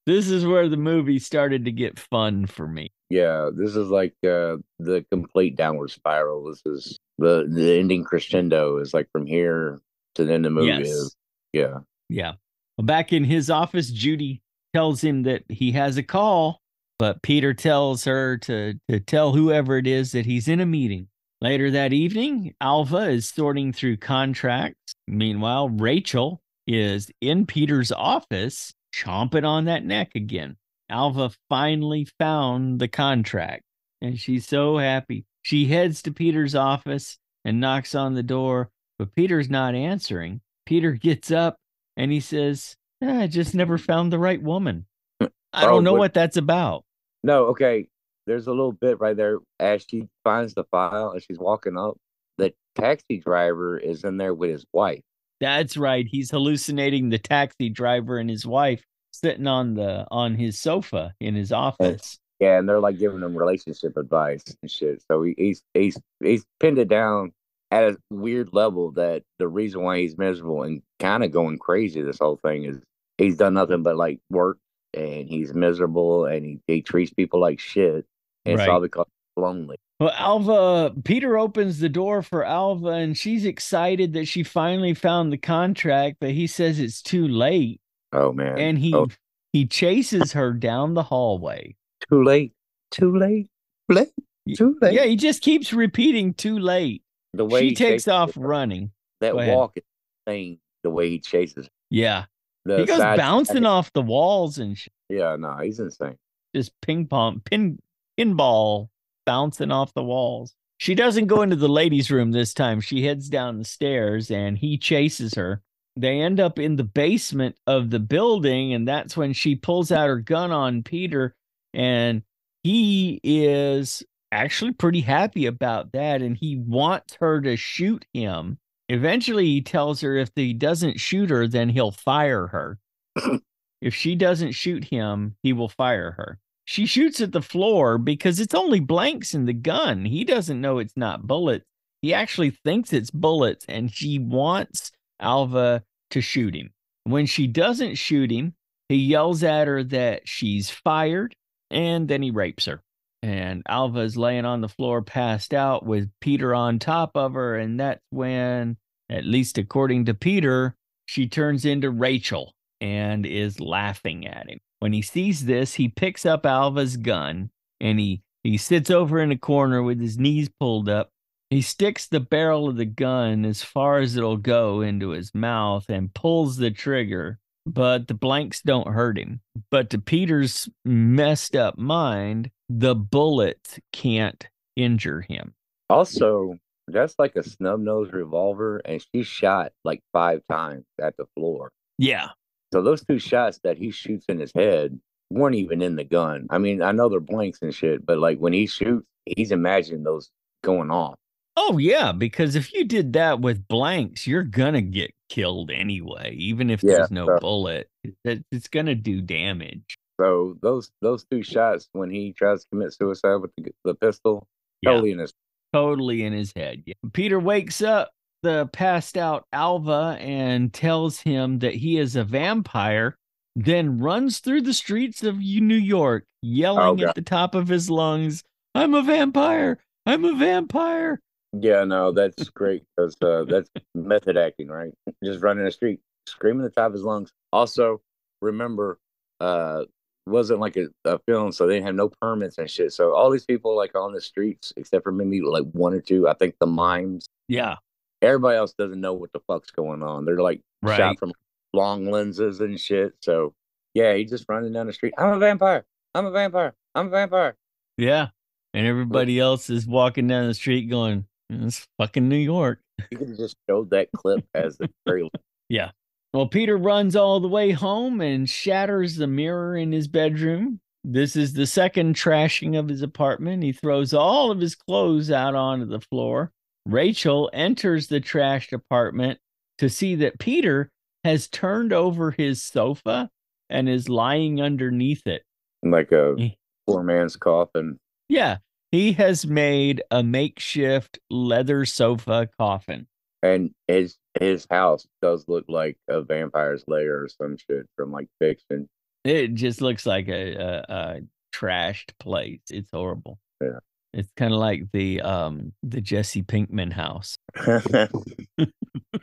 this 0.05 0.30
is 0.30 0.45
where 0.45 0.70
the 0.70 0.78
movie 0.78 1.20
started 1.20 1.66
to 1.66 1.72
get 1.72 1.97
fun 1.97 2.45
for 2.45 2.68
me. 2.68 2.91
Yeah, 3.09 3.49
this 3.53 3.76
is 3.76 3.89
like 3.89 4.14
uh, 4.24 4.57
the 4.80 5.05
complete 5.11 5.55
downward 5.55 5.91
spiral. 5.91 6.45
This 6.45 6.61
is 6.66 6.99
the 7.18 7.47
the 7.49 7.80
ending 7.80 8.03
crescendo 8.03 8.78
is 8.78 8.93
like 8.93 9.07
from 9.11 9.26
here 9.26 9.80
to 10.16 10.26
the 10.26 10.34
end 10.34 10.45
of 10.45 10.53
the 10.53 10.61
movie. 10.61 10.68
Yes. 10.68 10.88
Is, 10.88 11.16
yeah. 11.51 11.80
Yeah. 12.09 12.34
Well, 12.78 12.86
back 12.86 13.14
in 13.14 13.24
his 13.24 13.49
office, 13.49 13.89
Judy 13.89 14.41
tells 14.74 15.03
him 15.03 15.24
that 15.24 15.43
he 15.49 15.72
has 15.74 15.97
a 15.97 16.03
call, 16.03 16.61
but 16.97 17.22
Peter 17.22 17.53
tells 17.53 18.03
her 18.05 18.38
to, 18.39 18.74
to 18.89 18.99
tell 18.99 19.34
whoever 19.34 19.78
it 19.78 19.88
is 19.88 20.11
that 20.11 20.26
he's 20.26 20.47
in 20.47 20.59
a 20.59 20.66
meeting. 20.66 21.07
Later 21.43 21.71
that 21.71 21.91
evening, 21.91 22.55
Alva 22.61 23.09
is 23.09 23.27
sorting 23.27 23.73
through 23.73 23.97
contracts. 23.97 24.93
Meanwhile, 25.09 25.67
Rachel 25.67 26.41
is 26.67 27.11
in 27.19 27.45
Peter's 27.45 27.91
office, 27.91 28.73
chomping 28.95 29.45
on 29.45 29.65
that 29.65 29.83
neck 29.83 30.13
again. 30.15 30.55
Alva 30.89 31.31
finally 31.49 32.07
found 32.17 32.79
the 32.79 32.87
contract, 32.87 33.63
and 34.01 34.17
she's 34.17 34.47
so 34.47 34.77
happy. 34.77 35.25
She 35.41 35.65
heads 35.65 36.01
to 36.03 36.13
Peter's 36.13 36.55
office 36.55 37.17
and 37.43 37.59
knocks 37.59 37.93
on 37.93 38.13
the 38.13 38.23
door, 38.23 38.69
but 38.97 39.13
Peter's 39.13 39.49
not 39.49 39.75
answering. 39.75 40.39
Peter 40.65 40.91
gets 40.93 41.29
up 41.29 41.57
and 41.97 42.09
he 42.09 42.21
says, 42.21 42.77
"Ah, 43.03 43.19
I 43.23 43.27
just 43.27 43.53
never 43.53 43.77
found 43.77 44.13
the 44.13 44.17
right 44.17 44.41
woman. 44.41 44.85
I 45.19 45.27
Oh, 45.55 45.67
don't 45.67 45.83
know 45.83 45.91
what 45.95 46.13
that's 46.13 46.37
about. 46.37 46.85
No, 47.21 47.47
okay. 47.47 47.89
There's 48.26 48.47
a 48.47 48.51
little 48.51 48.71
bit 48.71 48.99
right 48.99 49.15
there 49.15 49.39
as 49.59 49.86
she 49.88 50.07
finds 50.24 50.53
the 50.53 50.63
file 50.65 51.11
and 51.11 51.21
she's 51.21 51.39
walking 51.39 51.78
up. 51.78 51.97
The 52.38 52.53
taxi 52.76 53.19
driver 53.19 53.78
is 53.78 54.03
in 54.03 54.17
there 54.17 54.34
with 54.34 54.49
his 54.49 54.65
wife. 54.74 55.01
That's 55.39 55.76
right. 55.76 56.05
He's 56.07 56.32
hallucinating 56.32 57.09
the 57.09 57.19
taxi 57.19 57.69
driver 57.69 58.17
and 58.17 58.30
his 58.30 58.45
wife 58.45 58.84
sitting 59.11 59.47
on 59.47 59.76
the 59.76 60.07
on 60.09 60.36
his 60.36 60.59
sofa 60.59 61.13
in 61.19 61.36
his 61.36 61.51
office. 61.51 62.17
Yeah, 62.39 62.57
and 62.57 62.67
they're 62.67 62.80
like 62.80 62.97
giving 62.97 63.21
him 63.21 63.38
relationship 63.38 63.97
advice 63.97 64.43
and 64.61 64.71
shit. 64.71 65.03
So 65.09 65.24
he, 65.24 65.36
he's 65.38 65.61
he's 65.74 65.97
he's 66.21 66.45
pinned 66.59 66.80
it 66.80 66.88
down 66.88 67.32
at 67.71 67.84
a 67.84 67.97
weird 68.09 68.49
level 68.53 68.91
that 68.91 69.24
the 69.39 69.47
reason 69.47 69.82
why 69.82 69.99
he's 69.99 70.17
miserable 70.17 70.63
and 70.63 70.82
kind 70.99 71.24
of 71.24 71.32
going 71.32 71.57
crazy 71.57 72.01
this 72.01 72.19
whole 72.19 72.39
thing 72.43 72.65
is 72.65 72.80
he's 73.17 73.36
done 73.36 73.55
nothing 73.55 73.82
but 73.82 73.97
like 73.97 74.19
work 74.30 74.57
and 74.93 75.28
he's 75.28 75.53
miserable 75.53 76.26
and 76.26 76.45
he, 76.45 76.59
he 76.67 76.82
treats 76.82 77.11
people 77.11 77.39
like 77.39 77.59
shit 77.59 78.05
it's 78.45 78.61
all 78.61 78.67
Right. 78.67 78.81
because 78.81 79.05
lonely. 79.37 79.77
Well, 79.99 80.11
Alva, 80.17 80.51
uh, 80.51 80.89
Peter 81.05 81.37
opens 81.37 81.79
the 81.79 81.89
door 81.89 82.21
for 82.21 82.43
Alva 82.43 82.87
and 82.89 83.17
she's 83.17 83.45
excited 83.45 84.13
that 84.13 84.25
she 84.25 84.43
finally 84.43 84.93
found 84.93 85.31
the 85.31 85.37
contract, 85.37 86.17
but 86.19 86.31
he 86.31 86.45
says 86.47 86.79
it's 86.79 87.01
too 87.01 87.27
late 87.27 87.79
Oh 88.11 88.31
man. 88.33 88.57
and 88.59 88.77
he 88.77 88.93
oh, 88.93 89.07
he 89.53 89.65
chases 89.65 90.33
her 90.33 90.51
down 90.53 90.93
the 90.93 91.03
hallway. 91.03 91.75
too 92.09 92.23
late. 92.23 92.51
Too 92.91 93.17
late. 93.17 93.47
Late. 93.89 94.09
Too 94.55 94.77
late. 94.81 94.93
Yeah, 94.93 95.05
he 95.05 95.15
just 95.15 95.41
keeps 95.41 95.71
repeating 95.71 96.33
too 96.33 96.59
late. 96.59 97.01
The 97.33 97.45
way 97.45 97.61
She 97.61 97.69
he 97.69 97.75
takes 97.75 98.07
off 98.07 98.35
her, 98.35 98.41
running. 98.41 98.91
That 99.21 99.35
walk 99.35 99.77
is 99.77 99.83
insane. 100.27 100.59
The 100.83 100.89
way 100.89 101.09
he 101.09 101.19
chases. 101.19 101.69
Yeah. 101.89 102.25
The 102.65 102.79
he 102.79 102.85
goes 102.85 102.99
bouncing 102.99 103.65
off 103.65 103.91
the 103.93 104.01
walls 104.01 104.57
and 104.57 104.77
sh- 104.77 104.89
Yeah, 105.09 105.35
no, 105.37 105.57
he's 105.57 105.79
insane. 105.79 106.17
just 106.55 106.71
ping 106.81 107.07
pong, 107.07 107.39
pin, 107.45 107.79
pinball 108.20 108.89
bouncing 109.26 109.72
off 109.72 109.93
the 109.93 110.03
walls. 110.03 110.53
She 110.78 110.95
doesn't 110.95 111.28
go 111.28 111.41
into 111.41 111.55
the 111.55 111.70
ladies' 111.70 112.11
room 112.11 112.32
this 112.32 112.53
time. 112.53 112.82
She 112.82 113.05
heads 113.05 113.30
down 113.30 113.57
the 113.57 113.66
stairs 113.66 114.32
and 114.32 114.57
he 114.57 114.78
chases 114.78 115.34
her. 115.36 115.61
They 115.95 116.20
end 116.20 116.39
up 116.39 116.57
in 116.57 116.76
the 116.76 116.84
basement 116.84 117.55
of 117.68 117.91
the 117.91 117.99
building, 117.99 118.74
and 118.74 118.88
that's 118.88 119.16
when 119.16 119.34
she 119.34 119.55
pulls 119.55 119.91
out 119.91 120.07
her 120.07 120.18
gun 120.18 120.51
on 120.51 120.84
Peter. 120.84 121.36
And 121.74 122.24
he 122.64 123.20
is 123.24 124.03
actually 124.32 124.74
pretty 124.74 125.01
happy 125.01 125.45
about 125.45 125.91
that. 125.91 126.22
And 126.22 126.36
he 126.36 126.57
wants 126.57 127.16
her 127.20 127.41
to 127.41 127.55
shoot 127.55 128.05
him. 128.14 128.57
Eventually, 128.89 129.45
he 129.45 129.61
tells 129.61 130.01
her 130.01 130.18
if 130.18 130.32
he 130.36 130.53
doesn't 130.53 130.99
shoot 130.99 131.30
her, 131.30 131.47
then 131.47 131.70
he'll 131.70 131.91
fire 131.91 132.47
her. 132.47 132.80
if 133.82 133.93
she 133.93 134.16
doesn't 134.16 134.53
shoot 134.53 134.84
him, 134.84 135.36
he 135.43 135.53
will 135.53 135.70
fire 135.70 136.11
her. 136.11 136.39
She 136.66 136.86
shoots 136.86 137.20
at 137.22 137.32
the 137.32 137.41
floor 137.41 137.97
because 137.97 138.39
it's 138.39 138.55
only 138.55 138.80
blanks 138.80 139.34
in 139.34 139.45
the 139.45 139.53
gun. 139.53 140.05
He 140.05 140.24
doesn't 140.24 140.61
know 140.61 140.80
it's 140.80 140.95
not 140.95 141.28
bullets. 141.28 141.66
He 142.01 142.14
actually 142.14 142.51
thinks 142.51 142.91
it's 142.91 143.11
bullets, 143.11 143.66
and 143.70 143.91
she 143.93 144.20
wants 144.20 144.91
Alva 145.20 145.84
to 146.11 146.22
shoot 146.22 146.55
him. 146.55 146.72
When 147.05 147.26
she 147.26 147.47
doesn't 147.47 147.95
shoot 147.95 148.32
him, 148.32 148.55
he 148.89 148.95
yells 148.95 149.43
at 149.43 149.68
her 149.68 149.84
that 149.86 150.28
she's 150.28 150.70
fired, 150.70 151.36
and 151.70 152.07
then 152.07 152.22
he 152.22 152.32
rapes 152.32 152.66
her. 152.66 152.82
And 153.22 153.64
Alva 153.68 154.01
is 154.01 154.18
laying 154.18 154.43
on 154.43 154.59
the 154.59 154.68
floor, 154.68 155.01
passed 155.01 155.53
out, 155.53 155.86
with 155.86 156.11
Peter 156.20 156.53
on 156.53 156.78
top 156.78 157.16
of 157.16 157.36
her. 157.36 157.55
And 157.55 157.80
that's 157.80 158.01
when, 158.09 158.76
at 159.09 159.24
least 159.24 159.57
according 159.57 160.05
to 160.05 160.14
Peter, 160.14 160.76
she 161.05 161.30
turns 161.30 161.64
into 161.64 161.89
Rachel 161.89 162.53
and 162.82 163.26
is 163.26 163.61
laughing 163.61 164.28
at 164.28 164.49
him. 164.49 164.59
When 164.84 164.91
he 164.91 165.01
sees 165.01 165.45
this, 165.45 165.75
he 165.75 165.88
picks 165.88 166.25
up 166.25 166.45
Alva's 166.45 166.97
gun 166.97 167.51
and 167.79 168.01
he, 168.01 168.21
he 168.43 168.57
sits 168.57 168.91
over 168.91 169.21
in 169.21 169.31
a 169.31 169.38
corner 169.38 169.81
with 169.81 170.01
his 170.01 170.17
knees 170.17 170.49
pulled 170.59 170.89
up. 170.89 171.09
He 171.49 171.61
sticks 171.61 172.05
the 172.05 172.19
barrel 172.19 172.67
of 172.67 172.75
the 172.75 172.84
gun 172.84 173.45
as 173.45 173.63
far 173.63 173.99
as 173.99 174.17
it'll 174.17 174.36
go 174.36 174.81
into 174.81 175.11
his 175.11 175.34
mouth 175.34 175.86
and 175.88 176.13
pulls 176.13 176.57
the 176.57 176.69
trigger, 176.69 177.39
but 177.65 178.09
the 178.09 178.13
blanks 178.13 178.59
don't 178.59 178.89
hurt 178.89 179.17
him. 179.17 179.39
But 179.71 179.89
to 179.91 179.99
Peter's 179.99 180.67
messed 180.84 181.55
up 181.55 181.77
mind, 181.77 182.51
the 182.67 182.93
bullet 182.93 183.79
can't 183.93 184.45
injure 184.75 185.21
him. 185.21 185.53
Also, 185.89 186.57
that's 186.89 187.15
like 187.17 187.38
a 187.38 187.43
snub 187.43 187.79
nose 187.79 188.11
revolver, 188.11 188.81
and 188.84 189.01
she 189.15 189.23
shot 189.23 189.71
like 189.86 190.01
five 190.11 190.41
times 190.51 190.84
at 191.01 191.15
the 191.15 191.25
floor. 191.38 191.71
Yeah. 191.97 192.31
So 192.74 192.82
those 192.82 193.05
two 193.05 193.19
shots 193.19 193.59
that 193.63 193.78
he 193.78 193.91
shoots 193.91 194.26
in 194.30 194.39
his 194.39 194.51
head 194.55 194.99
weren't 195.30 195.55
even 195.55 195.82
in 195.84 195.95
the 195.95 196.03
gun. 196.03 196.47
I 196.49 196.57
mean, 196.57 196.82
I 196.82 196.91
know 196.91 197.07
they're 197.07 197.19
blanks 197.19 197.59
and 197.61 197.74
shit, 197.74 198.03
but 198.03 198.17
like 198.17 198.39
when 198.39 198.51
he 198.51 198.65
shoots, 198.65 199.05
he's 199.26 199.51
imagining 199.51 200.03
those 200.03 200.32
going 200.63 200.89
off. 200.89 201.15
Oh 201.55 201.78
yeah, 201.78 202.11
because 202.11 202.55
if 202.55 202.74
you 202.74 202.84
did 202.84 203.13
that 203.13 203.39
with 203.41 203.67
blanks, 203.67 204.26
you're 204.26 204.41
gonna 204.43 204.82
get 204.82 205.11
killed 205.30 205.69
anyway, 205.69 206.34
even 206.36 206.71
if 206.71 206.82
Yeah, 206.82 206.95
there's 206.95 207.11
no 207.11 207.28
so- 207.28 207.38
bullet. 207.39 207.89
It's 208.26 208.67
gonna 208.69 208.95
do 208.95 209.21
damage. 209.21 209.95
So 210.19 210.57
those 210.63 210.89
those 211.01 211.26
two 211.30 211.43
shots 211.43 211.89
when 211.91 212.09
he 212.09 212.34
tries 212.34 212.63
to 212.63 212.69
commit 212.71 212.93
suicide 212.93 213.36
with 213.36 213.51
the, 213.57 213.71
the 213.84 213.93
pistol, 213.93 214.47
Yeah. 214.82 214.93
totally 214.93 215.11
in 215.11 215.19
his 215.19 215.34
Totally 215.74 216.24
in 216.24 216.34
his 216.34 216.53
head. 216.55 216.84
Yeah. 216.88 216.93
Peter 217.13 217.39
wakes 217.39 217.82
up 217.84 218.11
the 218.43 218.69
passed 218.71 219.17
out 219.17 219.45
Alva 219.51 220.17
and 220.19 220.71
tells 220.71 221.19
him 221.21 221.59
that 221.59 221.73
he 221.73 221.97
is 221.97 222.15
a 222.15 222.23
vampire, 222.23 223.17
then 223.55 223.97
runs 223.97 224.39
through 224.39 224.61
the 224.61 224.73
streets 224.73 225.23
of 225.23 225.37
New 225.37 225.75
York, 225.75 226.25
yelling 226.41 226.97
God. 226.97 227.09
at 227.09 227.15
the 227.15 227.21
top 227.21 227.55
of 227.55 227.67
his 227.67 227.89
lungs, 227.89 228.43
I'm 228.75 228.93
a 228.93 229.01
vampire. 229.01 229.79
I'm 230.05 230.25
a 230.25 230.35
vampire. 230.35 231.19
Yeah, 231.53 231.83
no, 231.83 232.11
that's 232.11 232.49
great 232.49 232.83
because 232.95 233.15
uh, 233.21 233.45
that's 233.45 233.69
method 233.95 234.37
acting, 234.37 234.67
right? 234.67 234.91
Just 235.23 235.41
running 235.41 235.65
the 235.65 235.71
street, 235.71 235.99
screaming 236.27 236.65
at 236.65 236.73
the 236.73 236.81
top 236.81 236.87
of 236.87 236.93
his 236.93 237.03
lungs. 237.03 237.31
Also, 237.51 238.01
remember, 238.41 238.97
uh, 239.39 239.83
wasn't 240.25 240.59
like 240.59 240.77
a, 240.77 240.87
a 241.05 241.19
film, 241.27 241.51
so 241.51 241.67
they 241.67 241.75
didn't 241.75 241.87
have 241.87 241.95
no 241.95 242.09
permits 242.21 242.57
and 242.57 242.69
shit. 242.69 242.93
So 242.93 243.13
all 243.13 243.29
these 243.29 243.45
people 243.45 243.75
like 243.75 243.95
on 243.95 244.13
the 244.13 244.21
streets, 244.21 244.73
except 244.77 245.03
for 245.03 245.11
maybe 245.11 245.41
like 245.41 245.65
one 245.73 245.93
or 245.93 246.01
two, 246.01 246.27
I 246.27 246.33
think 246.33 246.55
the 246.59 246.67
mimes. 246.67 247.27
Yeah. 247.47 247.75
Everybody 248.24 248.57
else 248.57 248.74
doesn't 248.74 248.99
know 249.01 249.13
what 249.13 249.32
the 249.34 249.39
fuck's 249.47 249.71
going 249.71 250.01
on. 250.01 250.26
They're 250.26 250.41
like 250.41 250.61
Right. 250.82 250.97
shot 250.97 251.19
from 251.19 251.34
long 251.74 252.05
lenses 252.09 252.59
and 252.61 252.80
shit. 252.80 253.13
So 253.21 253.53
yeah, 253.93 254.15
he's 254.15 254.30
just 254.30 254.45
running 254.49 254.74
down 254.74 254.88
the 254.88 254.93
street. 254.93 255.13
I'm 255.17 255.34
a 255.34 255.39
vampire. 255.39 255.86
I'm 256.15 256.26
a 256.26 256.32
vampire. 256.32 256.74
I'm 256.95 257.07
a 257.07 257.09
vampire. 257.09 257.55
Yeah. 257.97 258.30
And 258.74 258.88
everybody 258.88 259.39
else 259.39 259.69
is 259.69 259.86
walking 259.86 260.28
down 260.28 260.47
the 260.47 260.53
street 260.53 260.89
going, 260.89 261.26
it's 261.49 261.88
fucking 261.99 262.28
New 262.28 262.38
York. 262.38 262.80
You 263.11 263.17
could 263.17 263.38
just 263.38 263.55
showed 263.69 263.89
that 263.91 264.09
clip 264.15 264.45
as 264.55 264.78
the 264.78 264.89
trailer. 265.07 265.30
Yeah. 265.69 265.91
Well, 266.34 266.47
Peter 266.47 266.78
runs 266.78 267.15
all 267.15 267.39
the 267.39 267.47
way 267.47 267.71
home 267.71 268.19
and 268.21 268.49
shatters 268.49 269.15
the 269.17 269.28
mirror 269.28 269.76
in 269.78 269.91
his 269.91 270.07
bedroom. 270.07 270.80
This 271.03 271.36
is 271.36 271.53
the 271.53 271.67
second 271.67 272.15
trashing 272.15 272.78
of 272.80 272.88
his 272.89 273.01
apartment. 273.03 273.61
He 273.61 273.74
throws 273.74 274.13
all 274.13 274.49
of 274.49 274.59
his 274.59 274.74
clothes 274.74 275.30
out 275.30 275.53
onto 275.53 275.86
the 275.86 275.99
floor. 275.99 276.51
Rachel 276.86 277.49
enters 277.53 278.07
the 278.07 278.19
trashed 278.19 278.73
apartment 278.73 279.39
to 279.77 279.89
see 279.89 280.15
that 280.15 280.39
Peter 280.39 280.91
has 281.23 281.47
turned 281.47 281.93
over 281.93 282.31
his 282.31 282.61
sofa 282.61 283.29
and 283.69 283.88
is 283.88 284.09
lying 284.09 284.61
underneath 284.61 285.25
it. 285.25 285.43
like 285.84 286.11
a 286.11 286.55
poor 286.88 287.03
man's 287.03 287.36
coffin. 287.36 287.97
Yeah, 288.29 288.57
he 288.91 289.13
has 289.13 289.45
made 289.45 290.03
a 290.11 290.21
makeshift 290.21 291.19
leather 291.29 291.86
sofa 291.86 292.49
coffin. 292.59 293.07
And 293.41 293.71
his 293.88 294.17
his 294.39 294.65
house 294.69 295.05
does 295.21 295.45
look 295.47 295.65
like 295.67 295.97
a 296.07 296.21
vampire's 296.21 296.84
lair 296.88 297.23
or 297.23 297.27
some 297.27 297.57
shit 297.57 297.88
from 297.95 298.11
like 298.11 298.27
fiction. 298.39 298.88
It 299.23 299.53
just 299.53 299.81
looks 299.81 300.05
like 300.05 300.27
a, 300.27 300.53
a, 300.53 300.86
a 300.89 301.19
trashed 301.53 302.11
place. 302.19 302.61
It's 302.69 302.91
horrible. 302.91 303.39
Yeah. 303.61 303.79
It's 304.14 304.32
kind 304.38 304.53
of 304.53 304.59
like 304.59 304.84
the 304.91 305.22
um 305.22 305.74
the 305.82 306.01
Jesse 306.01 306.43
Pinkman 306.43 306.93
house. 306.93 307.36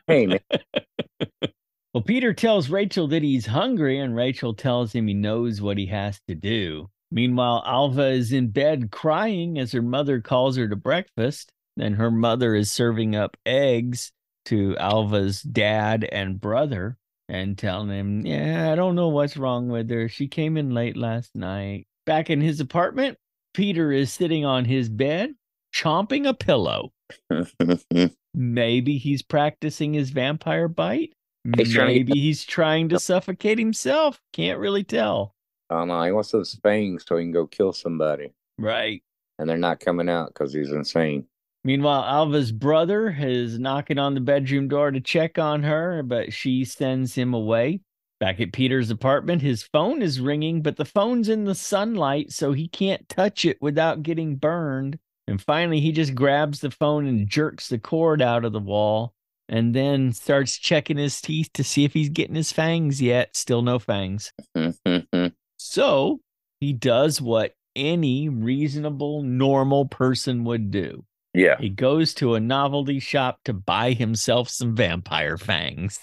hey 0.06 0.26
man, 0.26 0.40
Well, 1.94 2.04
Peter 2.04 2.32
tells 2.32 2.70
Rachel 2.70 3.08
that 3.08 3.22
he's 3.22 3.46
hungry, 3.46 3.98
and 3.98 4.14
Rachel 4.14 4.54
tells 4.54 4.92
him 4.92 5.08
he 5.08 5.14
knows 5.14 5.60
what 5.60 5.76
he 5.76 5.86
has 5.86 6.20
to 6.28 6.36
do. 6.36 6.88
Meanwhile, 7.10 7.64
Alva 7.66 8.10
is 8.10 8.32
in 8.32 8.50
bed 8.50 8.92
crying 8.92 9.58
as 9.58 9.72
her 9.72 9.82
mother 9.82 10.20
calls 10.20 10.56
her 10.56 10.68
to 10.68 10.76
breakfast. 10.76 11.50
And 11.78 11.96
her 11.96 12.10
mother 12.10 12.54
is 12.54 12.70
serving 12.70 13.16
up 13.16 13.36
eggs 13.46 14.12
to 14.46 14.76
Alva's 14.76 15.42
dad 15.42 16.04
and 16.04 16.40
brother 16.40 16.96
and 17.28 17.56
telling 17.56 17.88
him, 17.90 18.26
Yeah, 18.26 18.70
I 18.70 18.74
don't 18.74 18.94
know 18.94 19.08
what's 19.08 19.36
wrong 19.36 19.68
with 19.68 19.88
her. 19.90 20.08
She 20.08 20.28
came 20.28 20.56
in 20.56 20.70
late 20.70 20.96
last 20.96 21.34
night. 21.34 21.86
Back 22.06 22.28
in 22.30 22.40
his 22.40 22.60
apartment, 22.60 23.18
Peter 23.54 23.92
is 23.92 24.12
sitting 24.12 24.44
on 24.44 24.64
his 24.64 24.88
bed, 24.88 25.34
chomping 25.74 26.28
a 26.28 26.34
pillow. 26.34 26.92
Maybe 28.34 28.98
he's 28.98 29.22
practicing 29.22 29.92
his 29.94 30.10
vampire 30.10 30.68
bite. 30.68 31.12
He's 31.56 31.72
trying 31.74 31.88
to 31.88 31.94
Maybe 31.94 32.20
he's 32.20 32.44
trying 32.44 32.88
to 32.90 32.98
suffocate 33.00 33.58
himself. 33.58 34.20
Can't 34.32 34.58
really 34.60 34.84
tell. 34.84 35.34
I 35.70 35.76
don't 35.78 35.88
know. 35.88 36.02
He 36.02 36.12
wants 36.12 36.30
those 36.30 36.54
fangs 36.62 37.04
so 37.06 37.16
he 37.16 37.24
can 37.24 37.32
go 37.32 37.46
kill 37.46 37.72
somebody, 37.72 38.32
Right. 38.58 39.02
and 39.38 39.48
they're 39.48 39.56
not 39.56 39.80
coming 39.80 40.08
out 40.08 40.28
because 40.34 40.52
he's 40.52 40.70
insane. 40.72 41.26
Meanwhile, 41.64 42.04
Alva's 42.04 42.52
brother 42.52 43.14
is 43.18 43.58
knocking 43.58 43.98
on 43.98 44.14
the 44.14 44.20
bedroom 44.20 44.68
door 44.68 44.90
to 44.90 45.00
check 45.00 45.38
on 45.38 45.62
her, 45.62 46.02
but 46.02 46.32
she 46.32 46.64
sends 46.64 47.14
him 47.14 47.34
away. 47.34 47.80
Back 48.20 48.38
at 48.40 48.52
Peter's 48.52 48.90
apartment, 48.90 49.40
his 49.40 49.62
phone 49.62 50.02
is 50.02 50.20
ringing, 50.20 50.60
but 50.60 50.76
the 50.76 50.84
phone's 50.84 51.28
in 51.30 51.44
the 51.44 51.54
sunlight, 51.54 52.30
so 52.32 52.52
he 52.52 52.68
can't 52.68 53.08
touch 53.08 53.46
it 53.46 53.56
without 53.62 54.02
getting 54.02 54.36
burned. 54.36 54.98
And 55.26 55.40
finally, 55.40 55.80
he 55.80 55.90
just 55.90 56.14
grabs 56.14 56.60
the 56.60 56.70
phone 56.70 57.06
and 57.06 57.26
jerks 57.28 57.68
the 57.68 57.78
cord 57.78 58.20
out 58.20 58.44
of 58.44 58.52
the 58.52 58.60
wall 58.60 59.14
and 59.48 59.74
then 59.74 60.12
starts 60.12 60.58
checking 60.58 60.96
his 60.98 61.20
teeth 61.20 61.50
to 61.54 61.64
see 61.64 61.84
if 61.84 61.94
he's 61.94 62.08
getting 62.10 62.34
his 62.34 62.52
fangs 62.52 63.00
yet. 63.00 63.34
Still 63.36 63.62
no 63.62 63.78
fangs. 63.78 64.32
So 65.62 66.20
he 66.60 66.72
does 66.72 67.20
what 67.20 67.52
any 67.76 68.28
reasonable, 68.28 69.22
normal 69.22 69.86
person 69.86 70.44
would 70.44 70.70
do. 70.70 71.04
yeah. 71.34 71.56
He 71.58 71.68
goes 71.68 72.14
to 72.14 72.34
a 72.34 72.40
novelty 72.40 72.98
shop 72.98 73.40
to 73.44 73.52
buy 73.52 73.92
himself 73.92 74.48
some 74.48 74.74
vampire 74.74 75.36
fangs. 75.36 76.00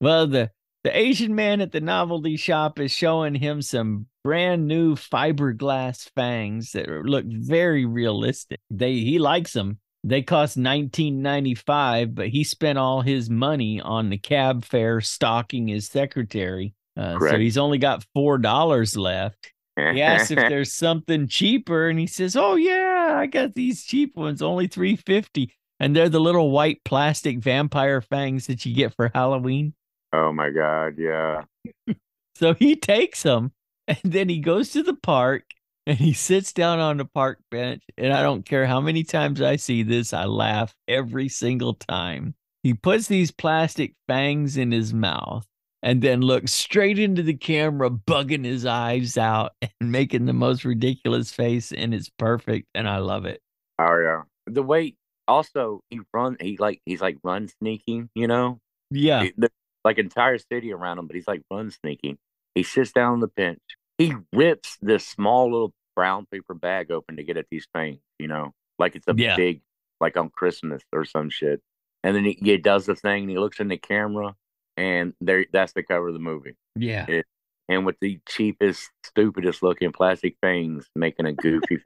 Well, 0.00 0.26
the, 0.26 0.50
the 0.82 0.96
Asian 0.96 1.34
man 1.34 1.60
at 1.60 1.70
the 1.70 1.80
novelty 1.80 2.36
shop 2.36 2.80
is 2.80 2.90
showing 2.90 3.36
him 3.36 3.62
some 3.62 4.06
brand 4.24 4.66
new 4.66 4.96
fiberglass 4.96 6.10
fangs 6.16 6.72
that 6.72 6.88
look 6.88 7.24
very 7.26 7.84
realistic. 7.84 8.58
They 8.70 8.94
he 8.94 9.18
likes 9.18 9.52
them. 9.52 9.78
They 10.04 10.22
cost 10.22 10.58
19.95, 10.58 12.16
but 12.16 12.28
he 12.28 12.42
spent 12.42 12.78
all 12.78 13.02
his 13.02 13.30
money 13.30 13.80
on 13.80 14.10
the 14.10 14.18
cab 14.18 14.64
fare 14.64 15.00
stalking 15.00 15.68
his 15.68 15.86
secretary. 15.86 16.74
Uh, 16.96 17.20
so 17.20 17.38
he's 17.38 17.56
only 17.56 17.78
got 17.78 18.04
four 18.12 18.38
dollars 18.38 18.96
left. 18.96 19.52
He 19.76 20.02
asks 20.02 20.30
if 20.30 20.36
there's 20.48 20.72
something 20.72 21.28
cheaper, 21.28 21.88
and 21.88 21.98
he 21.98 22.06
says, 22.08 22.36
"Oh 22.36 22.56
yeah, 22.56 23.14
I 23.16 23.26
got 23.26 23.54
these 23.54 23.84
cheap 23.84 24.16
ones, 24.16 24.42
only 24.42 24.66
three 24.66 24.96
fifty, 24.96 25.54
and 25.82 25.94
they're 25.94 26.08
the 26.08 26.20
little 26.20 26.50
white 26.50 26.82
plastic 26.84 27.38
vampire 27.38 28.00
fangs 28.00 28.46
that 28.46 28.64
you 28.64 28.74
get 28.74 28.94
for 28.94 29.10
Halloween." 29.14 29.74
oh 30.12 30.32
my 30.32 30.50
god, 30.50 30.94
yeah. 30.98 31.42
So 32.34 32.54
he 32.54 32.76
takes 32.76 33.22
them, 33.22 33.52
and 33.86 33.98
then 34.02 34.28
he 34.28 34.38
goes 34.38 34.70
to 34.70 34.82
the 34.82 34.96
park, 34.96 35.44
and 35.86 35.98
he 35.98 36.12
sits 36.12 36.52
down 36.52 36.80
on 36.80 36.96
the 36.96 37.04
park 37.04 37.38
bench. 37.50 37.82
And 37.98 38.12
I 38.12 38.22
don't 38.22 38.44
care 38.44 38.66
how 38.66 38.80
many 38.80 39.04
times 39.04 39.42
I 39.42 39.56
see 39.56 39.82
this, 39.82 40.12
I 40.12 40.24
laugh 40.24 40.74
every 40.88 41.28
single 41.28 41.74
time. 41.74 42.34
He 42.62 42.74
puts 42.74 43.06
these 43.06 43.30
plastic 43.30 43.94
fangs 44.08 44.56
in 44.56 44.72
his 44.72 44.94
mouth. 44.94 45.46
And 45.84 46.00
then 46.00 46.20
looks 46.20 46.52
straight 46.52 46.98
into 47.00 47.24
the 47.24 47.34
camera, 47.34 47.90
bugging 47.90 48.44
his 48.44 48.64
eyes 48.64 49.18
out 49.18 49.52
and 49.62 49.92
making 49.92 50.26
the 50.26 50.32
most 50.32 50.64
ridiculous 50.64 51.32
face, 51.32 51.72
and 51.72 51.92
it's 51.92 52.08
perfect, 52.08 52.68
and 52.74 52.88
I 52.88 52.98
love 52.98 53.26
it. 53.26 53.40
Oh 53.78 54.00
yeah. 54.00 54.22
The 54.46 54.62
way 54.62 54.94
also 55.28 55.80
he 55.90 56.00
run, 56.12 56.36
he 56.40 56.56
like 56.58 56.80
he's 56.86 57.00
like 57.00 57.18
run 57.22 57.48
sneaking, 57.48 58.10
you 58.14 58.26
know. 58.26 58.58
Yeah, 58.90 59.24
He- 59.24 59.32
like 59.84 59.98
entire 59.98 60.38
city 60.38 60.72
around 60.72 60.98
him, 60.98 61.06
but 61.06 61.16
he's 61.16 61.26
like 61.26 61.42
run 61.50 61.70
sneaking. 61.70 62.18
He 62.54 62.62
sits 62.62 62.92
down 62.92 63.14
on 63.14 63.20
the 63.20 63.28
bench. 63.28 63.60
He 63.98 64.14
rips 64.32 64.76
this 64.80 65.06
small 65.06 65.50
little 65.50 65.72
brown 65.96 66.26
paper 66.30 66.54
bag 66.54 66.90
open 66.90 67.16
to 67.16 67.22
get 67.24 67.36
at 67.36 67.46
these 67.50 67.66
things, 67.74 67.98
you 68.18 68.28
know, 68.28 68.52
like 68.78 68.94
it's 68.96 69.08
a 69.08 69.14
Yeah. 69.16 69.36
big, 69.36 69.62
like 70.00 70.16
on 70.16 70.30
Christmas 70.30 70.82
or 70.92 71.04
some 71.04 71.30
shit. 71.30 71.60
And 72.04 72.14
then 72.16 72.24
he, 72.24 72.38
he 72.40 72.56
does 72.58 72.86
the 72.86 72.94
thing 72.94 73.22
and 73.22 73.30
he 73.30 73.38
looks 73.38 73.60
in 73.60 73.68
the 73.68 73.76
camera, 73.76 74.34
and 74.76 75.14
there 75.20 75.46
that's 75.52 75.72
the 75.72 75.82
cover 75.82 76.08
of 76.08 76.14
the 76.14 76.20
movie. 76.20 76.54
yeah. 76.76 77.22
And 77.68 77.86
with 77.86 77.96
the 78.00 78.18
cheapest, 78.28 78.90
stupidest 79.04 79.62
looking 79.62 79.92
plastic 79.92 80.36
things 80.42 80.86
making 80.96 81.26
a 81.26 81.32
goofy. 81.32 81.78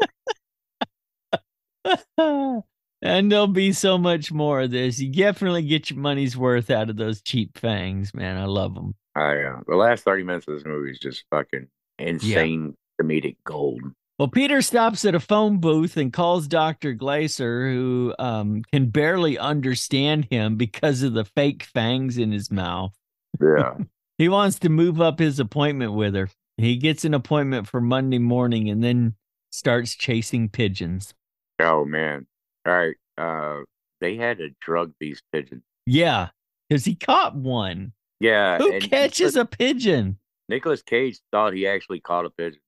and 3.03 3.31
there'll 3.31 3.47
be 3.47 3.73
so 3.73 3.99
much 3.99 4.33
more 4.33 4.63
of 4.63 4.71
this. 4.71 4.99
You 4.99 5.13
definitely 5.13 5.63
get 5.63 5.91
your 5.91 5.99
money's 5.99 6.37
worth 6.37 6.71
out 6.71 6.91
of 6.91 6.97
those 6.97 7.21
cheap 7.23 7.59
fangs, 7.59 8.15
man. 8.15 8.37
I 8.37 8.45
love 8.45 8.75
them. 8.75 8.95
I 9.15 9.43
uh, 9.43 9.61
the 9.67 9.77
last 9.77 10.05
thirty 10.05 10.23
minutes 10.23 10.47
of 10.49 10.55
this 10.55 10.65
movie 10.65 10.91
is 10.91 10.99
just 10.99 11.25
fucking 11.31 11.69
insane 11.99 12.75
comedic 13.01 13.37
gold. 13.45 13.83
Well, 14.19 14.29
Peter 14.29 14.63
stops 14.63 15.05
at 15.05 15.15
a 15.15 15.21
phone 15.21 15.59
booth 15.59 15.99
and 15.99 16.11
calls 16.11 16.49
Dr. 16.49 16.95
Glaser, 16.95 17.71
who 17.71 18.15
um, 18.19 18.63
can 18.73 18.89
barely 18.89 19.37
understand 19.39 20.27
him 20.31 20.57
because 20.57 21.03
of 21.03 21.13
the 21.13 21.27
fake 21.27 21.65
fangs 21.65 22.17
in 22.17 22.33
his 22.33 22.51
mouth. 22.51 22.95
Yeah. 23.41 23.75
He 24.19 24.31
wants 24.31 24.59
to 24.61 24.71
move 24.71 24.99
up 24.99 25.19
his 25.19 25.39
appointment 25.39 25.93
with 25.93 26.15
her. 26.15 26.31
He 26.57 26.79
gets 26.79 27.05
an 27.05 27.13
appointment 27.13 27.69
for 27.69 27.83
Monday 27.83 28.19
morning 28.19 28.71
and 28.71 28.83
then 28.83 29.15
starts 29.51 29.95
chasing 29.95 30.49
pigeons. 30.49 31.13
oh 31.61 31.85
man. 31.85 32.27
All 32.67 32.73
right. 32.73 32.97
Uh, 33.17 33.63
they 34.01 34.17
had 34.17 34.39
to 34.39 34.51
drug 34.61 34.93
these 35.01 35.23
pigeons. 35.33 35.63
Yeah, 35.87 36.29
because 36.69 36.85
he 36.85 36.95
caught 36.95 37.37
one. 37.37 37.93
Yeah. 38.21 38.59
Who 38.59 38.81
catches 38.81 39.37
a 39.37 39.45
pigeon? 39.45 40.19
Nicolas 40.49 40.83
Cage 40.83 41.21
thought 41.33 41.55
he 41.55 41.67
actually 41.67 42.01
caught 42.01 42.27
a 42.27 42.31
pigeon. 42.31 42.61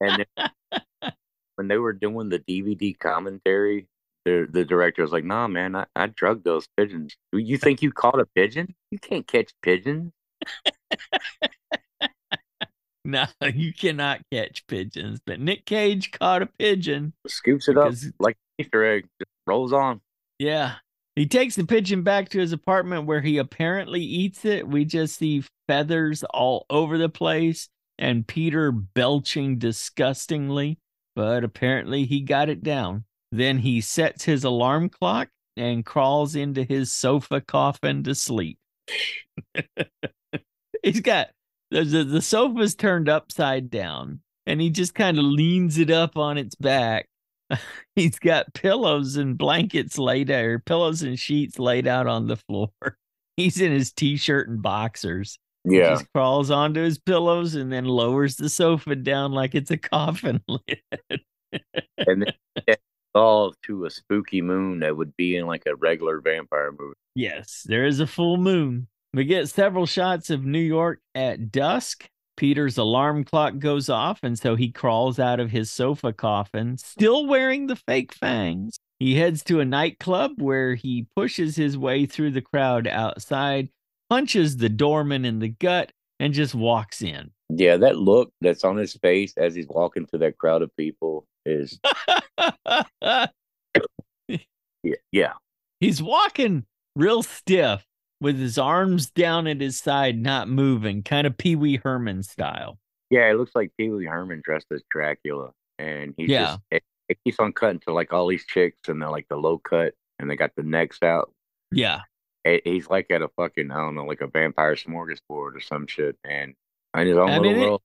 and 0.00 0.26
then 0.36 0.50
when 1.56 1.68
they 1.68 1.78
were 1.78 1.92
doing 1.92 2.28
the 2.28 2.40
DVD 2.40 2.98
commentary, 2.98 3.86
the 4.24 4.48
the 4.50 4.64
director 4.64 5.02
was 5.02 5.12
like, 5.12 5.24
"Nah, 5.24 5.48
man, 5.48 5.76
I, 5.76 5.86
I 5.94 6.06
drugged 6.06 6.44
those 6.44 6.66
pigeons. 6.76 7.16
You 7.32 7.58
think 7.58 7.82
you 7.82 7.92
caught 7.92 8.20
a 8.20 8.26
pigeon? 8.34 8.74
You 8.90 8.98
can't 8.98 9.26
catch 9.26 9.52
pigeons." 9.62 10.12
No, 13.06 13.26
you 13.52 13.72
cannot 13.74 14.20
catch 14.32 14.66
pigeons. 14.66 15.20
But 15.26 15.38
Nick 15.38 15.66
Cage 15.66 16.10
caught 16.10 16.40
a 16.42 16.46
pigeon. 16.58 17.12
Scoops 17.26 17.68
it 17.68 17.74
Because- 17.74 18.06
up 18.06 18.14
like 18.18 18.36
Easter 18.58 18.84
egg. 18.84 19.04
Just 19.20 19.30
rolls 19.46 19.72
on. 19.74 20.00
Yeah. 20.38 20.76
He 21.16 21.26
takes 21.26 21.54
the 21.54 21.64
pigeon 21.66 22.02
back 22.02 22.30
to 22.30 22.40
his 22.40 22.52
apartment 22.52 23.06
where 23.06 23.20
he 23.20 23.38
apparently 23.38 24.00
eats 24.00 24.44
it. 24.44 24.66
We 24.66 24.84
just 24.84 25.16
see 25.16 25.44
feathers 25.68 26.24
all 26.32 26.66
over 26.70 26.98
the 26.98 27.08
place 27.08 27.68
and 27.98 28.26
Peter 28.26 28.72
belching 28.72 29.58
disgustingly, 29.58 30.78
but 31.14 31.44
apparently 31.44 32.04
he 32.06 32.20
got 32.20 32.48
it 32.48 32.62
down. 32.64 33.04
Then 33.30 33.58
he 33.58 33.80
sets 33.80 34.24
his 34.24 34.42
alarm 34.44 34.88
clock 34.88 35.28
and 35.56 35.84
crawls 35.86 36.34
into 36.34 36.64
his 36.64 36.92
sofa 36.92 37.40
coffin 37.40 38.02
to 38.04 38.14
sleep. 38.14 38.58
He's 40.82 41.00
got 41.00 41.28
the, 41.74 41.84
the, 41.84 42.04
the 42.04 42.22
sofa's 42.22 42.74
turned 42.74 43.08
upside 43.08 43.68
down 43.70 44.20
and 44.46 44.60
he 44.60 44.70
just 44.70 44.94
kind 44.94 45.18
of 45.18 45.24
leans 45.24 45.78
it 45.78 45.90
up 45.90 46.16
on 46.16 46.38
its 46.38 46.54
back 46.54 47.06
he's 47.94 48.18
got 48.18 48.54
pillows 48.54 49.16
and 49.16 49.36
blankets 49.36 49.98
laid 49.98 50.30
out, 50.30 50.44
or 50.44 50.58
pillows 50.60 51.02
and 51.02 51.18
sheets 51.18 51.58
laid 51.58 51.86
out 51.86 52.06
on 52.06 52.26
the 52.26 52.36
floor. 52.36 52.70
He's 53.36 53.60
in 53.60 53.70
his 53.70 53.92
t-shirt 53.92 54.48
and 54.48 54.62
boxers. 54.62 55.38
He 55.68 55.76
Yeah. 55.78 55.90
just 55.90 56.06
crawls 56.14 56.50
onto 56.50 56.80
his 56.80 56.98
pillows 56.98 57.54
and 57.54 57.70
then 57.70 57.84
lowers 57.84 58.36
the 58.36 58.48
sofa 58.48 58.96
down 58.96 59.32
like 59.32 59.54
it's 59.54 59.70
a 59.70 59.76
coffin 59.76 60.40
lid. 60.48 60.80
and 61.98 62.32
all 63.14 63.52
to 63.66 63.84
a 63.84 63.90
spooky 63.90 64.40
moon 64.40 64.78
that 64.80 64.96
would 64.96 65.14
be 65.16 65.36
in 65.36 65.46
like 65.46 65.64
a 65.66 65.76
regular 65.76 66.20
vampire 66.20 66.72
movie. 66.72 66.94
Yes, 67.14 67.62
there 67.66 67.84
is 67.84 68.00
a 68.00 68.06
full 68.06 68.36
moon. 68.38 68.88
We 69.14 69.24
get 69.24 69.48
several 69.48 69.86
shots 69.86 70.28
of 70.28 70.44
New 70.44 70.58
York 70.58 70.98
at 71.14 71.52
dusk. 71.52 72.08
Peter's 72.36 72.76
alarm 72.78 73.22
clock 73.22 73.60
goes 73.60 73.88
off, 73.88 74.18
and 74.24 74.36
so 74.36 74.56
he 74.56 74.72
crawls 74.72 75.20
out 75.20 75.38
of 75.38 75.52
his 75.52 75.70
sofa 75.70 76.12
coffin, 76.12 76.76
still 76.78 77.24
wearing 77.24 77.68
the 77.68 77.76
fake 77.76 78.12
fangs. 78.12 78.76
He 78.98 79.14
heads 79.14 79.44
to 79.44 79.60
a 79.60 79.64
nightclub 79.64 80.42
where 80.42 80.74
he 80.74 81.06
pushes 81.14 81.54
his 81.54 81.78
way 81.78 82.06
through 82.06 82.32
the 82.32 82.40
crowd 82.40 82.88
outside, 82.88 83.68
punches 84.10 84.56
the 84.56 84.68
doorman 84.68 85.24
in 85.24 85.38
the 85.38 85.50
gut, 85.50 85.92
and 86.18 86.34
just 86.34 86.56
walks 86.56 87.00
in. 87.00 87.30
Yeah, 87.50 87.76
that 87.76 87.96
look 87.96 88.32
that's 88.40 88.64
on 88.64 88.76
his 88.76 88.94
face 88.94 89.32
as 89.36 89.54
he's 89.54 89.68
walking 89.68 90.06
through 90.06 90.20
that 90.20 90.38
crowd 90.38 90.62
of 90.62 90.76
people 90.76 91.24
is 91.46 91.78
yeah, 94.28 94.96
yeah. 95.12 95.34
He's 95.78 96.02
walking 96.02 96.64
real 96.96 97.22
stiff 97.22 97.84
with 98.24 98.38
his 98.40 98.58
arms 98.58 99.08
down 99.10 99.46
at 99.46 99.60
his 99.60 99.78
side, 99.78 100.18
not 100.20 100.48
moving, 100.48 101.02
kind 101.04 101.26
of 101.26 101.38
Pee 101.38 101.54
Wee 101.54 101.76
Herman 101.82 102.24
style. 102.24 102.78
Yeah, 103.10 103.30
it 103.30 103.34
looks 103.34 103.52
like 103.54 103.70
Pee 103.78 103.90
Wee 103.90 104.06
Herman 104.06 104.42
dressed 104.44 104.66
as 104.72 104.82
Dracula, 104.90 105.52
and 105.78 106.14
he 106.16 106.24
Yeah. 106.26 106.44
just 106.46 106.60
it, 106.72 106.82
it 107.08 107.18
keeps 107.24 107.38
on 107.38 107.52
cutting 107.52 107.78
to 107.80 107.92
like 107.92 108.12
all 108.12 108.26
these 108.26 108.44
chicks, 108.46 108.88
and 108.88 109.00
they're 109.00 109.10
like 109.10 109.28
the 109.28 109.36
low 109.36 109.58
cut, 109.58 109.94
and 110.18 110.28
they 110.28 110.34
got 110.36 110.50
the 110.56 110.62
necks 110.64 110.98
out. 111.02 111.30
Yeah. 111.70 112.00
Eh, 112.44 112.58
He's 112.64 112.88
like 112.90 113.10
at 113.10 113.22
a 113.22 113.28
fucking 113.36 113.70
I 113.70 113.76
don't 113.76 113.94
know, 113.94 114.04
like 114.04 114.20
a 114.22 114.26
vampire 114.26 114.74
smorgasbord 114.74 115.20
or 115.56 115.60
some 115.60 115.86
shit, 115.86 116.16
and 116.24 116.54
in 116.96 117.06
his 117.06 117.16
own 117.16 117.30
I 117.30 117.38
little 117.38 117.52
mean, 117.52 117.60
world 117.60 117.82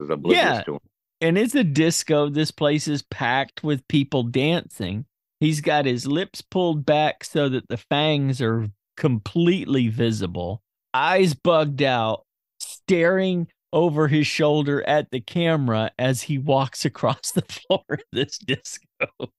is 0.00 0.08
oblivious 0.10 0.42
Yeah. 0.42 0.62
to 0.62 0.74
him. 0.74 0.80
and 1.20 1.36
it's 1.36 1.54
a 1.54 1.64
disco. 1.64 2.28
This 2.28 2.50
place 2.50 2.86
is 2.88 3.02
packed 3.02 3.62
with 3.64 3.86
people 3.88 4.22
dancing. 4.22 5.04
He's 5.40 5.60
got 5.60 5.84
his 5.86 6.06
lips 6.06 6.42
pulled 6.42 6.84
back 6.86 7.24
so 7.24 7.48
that 7.48 7.68
the 7.68 7.76
fangs 7.76 8.40
are 8.42 8.68
completely 9.00 9.88
visible, 9.88 10.62
eyes 10.94 11.34
bugged 11.34 11.82
out, 11.82 12.24
staring 12.60 13.48
over 13.72 14.06
his 14.08 14.26
shoulder 14.26 14.86
at 14.86 15.10
the 15.10 15.20
camera 15.20 15.90
as 15.98 16.22
he 16.22 16.38
walks 16.38 16.84
across 16.84 17.32
the 17.32 17.42
floor 17.42 17.82
of 17.90 18.00
this 18.12 18.38
disco. 18.38 18.86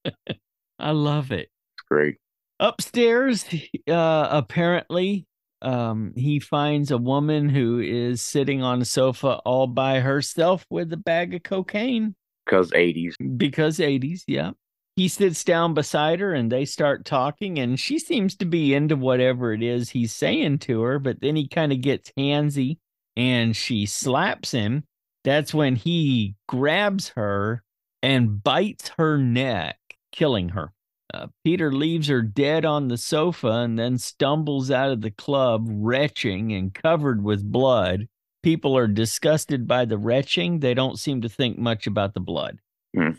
I 0.79 0.91
love 0.91 1.31
it. 1.31 1.49
It's 1.77 1.87
great. 1.89 2.17
Upstairs, 2.59 3.45
uh, 3.87 4.27
apparently, 4.31 5.25
um, 5.61 6.13
he 6.15 6.39
finds 6.39 6.91
a 6.91 6.97
woman 6.97 7.49
who 7.49 7.79
is 7.79 8.21
sitting 8.21 8.63
on 8.63 8.81
a 8.81 8.85
sofa 8.85 9.39
all 9.45 9.67
by 9.67 9.99
herself 9.99 10.65
with 10.69 10.91
a 10.91 10.97
bag 10.97 11.33
of 11.35 11.43
cocaine 11.43 12.15
Because 12.45 12.71
80s. 12.71 13.13
because 13.37 13.77
80s, 13.79 14.23
yeah. 14.27 14.51
He 14.95 15.07
sits 15.07 15.43
down 15.43 15.73
beside 15.73 16.19
her 16.19 16.33
and 16.33 16.51
they 16.51 16.65
start 16.65 17.05
talking, 17.05 17.57
and 17.59 17.79
she 17.79 17.97
seems 17.97 18.35
to 18.37 18.45
be 18.45 18.73
into 18.73 18.95
whatever 18.95 19.53
it 19.53 19.63
is 19.63 19.89
he's 19.89 20.13
saying 20.13 20.59
to 20.59 20.81
her, 20.81 20.99
but 20.99 21.21
then 21.21 21.35
he 21.35 21.47
kind 21.47 21.71
of 21.71 21.81
gets 21.81 22.11
handsy 22.17 22.77
and 23.15 23.55
she 23.55 23.85
slaps 23.85 24.51
him. 24.51 24.83
That's 25.23 25.53
when 25.53 25.75
he 25.75 26.35
grabs 26.47 27.09
her 27.09 27.63
and 28.01 28.43
bites 28.43 28.91
her 28.97 29.17
neck, 29.17 29.77
killing 30.11 30.49
her. 30.49 30.73
Uh, 31.13 31.27
Peter 31.43 31.71
leaves 31.71 32.07
her 32.07 32.21
dead 32.21 32.65
on 32.65 32.87
the 32.87 32.97
sofa 32.97 33.49
and 33.49 33.77
then 33.77 33.97
stumbles 33.97 34.71
out 34.71 34.91
of 34.91 35.01
the 35.01 35.11
club, 35.11 35.65
retching 35.67 36.53
and 36.53 36.73
covered 36.73 37.23
with 37.23 37.49
blood. 37.49 38.07
People 38.43 38.77
are 38.77 38.87
disgusted 38.87 39.67
by 39.67 39.85
the 39.85 39.97
retching. 39.97 40.59
They 40.59 40.73
don't 40.73 40.97
seem 40.97 41.21
to 41.21 41.29
think 41.29 41.57
much 41.57 41.85
about 41.85 42.13
the 42.13 42.19
blood 42.19 42.59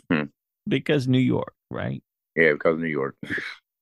hmm 0.09 0.23
because 0.67 1.07
New 1.07 1.19
York, 1.19 1.53
right? 1.69 2.01
Yeah, 2.35 2.53
because 2.53 2.79
New 2.79 2.87
York. 2.87 3.15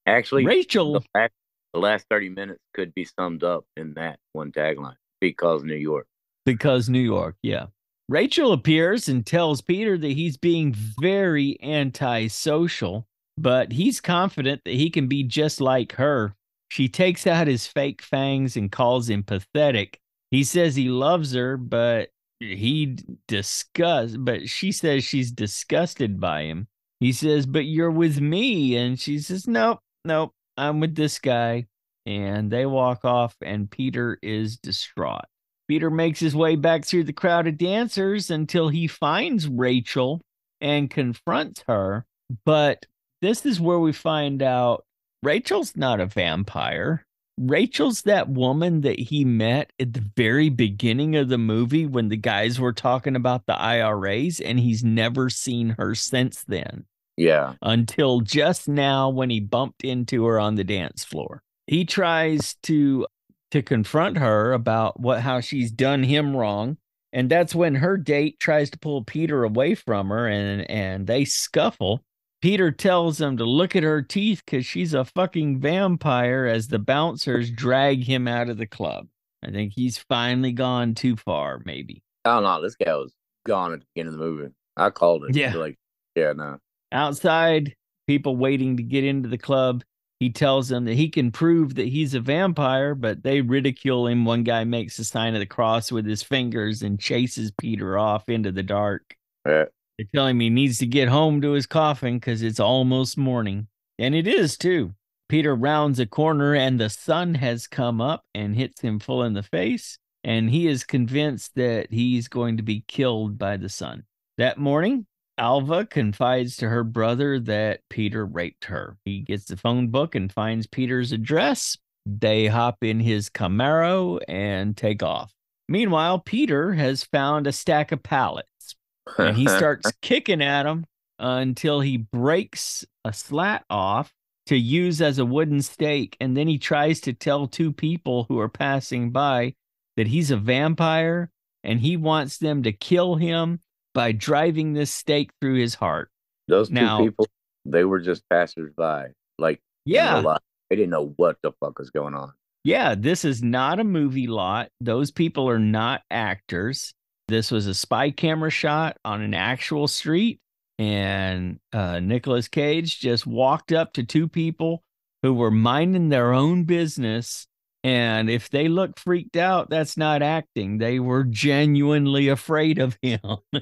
Actually, 0.05 0.45
Rachel, 0.45 0.93
the 0.93 1.05
last, 1.15 1.33
the 1.73 1.79
last 1.79 2.05
30 2.09 2.29
minutes 2.29 2.59
could 2.73 2.93
be 2.93 3.05
summed 3.05 3.43
up 3.43 3.65
in 3.77 3.93
that 3.93 4.19
one 4.33 4.51
tagline 4.51 4.95
because 5.19 5.63
New 5.63 5.75
York. 5.75 6.07
because 6.45 6.89
New 6.89 6.99
York, 6.99 7.35
yeah. 7.43 7.67
Rachel 8.09 8.51
appears 8.51 9.07
and 9.07 9.25
tells 9.25 9.61
Peter 9.61 9.97
that 9.97 10.11
he's 10.11 10.35
being 10.35 10.73
very 10.99 11.57
antisocial, 11.63 13.07
but 13.37 13.71
he's 13.71 14.01
confident 14.01 14.61
that 14.65 14.73
he 14.73 14.89
can 14.89 15.07
be 15.07 15.23
just 15.23 15.61
like 15.61 15.93
her. 15.93 16.35
She 16.67 16.89
takes 16.89 17.25
out 17.25 17.47
his 17.47 17.67
fake 17.67 18.01
fangs 18.01 18.57
and 18.57 18.71
calls 18.71 19.09
him 19.09 19.23
pathetic. 19.23 19.99
He 20.29 20.43
says 20.43 20.75
he 20.75 20.89
loves 20.89 21.33
her, 21.33 21.55
but 21.55 22.09
he 22.39 22.97
disgusts, 23.27 24.17
but 24.17 24.49
she 24.49 24.71
says 24.71 25.03
she's 25.03 25.31
disgusted 25.31 26.19
by 26.19 26.43
him. 26.43 26.67
He 27.01 27.11
says, 27.11 27.47
"But 27.47 27.65
you're 27.65 27.91
with 27.91 28.21
me." 28.21 28.77
And 28.77 28.97
she 28.97 29.19
says, 29.19 29.47
"Nope, 29.47 29.79
nope. 30.05 30.33
I'm 30.55 30.79
with 30.79 30.95
this 30.95 31.17
guy." 31.19 31.65
And 32.05 32.51
they 32.51 32.65
walk 32.65 33.03
off 33.03 33.35
and 33.41 33.69
Peter 33.69 34.17
is 34.21 34.57
distraught. 34.57 35.25
Peter 35.67 35.89
makes 35.89 36.19
his 36.19 36.35
way 36.35 36.55
back 36.55 36.85
through 36.85 37.03
the 37.03 37.13
crowd 37.13 37.47
of 37.47 37.57
dancers 37.57 38.29
until 38.29 38.69
he 38.69 38.87
finds 38.87 39.47
Rachel 39.47 40.21
and 40.59 40.89
confronts 40.89 41.63
her. 41.67 42.05
But 42.45 42.85
this 43.21 43.45
is 43.45 43.59
where 43.59 43.79
we 43.79 43.93
find 43.93 44.41
out 44.43 44.85
Rachel's 45.23 45.75
not 45.75 45.99
a 45.99 46.05
vampire. 46.05 47.05
Rachel's 47.37 48.03
that 48.03 48.29
woman 48.29 48.81
that 48.81 48.99
he 48.99 49.25
met 49.25 49.71
at 49.79 49.93
the 49.93 50.05
very 50.15 50.49
beginning 50.49 51.15
of 51.15 51.29
the 51.29 51.37
movie 51.37 51.87
when 51.87 52.09
the 52.09 52.17
guys 52.17 52.59
were 52.59 52.73
talking 52.73 53.15
about 53.15 53.45
the 53.47 53.57
IRAs, 53.57 54.39
and 54.39 54.59
he's 54.59 54.83
never 54.83 55.29
seen 55.29 55.69
her 55.79 55.95
since 55.95 56.43
then 56.43 56.85
Yeah. 57.17 57.53
until 57.61 58.21
just 58.21 58.67
now 58.67 59.09
when 59.09 59.29
he 59.29 59.39
bumped 59.39 59.83
into 59.83 60.25
her 60.25 60.39
on 60.39 60.55
the 60.55 60.63
dance 60.63 61.03
floor. 61.03 61.43
He 61.67 61.85
tries 61.85 62.55
to 62.63 63.05
to 63.51 63.61
confront 63.61 64.17
her 64.17 64.53
about 64.53 64.99
what 64.99 65.21
how 65.21 65.39
she's 65.41 65.71
done 65.71 66.03
him 66.03 66.35
wrong, 66.35 66.77
and 67.13 67.29
that's 67.29 67.53
when 67.53 67.75
her 67.75 67.97
date 67.97 68.39
tries 68.39 68.69
to 68.71 68.79
pull 68.79 69.03
Peter 69.03 69.43
away 69.43 69.75
from 69.75 70.09
her 70.09 70.27
and 70.27 70.69
and 70.69 71.07
they 71.07 71.25
scuffle. 71.25 72.01
Peter 72.41 72.71
tells 72.71 73.21
him 73.21 73.37
to 73.37 73.45
look 73.45 73.75
at 73.75 73.83
her 73.83 74.01
teeth 74.01 74.41
cuz 74.47 74.65
she's 74.65 74.93
a 74.95 75.05
fucking 75.05 75.59
vampire 75.59 76.45
as 76.45 76.67
the 76.69 76.79
bouncers 76.79 77.51
drag 77.51 78.03
him 78.03 78.27
out 78.27 78.49
of 78.49 78.57
the 78.57 78.65
club. 78.65 79.07
I 79.43 79.51
think 79.51 79.73
he's 79.75 79.97
finally 79.97 80.51
gone 80.51 80.95
too 80.95 81.15
far 81.15 81.61
maybe. 81.65 82.01
Oh, 82.25 82.31
I 82.31 82.33
don't 82.35 82.43
know. 82.43 82.61
This 82.61 82.75
guy 82.75 82.95
was 82.95 83.13
gone 83.45 83.73
at 83.73 83.81
the 83.81 83.85
beginning 83.93 84.13
of 84.13 84.19
the 84.19 84.25
movie. 84.25 84.53
I 84.77 84.89
called 84.89 85.25
it. 85.25 85.35
Yeah. 85.35 85.53
Like, 85.55 85.77
yeah, 86.15 86.33
no. 86.33 86.57
Outside, 86.91 87.75
people 88.07 88.35
waiting 88.35 88.77
to 88.77 88.83
get 88.83 89.03
into 89.03 89.29
the 89.29 89.37
club. 89.37 89.83
He 90.19 90.29
tells 90.29 90.69
them 90.69 90.85
that 90.85 90.93
he 90.93 91.09
can 91.09 91.31
prove 91.31 91.75
that 91.75 91.87
he's 91.87 92.13
a 92.13 92.19
vampire, 92.19 92.93
but 92.93 93.23
they 93.23 93.41
ridicule 93.41 94.05
him. 94.07 94.23
One 94.23 94.43
guy 94.43 94.63
makes 94.65 94.97
the 94.97 95.03
sign 95.03 95.33
of 95.33 95.39
the 95.39 95.47
cross 95.47 95.91
with 95.91 96.05
his 96.05 96.21
fingers 96.21 96.83
and 96.83 96.99
chases 96.99 97.51
Peter 97.59 97.97
off 97.97 98.29
into 98.29 98.51
the 98.51 98.61
dark. 98.61 99.15
Yeah. 99.47 99.65
They 99.97 100.07
tell 100.13 100.27
him 100.27 100.39
he 100.39 100.49
needs 100.49 100.77
to 100.79 100.85
get 100.85 101.09
home 101.09 101.41
to 101.41 101.53
his 101.53 101.65
coffin 101.65 102.17
because 102.17 102.43
it's 102.43 102.59
almost 102.59 103.17
morning. 103.17 103.67
And 103.97 104.13
it 104.13 104.27
is 104.27 104.57
too. 104.57 104.93
Peter 105.27 105.55
rounds 105.55 105.99
a 105.99 106.05
corner 106.05 106.53
and 106.53 106.79
the 106.79 106.89
sun 106.89 107.35
has 107.35 107.65
come 107.65 108.01
up 108.01 108.23
and 108.35 108.55
hits 108.55 108.81
him 108.81 108.99
full 108.99 109.23
in 109.23 109.33
the 109.33 109.43
face. 109.43 109.97
And 110.23 110.49
he 110.49 110.67
is 110.67 110.83
convinced 110.83 111.55
that 111.55 111.91
he's 111.91 112.27
going 112.27 112.57
to 112.57 112.63
be 112.63 112.83
killed 112.87 113.39
by 113.39 113.57
the 113.57 113.69
sun. 113.69 114.03
That 114.37 114.59
morning, 114.59 115.07
Alva 115.41 115.87
confides 115.87 116.55
to 116.57 116.69
her 116.69 116.83
brother 116.83 117.39
that 117.39 117.81
Peter 117.89 118.23
raped 118.27 118.65
her. 118.65 118.95
He 119.05 119.21
gets 119.21 119.45
the 119.45 119.57
phone 119.57 119.87
book 119.87 120.13
and 120.13 120.31
finds 120.31 120.67
Peter's 120.67 121.11
address. 121.11 121.79
They 122.05 122.45
hop 122.45 122.77
in 122.83 122.99
his 122.99 123.27
Camaro 123.27 124.19
and 124.27 124.77
take 124.77 125.01
off. 125.01 125.33
Meanwhile, 125.67 126.19
Peter 126.19 126.73
has 126.73 127.03
found 127.03 127.47
a 127.47 127.51
stack 127.51 127.91
of 127.91 128.03
pallets 128.03 128.75
and 129.17 129.35
he 129.35 129.47
starts 129.47 129.91
kicking 130.03 130.43
at 130.43 130.63
them 130.63 130.85
until 131.17 131.79
he 131.79 131.97
breaks 131.97 132.85
a 133.03 133.11
slat 133.11 133.65
off 133.67 134.13
to 134.45 134.55
use 134.55 135.01
as 135.01 135.17
a 135.17 135.25
wooden 135.25 135.63
stake. 135.63 136.17
And 136.21 136.37
then 136.37 136.47
he 136.47 136.59
tries 136.59 137.01
to 137.01 137.13
tell 137.13 137.47
two 137.47 137.73
people 137.73 138.25
who 138.29 138.37
are 138.39 138.49
passing 138.49 139.09
by 139.09 139.55
that 139.97 140.07
he's 140.07 140.29
a 140.29 140.37
vampire 140.37 141.31
and 141.63 141.79
he 141.79 141.97
wants 141.97 142.37
them 142.37 142.61
to 142.61 142.71
kill 142.71 143.15
him 143.15 143.59
by 143.93 144.11
driving 144.11 144.73
this 144.73 144.93
stake 144.93 145.31
through 145.41 145.59
his 145.59 145.75
heart. 145.75 146.09
Those 146.47 146.69
two 146.69 146.75
Now- 146.75 146.99
people, 146.99 147.27
they 147.65 147.83
were 147.83 147.99
just 147.99 148.23
passersby. 148.29 149.13
Like, 149.37 149.59
Yeah. 149.85 150.21
they 150.69 150.75
didn't 150.75 150.89
know 150.91 151.13
what 151.17 151.37
the 151.43 151.51
fuck 151.59 151.79
was 151.79 151.89
going 151.89 152.13
on. 152.13 152.33
Yeah, 152.63 152.95
this 152.95 153.25
is 153.25 153.41
not 153.41 153.79
a 153.79 153.83
movie 153.83 154.27
lot. 154.27 154.69
Those 154.79 155.11
people 155.11 155.49
are 155.49 155.59
not 155.59 156.03
actors. 156.11 156.93
This 157.27 157.49
was 157.49 157.65
a 157.67 157.73
spy 157.73 158.11
camera 158.11 158.51
shot 158.51 158.97
on 159.03 159.21
an 159.21 159.33
actual 159.33 159.87
street. 159.87 160.39
And 160.77 161.59
uh, 161.73 161.99
Nicolas 161.99 162.47
Cage 162.47 162.99
just 162.99 163.25
walked 163.27 163.71
up 163.71 163.93
to 163.93 164.03
two 164.03 164.27
people 164.27 164.83
who 165.21 165.33
were 165.33 165.51
minding 165.51 166.09
their 166.09 166.33
own 166.33 166.63
business. 166.63 167.47
And 167.83 168.29
if 168.29 168.49
they 168.49 168.67
look 168.67 168.99
freaked 168.99 169.35
out, 169.35 169.69
that's 169.69 169.97
not 169.97 170.21
acting. 170.21 170.77
They 170.77 170.99
were 170.99 171.23
genuinely 171.23 172.27
afraid 172.27 172.79
of 172.79 172.97
him. 173.01 173.19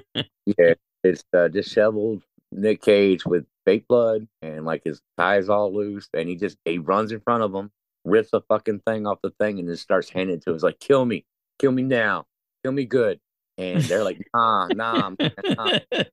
Yeah, 0.57 0.73
it's 1.03 1.23
uh, 1.37 1.47
disheveled 1.47 2.23
Nick 2.51 2.81
Cage 2.81 3.23
with 3.25 3.45
fake 3.65 3.87
blood 3.87 4.27
and 4.41 4.65
like 4.65 4.81
his 4.83 4.99
ties 5.17 5.47
all 5.47 5.71
loose, 5.73 6.09
and 6.13 6.27
he 6.27 6.35
just 6.35 6.57
he 6.65 6.79
runs 6.79 7.11
in 7.11 7.19
front 7.19 7.43
of 7.43 7.51
them, 7.51 7.71
rips 8.03 8.29
a 8.33 8.41
fucking 8.49 8.81
thing 8.87 9.05
off 9.05 9.19
the 9.21 9.29
thing, 9.39 9.59
and 9.59 9.69
then 9.69 9.75
starts 9.77 10.09
handing 10.09 10.37
it 10.37 10.43
to 10.43 10.49
him. 10.49 10.55
He's 10.55 10.63
like, 10.63 10.79
"Kill 10.79 11.05
me, 11.05 11.23
kill 11.59 11.71
me 11.71 11.83
now, 11.83 12.25
kill 12.63 12.71
me 12.71 12.85
good." 12.85 13.19
And 13.59 13.83
they're 13.83 14.03
like, 14.03 14.19
"Nah, 14.33 14.67
nah, 14.69 15.11
man, 15.19 15.31
nah." 15.45 15.79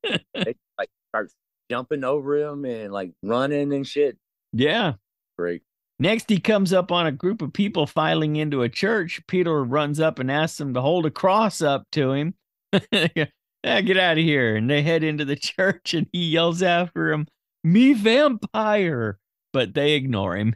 They 0.45 0.55
like 0.79 0.91
start 1.09 1.31
jumping 1.71 2.05
over 2.05 2.37
him 2.37 2.67
and 2.67 2.93
like 2.93 3.13
running 3.23 3.73
and 3.73 3.87
shit. 3.87 4.19
yeah. 4.53 4.95
Great. 5.39 5.63
Next, 5.99 6.29
he 6.29 6.39
comes 6.39 6.73
up 6.73 6.93
on 6.93 7.07
a 7.07 7.13
group 7.13 7.41
of 7.41 7.53
people 7.55 7.87
filing 7.87 8.37
into 8.37 8.63
a 8.63 8.69
church. 8.69 9.21
Peter 9.27 9.65
runs 9.65 9.99
up 9.99 10.19
and 10.19 10.31
asks 10.31 10.59
them 10.59 10.75
to 10.75 10.83
hold 10.83 11.07
a 11.07 11.11
cross 11.11 11.63
up 11.63 11.85
to 11.93 12.13
him. 12.13 12.35
"Ah, 12.75 13.81
get 13.81 13.97
out 13.97 14.19
of 14.19 14.25
here. 14.25 14.57
And 14.57 14.69
they 14.69 14.83
head 14.83 15.03
into 15.03 15.25
the 15.25 15.37
church 15.57 15.95
and 15.95 16.07
he 16.13 16.29
yells 16.29 16.63
after 16.63 17.13
him, 17.13 17.27
Me 17.65 17.95
vampire. 17.95 19.19
But 19.53 19.73
they 19.73 19.93
ignore 19.95 20.37
him. 20.37 20.55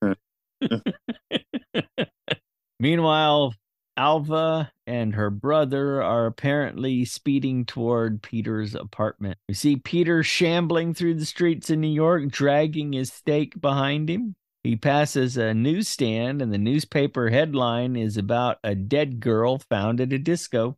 Meanwhile, 2.78 3.54
Alva 3.96 4.70
and 4.86 5.14
her 5.14 5.30
brother 5.30 6.02
are 6.02 6.26
apparently 6.26 7.04
speeding 7.04 7.64
toward 7.64 8.22
Peter's 8.22 8.74
apartment. 8.76 9.38
We 9.48 9.54
see 9.54 9.76
Peter 9.76 10.22
shambling 10.22 10.94
through 10.94 11.14
the 11.14 11.26
streets 11.26 11.68
of 11.70 11.78
New 11.78 11.88
York, 11.88 12.28
dragging 12.28 12.92
his 12.92 13.12
stake 13.12 13.60
behind 13.60 14.08
him. 14.08 14.36
He 14.64 14.76
passes 14.76 15.36
a 15.36 15.54
newsstand, 15.54 16.40
and 16.40 16.52
the 16.52 16.58
newspaper 16.58 17.30
headline 17.30 17.96
is 17.96 18.16
about 18.16 18.58
a 18.62 18.74
dead 18.74 19.18
girl 19.18 19.58
found 19.58 20.00
at 20.00 20.12
a 20.12 20.18
disco. 20.18 20.76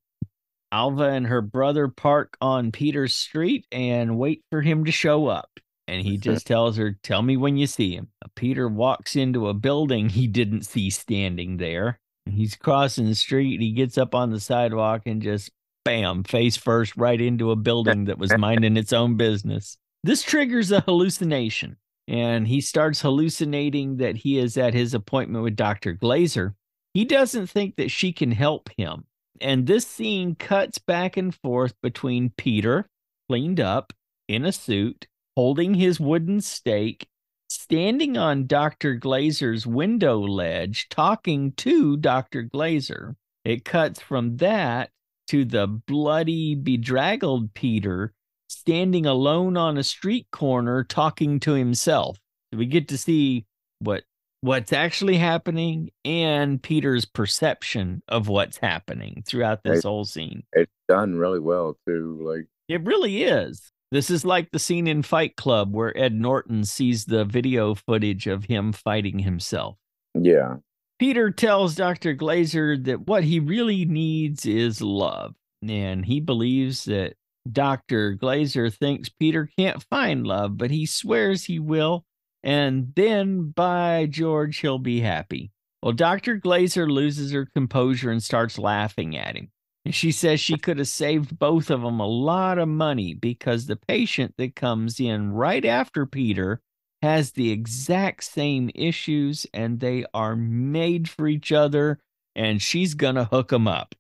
Alva 0.73 1.11
and 1.11 1.27
her 1.27 1.43
brother 1.43 1.89
park 1.89 2.37
on 2.41 2.73
Peter's 2.73 3.15
street 3.15 3.67
and 3.71 4.19
wait 4.19 4.43
for 4.51 4.63
him 4.63 4.85
to 4.87 4.91
show 4.91 5.27
up. 5.27 5.51
And 5.87 6.05
he 6.05 6.17
just 6.17 6.47
tells 6.47 6.79
her, 6.79 6.99
Tell 7.03 7.23
me 7.23 7.37
when 7.37 7.57
you 7.57 7.67
see 7.67 7.95
him. 7.95 8.09
Peter 8.35 8.69
walks 8.69 9.17
into 9.17 9.49
a 9.49 9.55
building 9.55 10.09
he 10.09 10.27
didn't 10.27 10.63
see 10.63 10.91
standing 10.91 11.59
there. 11.59 12.01
He's 12.27 12.57
crossing 12.57 13.07
the 13.07 13.15
street. 13.15 13.61
He 13.61 13.73
gets 13.73 13.99
up 13.99 14.15
on 14.15 14.31
the 14.31 14.41
sidewalk 14.41 15.03
and 15.07 15.21
just 15.21 15.51
bam, 15.85 16.25
face 16.25 16.57
first 16.57 16.97
right 16.97 17.21
into 17.21 17.51
a 17.51 17.57
building 17.57 18.07
that 18.07 18.19
was 18.19 18.37
minding 18.37 18.77
its 18.77 18.93
own 18.93 19.17
business. 19.17 19.77
This 20.03 20.23
triggers 20.23 20.73
a 20.73 20.81
hallucination, 20.81 21.77
and 22.07 22.47
he 22.47 22.61
starts 22.61 23.01
hallucinating 23.01 23.97
that 23.97 24.17
he 24.17 24.39
is 24.39 24.57
at 24.57 24.75
his 24.75 24.95
appointment 24.95 25.45
with 25.45 25.57
Dr. 25.57 25.93
Glaser. 25.93 26.55
He 26.93 27.05
doesn't 27.05 27.49
think 27.49 27.77
that 27.77 27.91
she 27.91 28.13
can 28.13 28.31
help 28.31 28.71
him. 28.77 29.05
And 29.41 29.67
this 29.67 29.87
scene 29.87 30.35
cuts 30.35 30.79
back 30.79 31.17
and 31.17 31.35
forth 31.35 31.75
between 31.83 32.31
Peter, 32.37 32.89
cleaned 33.29 33.61
up, 33.61 33.93
in 34.29 34.45
a 34.45 34.53
suit, 34.53 35.07
holding 35.37 35.75
his 35.75 35.99
wooden 35.99 36.41
stake, 36.41 37.09
standing 37.49 38.17
on 38.17 38.47
Dr. 38.47 38.95
Glaser's 38.95 39.67
window 39.67 40.19
ledge, 40.21 40.89
talking 40.89 41.53
to 41.53 41.97
Dr. 41.97 42.43
Glaser. 42.43 43.17
It 43.45 43.65
cuts 43.65 44.01
from 44.01 44.37
that 44.39 44.91
to 45.29 45.45
the 45.45 45.67
bloody, 45.67 46.55
bedraggled 46.55 47.55
Peter 47.55 48.13
standing 48.49 49.07
alone 49.07 49.57
on 49.57 49.77
a 49.79 49.83
street 49.83 50.27
corner 50.31 50.85
talking 50.85 51.41
to 51.41 51.53
himself. 51.55 52.19
We 52.53 52.67
get 52.67 52.89
to 52.89 52.99
see 52.99 53.47
what 53.81 54.05
what's 54.43 54.75
actually 54.75 55.17
happening 55.17 55.91
and 56.05 56.63
Peter's 56.63 57.07
perception 57.07 58.03
of 58.09 58.29
what's 58.29 58.59
happening 58.59 59.23
throughout 59.27 59.63
this 59.63 59.77
Right. 59.77 59.85
whole 59.91 60.05
scene. 60.05 60.43
It's 60.53 60.71
done 60.87 61.17
really 61.17 61.41
well 61.41 61.79
too. 61.89 62.19
Like, 62.23 62.47
It 62.69 62.85
really 62.85 63.23
is. 63.23 63.71
This 63.91 64.11
is 64.11 64.25
like 64.25 64.51
the 64.51 64.59
scene 64.59 64.87
in 64.87 65.03
Fight 65.03 65.37
Club 65.37 65.73
where 65.75 65.97
Ed 65.97 66.13
Norton 66.15 66.65
sees 66.65 67.07
the 67.07 67.25
video 67.25 67.75
footage 67.75 68.27
of 68.27 68.45
him 68.45 68.73
fighting 68.73 69.21
himself. 69.21 69.77
yeah, 70.15 70.57
Peter 70.99 71.31
tells 71.31 71.75
Dr. 71.75 72.13
Glaser 72.13 72.77
that 72.77 73.07
what 73.07 73.25
he 73.25 73.41
really 73.41 73.85
needs 73.87 74.45
is 74.47 74.81
love. 74.83 75.35
And 75.67 76.05
he 76.05 76.21
believes 76.21 76.85
that 76.85 77.15
Dr. 77.51 78.13
Glaser 78.13 78.71
thinks 78.71 79.09
Peter 79.09 79.49
can't 79.59 79.83
find 79.83 80.27
love, 80.27 80.57
but 80.57 80.71
he 80.71 80.87
swears 80.87 81.45
he 81.45 81.59
will. 81.59 82.05
And 82.43 82.93
then, 82.95 83.51
by 83.51 84.07
George, 84.07 84.59
he'll 84.59 84.79
be 84.79 85.01
happy. 85.01 85.51
Well, 85.83 85.93
Dr. 85.93 86.37
Glaser 86.37 86.89
loses 86.89 87.33
her 87.33 87.47
composure 87.47 88.11
and 88.11 88.23
starts 88.23 88.59
laughing 88.59 89.17
at 89.17 89.37
him. 89.37 89.51
And 89.85 89.95
she 89.95 90.13
says 90.13 90.41
she 90.41 90.57
could 90.57 90.79
have 90.79 90.89
saved 90.89 91.39
both 91.39 91.71
of 91.71 91.83
them 91.83 92.01
a 92.01 92.07
lot 92.07 92.59
of 92.59 92.69
money 92.69 93.13
because 93.15 93.67
the 93.67 93.77
patient 93.77 94.35
that 94.39 94.57
comes 94.57 94.99
in 94.99 95.33
right 95.33 95.65
after 95.65 96.07
Peter 96.07 96.63
has 97.03 97.33
the 97.33 97.51
exact 97.51 98.25
same 98.25 98.71
issues 98.75 99.47
and 99.53 99.81
they 99.81 100.07
are 100.15 100.37
made 100.37 101.07
for 101.09 101.29
each 101.29 101.53
other 101.53 101.99
and 102.35 102.63
she's 102.63 102.95
going 102.95 103.17
to 103.17 103.25
hook 103.25 103.49
them 103.49 103.69
up. 103.69 103.95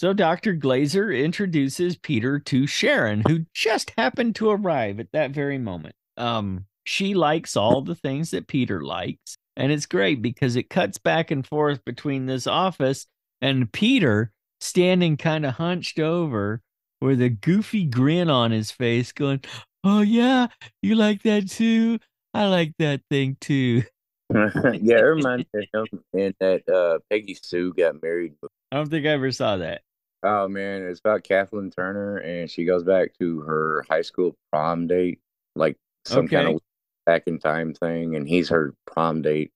So 0.00 0.14
Dr. 0.14 0.54
Glaser 0.54 1.12
introduces 1.12 1.98
Peter 1.98 2.38
to 2.38 2.66
Sharon 2.66 3.22
who 3.28 3.44
just 3.52 3.92
happened 3.98 4.34
to 4.36 4.48
arrive 4.48 4.98
at 4.98 5.12
that 5.12 5.32
very 5.32 5.58
moment. 5.58 5.94
Um 6.16 6.64
she 6.84 7.12
likes 7.12 7.54
all 7.54 7.82
the 7.82 7.94
things 7.94 8.30
that 8.30 8.46
Peter 8.48 8.80
likes 8.82 9.36
and 9.58 9.70
it's 9.70 9.84
great 9.84 10.22
because 10.22 10.56
it 10.56 10.70
cuts 10.70 10.96
back 10.96 11.30
and 11.30 11.46
forth 11.46 11.84
between 11.84 12.24
this 12.24 12.46
office 12.46 13.08
and 13.42 13.70
Peter 13.70 14.32
standing 14.62 15.18
kind 15.18 15.44
of 15.44 15.56
hunched 15.56 15.98
over 15.98 16.62
with 17.02 17.20
a 17.20 17.28
goofy 17.28 17.84
grin 17.84 18.30
on 18.30 18.52
his 18.52 18.70
face 18.70 19.12
going, 19.12 19.42
"Oh 19.84 20.00
yeah, 20.00 20.46
you 20.80 20.94
like 20.94 21.24
that 21.24 21.50
too? 21.50 21.98
I 22.32 22.46
like 22.46 22.72
that 22.78 23.02
thing 23.10 23.36
too." 23.38 23.82
yeah. 24.32 24.98
It 24.98 25.02
reminds 25.02 25.44
me 25.52 25.68
of 25.74 25.88
him 25.92 26.00
and 26.14 26.34
that 26.40 26.66
uh, 26.70 27.00
Peggy 27.10 27.36
Sue 27.42 27.74
got 27.74 28.02
married. 28.02 28.32
I 28.72 28.76
don't 28.76 28.88
think 28.88 29.04
I 29.04 29.10
ever 29.10 29.30
saw 29.32 29.58
that. 29.58 29.82
Oh 30.22 30.48
man, 30.48 30.82
it's 30.82 31.00
about 31.00 31.24
Kathleen 31.24 31.70
Turner, 31.70 32.18
and 32.18 32.50
she 32.50 32.64
goes 32.64 32.82
back 32.84 33.12
to 33.18 33.40
her 33.40 33.84
high 33.88 34.02
school 34.02 34.36
prom 34.52 34.86
date, 34.86 35.20
like 35.56 35.76
some 36.04 36.28
kind 36.28 36.48
of 36.48 36.60
back 37.06 37.22
in 37.26 37.38
time 37.38 37.74
thing, 37.74 38.16
and 38.16 38.28
he's 38.28 38.48
her 38.50 38.74
prom 38.86 39.22
date. 39.22 39.50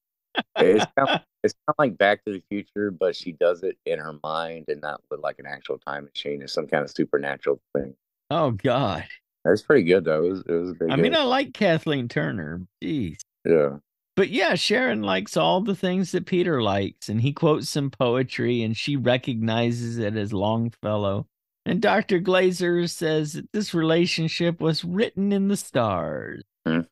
It's 0.57 0.85
kind 0.97 1.09
of, 1.09 1.21
it's 1.45 1.55
kind 1.55 1.69
of 1.69 1.75
like 1.79 1.99
Back 1.99 2.25
to 2.25 2.33
the 2.33 2.43
Future, 2.49 2.91
but 2.91 3.15
she 3.15 3.33
does 3.33 3.63
it 3.63 3.77
in 3.87 3.99
her 3.99 4.19
mind 4.23 4.65
and 4.69 4.81
not 4.81 5.01
with 5.11 5.21
like 5.21 5.39
an 5.39 5.47
actual 5.47 5.79
time 5.79 6.07
machine. 6.07 6.43
It's 6.43 6.53
some 6.53 6.67
kind 6.67 6.83
of 6.83 6.91
supernatural 6.91 7.61
thing. 7.77 7.95
Oh 8.31 8.51
God. 8.51 9.05
It's 9.45 9.63
pretty 9.63 9.85
good 9.85 10.05
though. 10.05 10.25
It 10.25 10.31
was, 10.31 10.41
it 10.41 10.53
was. 10.53 10.75
I 10.91 10.97
mean. 10.97 11.15
I 11.15 11.23
like 11.23 11.53
Kathleen 11.53 12.09
Turner. 12.09 12.63
Jeez. 12.83 13.19
yeah. 13.45 13.77
But 14.17 14.31
yeah, 14.31 14.55
Sharon 14.55 15.03
likes 15.03 15.37
all 15.37 15.61
the 15.61 15.75
things 15.75 16.13
that 16.13 16.27
Peter 16.27 16.63
likes, 16.63 17.09
and 17.09 17.21
he 17.21 17.33
quotes 17.33 17.69
some 17.69 17.91
poetry, 17.91 18.63
and 18.63 18.77
she 18.77 18.97
recognizes 18.97 19.99
it 19.99 20.17
as 20.17 20.33
Longfellow. 20.33 21.27
And 21.67 21.81
Dr. 21.81 22.21
Glaser 22.21 22.87
says 22.87 23.33
that 23.33 23.51
this 23.53 23.75
relationship 23.75 24.61
was 24.61 24.85
written 24.85 25.33
in 25.33 25.49
the 25.49 25.57
stars. 25.57 26.45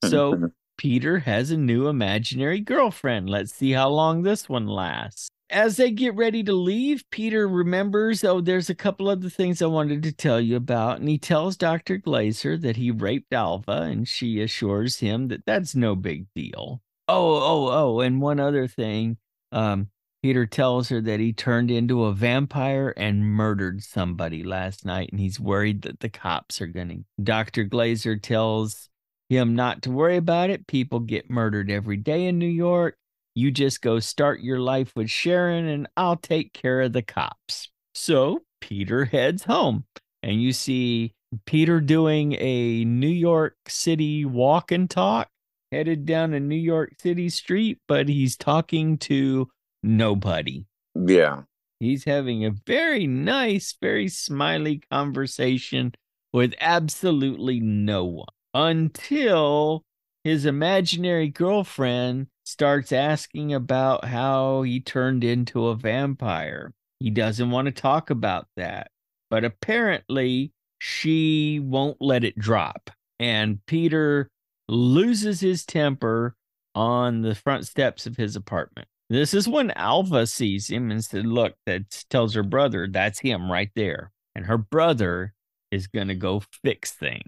So 0.02 0.34
mm-hmm. 0.34 0.46
Peter 0.78 1.20
has 1.20 1.50
a 1.50 1.56
new 1.56 1.86
imaginary 1.86 2.60
girlfriend. 2.60 3.30
Let's 3.30 3.52
see 3.52 3.72
how 3.72 3.90
long 3.90 4.22
this 4.22 4.48
one 4.48 4.66
lasts. 4.66 5.28
As 5.50 5.76
they 5.76 5.90
get 5.90 6.16
ready 6.16 6.42
to 6.44 6.52
leave, 6.54 7.04
Peter 7.10 7.46
remembers, 7.46 8.24
oh, 8.24 8.40
there's 8.40 8.70
a 8.70 8.74
couple 8.74 9.08
other 9.08 9.28
things 9.28 9.60
I 9.60 9.66
wanted 9.66 10.02
to 10.04 10.12
tell 10.12 10.40
you 10.40 10.56
about. 10.56 10.98
And 10.98 11.08
he 11.08 11.18
tells 11.18 11.58
Dr. 11.58 11.98
Glaser 11.98 12.56
that 12.56 12.76
he 12.76 12.90
raped 12.90 13.32
Alva, 13.32 13.82
and 13.82 14.08
she 14.08 14.40
assures 14.40 15.00
him 15.00 15.28
that 15.28 15.44
that's 15.44 15.74
no 15.74 15.94
big 15.94 16.26
deal. 16.34 16.80
Oh, 17.14 17.34
oh, 17.34 17.68
oh, 17.70 18.00
and 18.00 18.22
one 18.22 18.40
other 18.40 18.66
thing. 18.66 19.18
Um, 19.52 19.88
Peter 20.22 20.46
tells 20.46 20.88
her 20.88 21.00
that 21.02 21.20
he 21.20 21.32
turned 21.32 21.70
into 21.70 22.04
a 22.04 22.14
vampire 22.14 22.94
and 22.96 23.22
murdered 23.24 23.82
somebody 23.82 24.42
last 24.42 24.86
night, 24.86 25.10
and 25.10 25.20
he's 25.20 25.38
worried 25.38 25.82
that 25.82 26.00
the 26.00 26.08
cops 26.08 26.60
are 26.62 26.66
going 26.66 26.88
to. 26.88 27.22
Dr. 27.22 27.64
Glaser 27.64 28.16
tells 28.16 28.88
him 29.28 29.54
not 29.54 29.82
to 29.82 29.90
worry 29.90 30.16
about 30.16 30.48
it. 30.48 30.66
People 30.66 31.00
get 31.00 31.28
murdered 31.28 31.70
every 31.70 31.96
day 31.98 32.26
in 32.26 32.38
New 32.38 32.46
York. 32.46 32.96
You 33.34 33.50
just 33.50 33.82
go 33.82 33.98
start 33.98 34.40
your 34.40 34.60
life 34.60 34.92
with 34.94 35.10
Sharon, 35.10 35.66
and 35.66 35.88
I'll 35.96 36.16
take 36.16 36.54
care 36.54 36.80
of 36.80 36.92
the 36.92 37.02
cops. 37.02 37.68
So 37.94 38.40
Peter 38.60 39.04
heads 39.04 39.44
home, 39.44 39.84
and 40.22 40.40
you 40.40 40.52
see 40.52 41.14
Peter 41.44 41.80
doing 41.80 42.34
a 42.38 42.84
New 42.84 43.06
York 43.06 43.56
City 43.68 44.24
walk 44.24 44.70
and 44.70 44.88
talk, 44.88 45.28
headed 45.72 46.06
down 46.06 46.34
a 46.34 46.40
New 46.40 46.54
York 46.54 46.92
City 47.00 47.28
street, 47.30 47.78
but 47.88 48.08
he's 48.08 48.36
talking 48.36 48.98
to 48.98 49.48
nobody. 49.82 50.66
Yeah. 50.94 51.42
He's 51.80 52.04
having 52.04 52.44
a 52.44 52.52
very 52.66 53.06
nice, 53.08 53.74
very 53.80 54.06
smiley 54.08 54.82
conversation 54.92 55.92
with 56.32 56.54
absolutely 56.60 57.58
no 57.58 58.04
one 58.04 58.26
until 58.54 59.82
his 60.22 60.46
imaginary 60.46 61.28
girlfriend 61.28 62.28
starts 62.44 62.92
asking 62.92 63.52
about 63.52 64.04
how 64.04 64.62
he 64.62 64.78
turned 64.78 65.24
into 65.24 65.66
a 65.66 65.74
vampire. 65.74 66.72
He 67.00 67.10
doesn't 67.10 67.50
want 67.50 67.66
to 67.66 67.72
talk 67.72 68.10
about 68.10 68.46
that, 68.56 68.90
but 69.30 69.44
apparently 69.44 70.52
she 70.78 71.58
won't 71.60 71.96
let 72.00 72.22
it 72.22 72.38
drop. 72.38 72.90
And 73.18 73.64
Peter 73.66 74.28
loses 74.72 75.40
his 75.40 75.64
temper 75.64 76.34
on 76.74 77.22
the 77.22 77.34
front 77.34 77.66
steps 77.66 78.06
of 78.06 78.16
his 78.16 78.36
apartment. 78.36 78.88
This 79.10 79.34
is 79.34 79.46
when 79.46 79.70
Alva 79.72 80.26
sees 80.26 80.68
him 80.68 80.90
and 80.90 81.04
said, 81.04 81.26
Look, 81.26 81.54
that 81.66 82.04
tells 82.08 82.34
her 82.34 82.42
brother 82.42 82.88
that's 82.90 83.20
him 83.20 83.50
right 83.50 83.70
there. 83.74 84.10
And 84.34 84.46
her 84.46 84.56
brother 84.56 85.34
is 85.70 85.86
going 85.86 86.08
to 86.08 86.14
go 86.14 86.42
fix 86.64 86.92
things. 86.92 87.22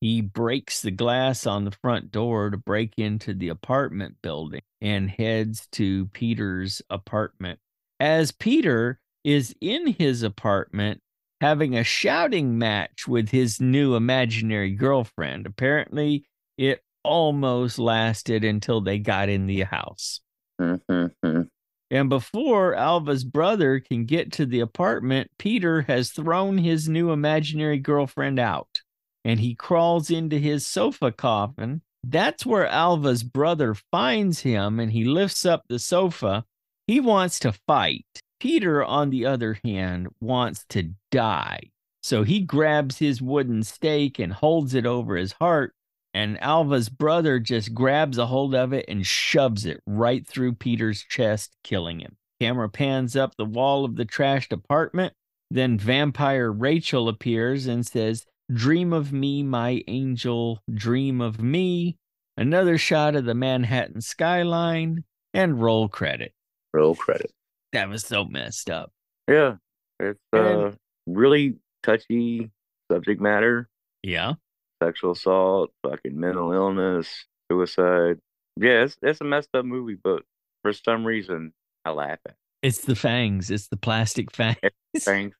He 0.00 0.20
breaks 0.20 0.82
the 0.82 0.90
glass 0.90 1.46
on 1.46 1.64
the 1.64 1.76
front 1.82 2.10
door 2.10 2.50
to 2.50 2.56
break 2.56 2.94
into 2.96 3.34
the 3.34 3.48
apartment 3.48 4.16
building 4.22 4.62
and 4.80 5.10
heads 5.10 5.66
to 5.72 6.06
Peter's 6.06 6.80
apartment. 6.90 7.58
As 7.98 8.32
Peter 8.32 9.00
is 9.24 9.54
in 9.60 9.88
his 9.88 10.22
apartment 10.22 11.00
having 11.40 11.76
a 11.76 11.84
shouting 11.84 12.58
match 12.58 13.08
with 13.08 13.30
his 13.30 13.60
new 13.60 13.94
imaginary 13.94 14.70
girlfriend, 14.70 15.46
apparently 15.46 16.24
it 16.60 16.82
almost 17.02 17.78
lasted 17.78 18.44
until 18.44 18.82
they 18.82 18.98
got 18.98 19.30
in 19.30 19.46
the 19.46 19.62
house. 19.62 20.20
Mm-hmm. 20.60 21.42
And 21.90 22.08
before 22.10 22.74
Alva's 22.74 23.24
brother 23.24 23.80
can 23.80 24.04
get 24.04 24.30
to 24.32 24.44
the 24.44 24.60
apartment, 24.60 25.30
Peter 25.38 25.82
has 25.82 26.10
thrown 26.10 26.58
his 26.58 26.86
new 26.86 27.10
imaginary 27.10 27.78
girlfriend 27.78 28.38
out 28.38 28.82
and 29.24 29.40
he 29.40 29.54
crawls 29.54 30.10
into 30.10 30.38
his 30.38 30.66
sofa 30.66 31.10
coffin. 31.10 31.80
That's 32.04 32.44
where 32.44 32.66
Alva's 32.66 33.22
brother 33.22 33.74
finds 33.90 34.40
him 34.40 34.78
and 34.78 34.92
he 34.92 35.04
lifts 35.04 35.46
up 35.46 35.62
the 35.68 35.78
sofa. 35.78 36.44
He 36.86 37.00
wants 37.00 37.38
to 37.40 37.52
fight. 37.66 38.04
Peter, 38.38 38.84
on 38.84 39.08
the 39.08 39.24
other 39.24 39.58
hand, 39.64 40.08
wants 40.20 40.66
to 40.70 40.90
die. 41.10 41.70
So 42.02 42.22
he 42.22 42.40
grabs 42.40 42.98
his 42.98 43.22
wooden 43.22 43.62
stake 43.62 44.18
and 44.18 44.32
holds 44.32 44.74
it 44.74 44.84
over 44.84 45.16
his 45.16 45.32
heart. 45.32 45.74
And 46.12 46.42
Alva's 46.42 46.88
brother 46.88 47.38
just 47.38 47.72
grabs 47.72 48.18
a 48.18 48.26
hold 48.26 48.54
of 48.54 48.72
it 48.72 48.86
and 48.88 49.06
shoves 49.06 49.64
it 49.64 49.80
right 49.86 50.26
through 50.26 50.54
Peter's 50.54 51.02
chest, 51.02 51.56
killing 51.62 52.00
him. 52.00 52.16
Camera 52.40 52.68
pans 52.68 53.14
up 53.16 53.36
the 53.36 53.44
wall 53.44 53.84
of 53.84 53.96
the 53.96 54.04
trashed 54.04 54.50
apartment. 54.50 55.12
Then 55.50 55.78
vampire 55.78 56.50
Rachel 56.50 57.08
appears 57.08 57.66
and 57.66 57.86
says, 57.86 58.24
Dream 58.52 58.92
of 58.92 59.12
me, 59.12 59.42
my 59.42 59.84
angel, 59.86 60.60
dream 60.72 61.20
of 61.20 61.40
me. 61.40 61.96
Another 62.36 62.78
shot 62.78 63.14
of 63.14 63.24
the 63.24 63.34
Manhattan 63.34 64.00
skyline 64.00 65.04
and 65.34 65.60
roll 65.60 65.88
credit. 65.88 66.32
Roll 66.72 66.94
credit. 66.94 67.30
That 67.72 67.88
was 67.88 68.04
so 68.04 68.24
messed 68.24 68.70
up. 68.70 68.92
Yeah. 69.28 69.56
It's 70.00 70.18
uh 70.32 70.72
really 71.06 71.56
touchy 71.82 72.50
subject 72.90 73.20
matter. 73.20 73.68
Yeah. 74.02 74.34
Sexual 74.82 75.12
assault, 75.12 75.70
fucking 75.82 76.18
mental 76.18 76.52
illness, 76.52 77.26
suicide. 77.50 78.18
Yeah, 78.56 78.84
it's, 78.84 78.96
it's 79.02 79.20
a 79.20 79.24
messed 79.24 79.50
up 79.54 79.64
movie, 79.64 79.96
but 80.02 80.22
for 80.62 80.72
some 80.72 81.06
reason 81.06 81.52
I 81.84 81.90
laugh 81.90 82.18
at 82.26 82.32
it. 82.32 82.36
It's 82.62 82.82
the 82.82 82.94
fangs. 82.94 83.50
It's 83.50 83.68
the 83.68 83.76
plastic 83.76 84.30
fangs. 84.34 85.32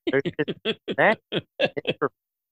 That 0.97 1.19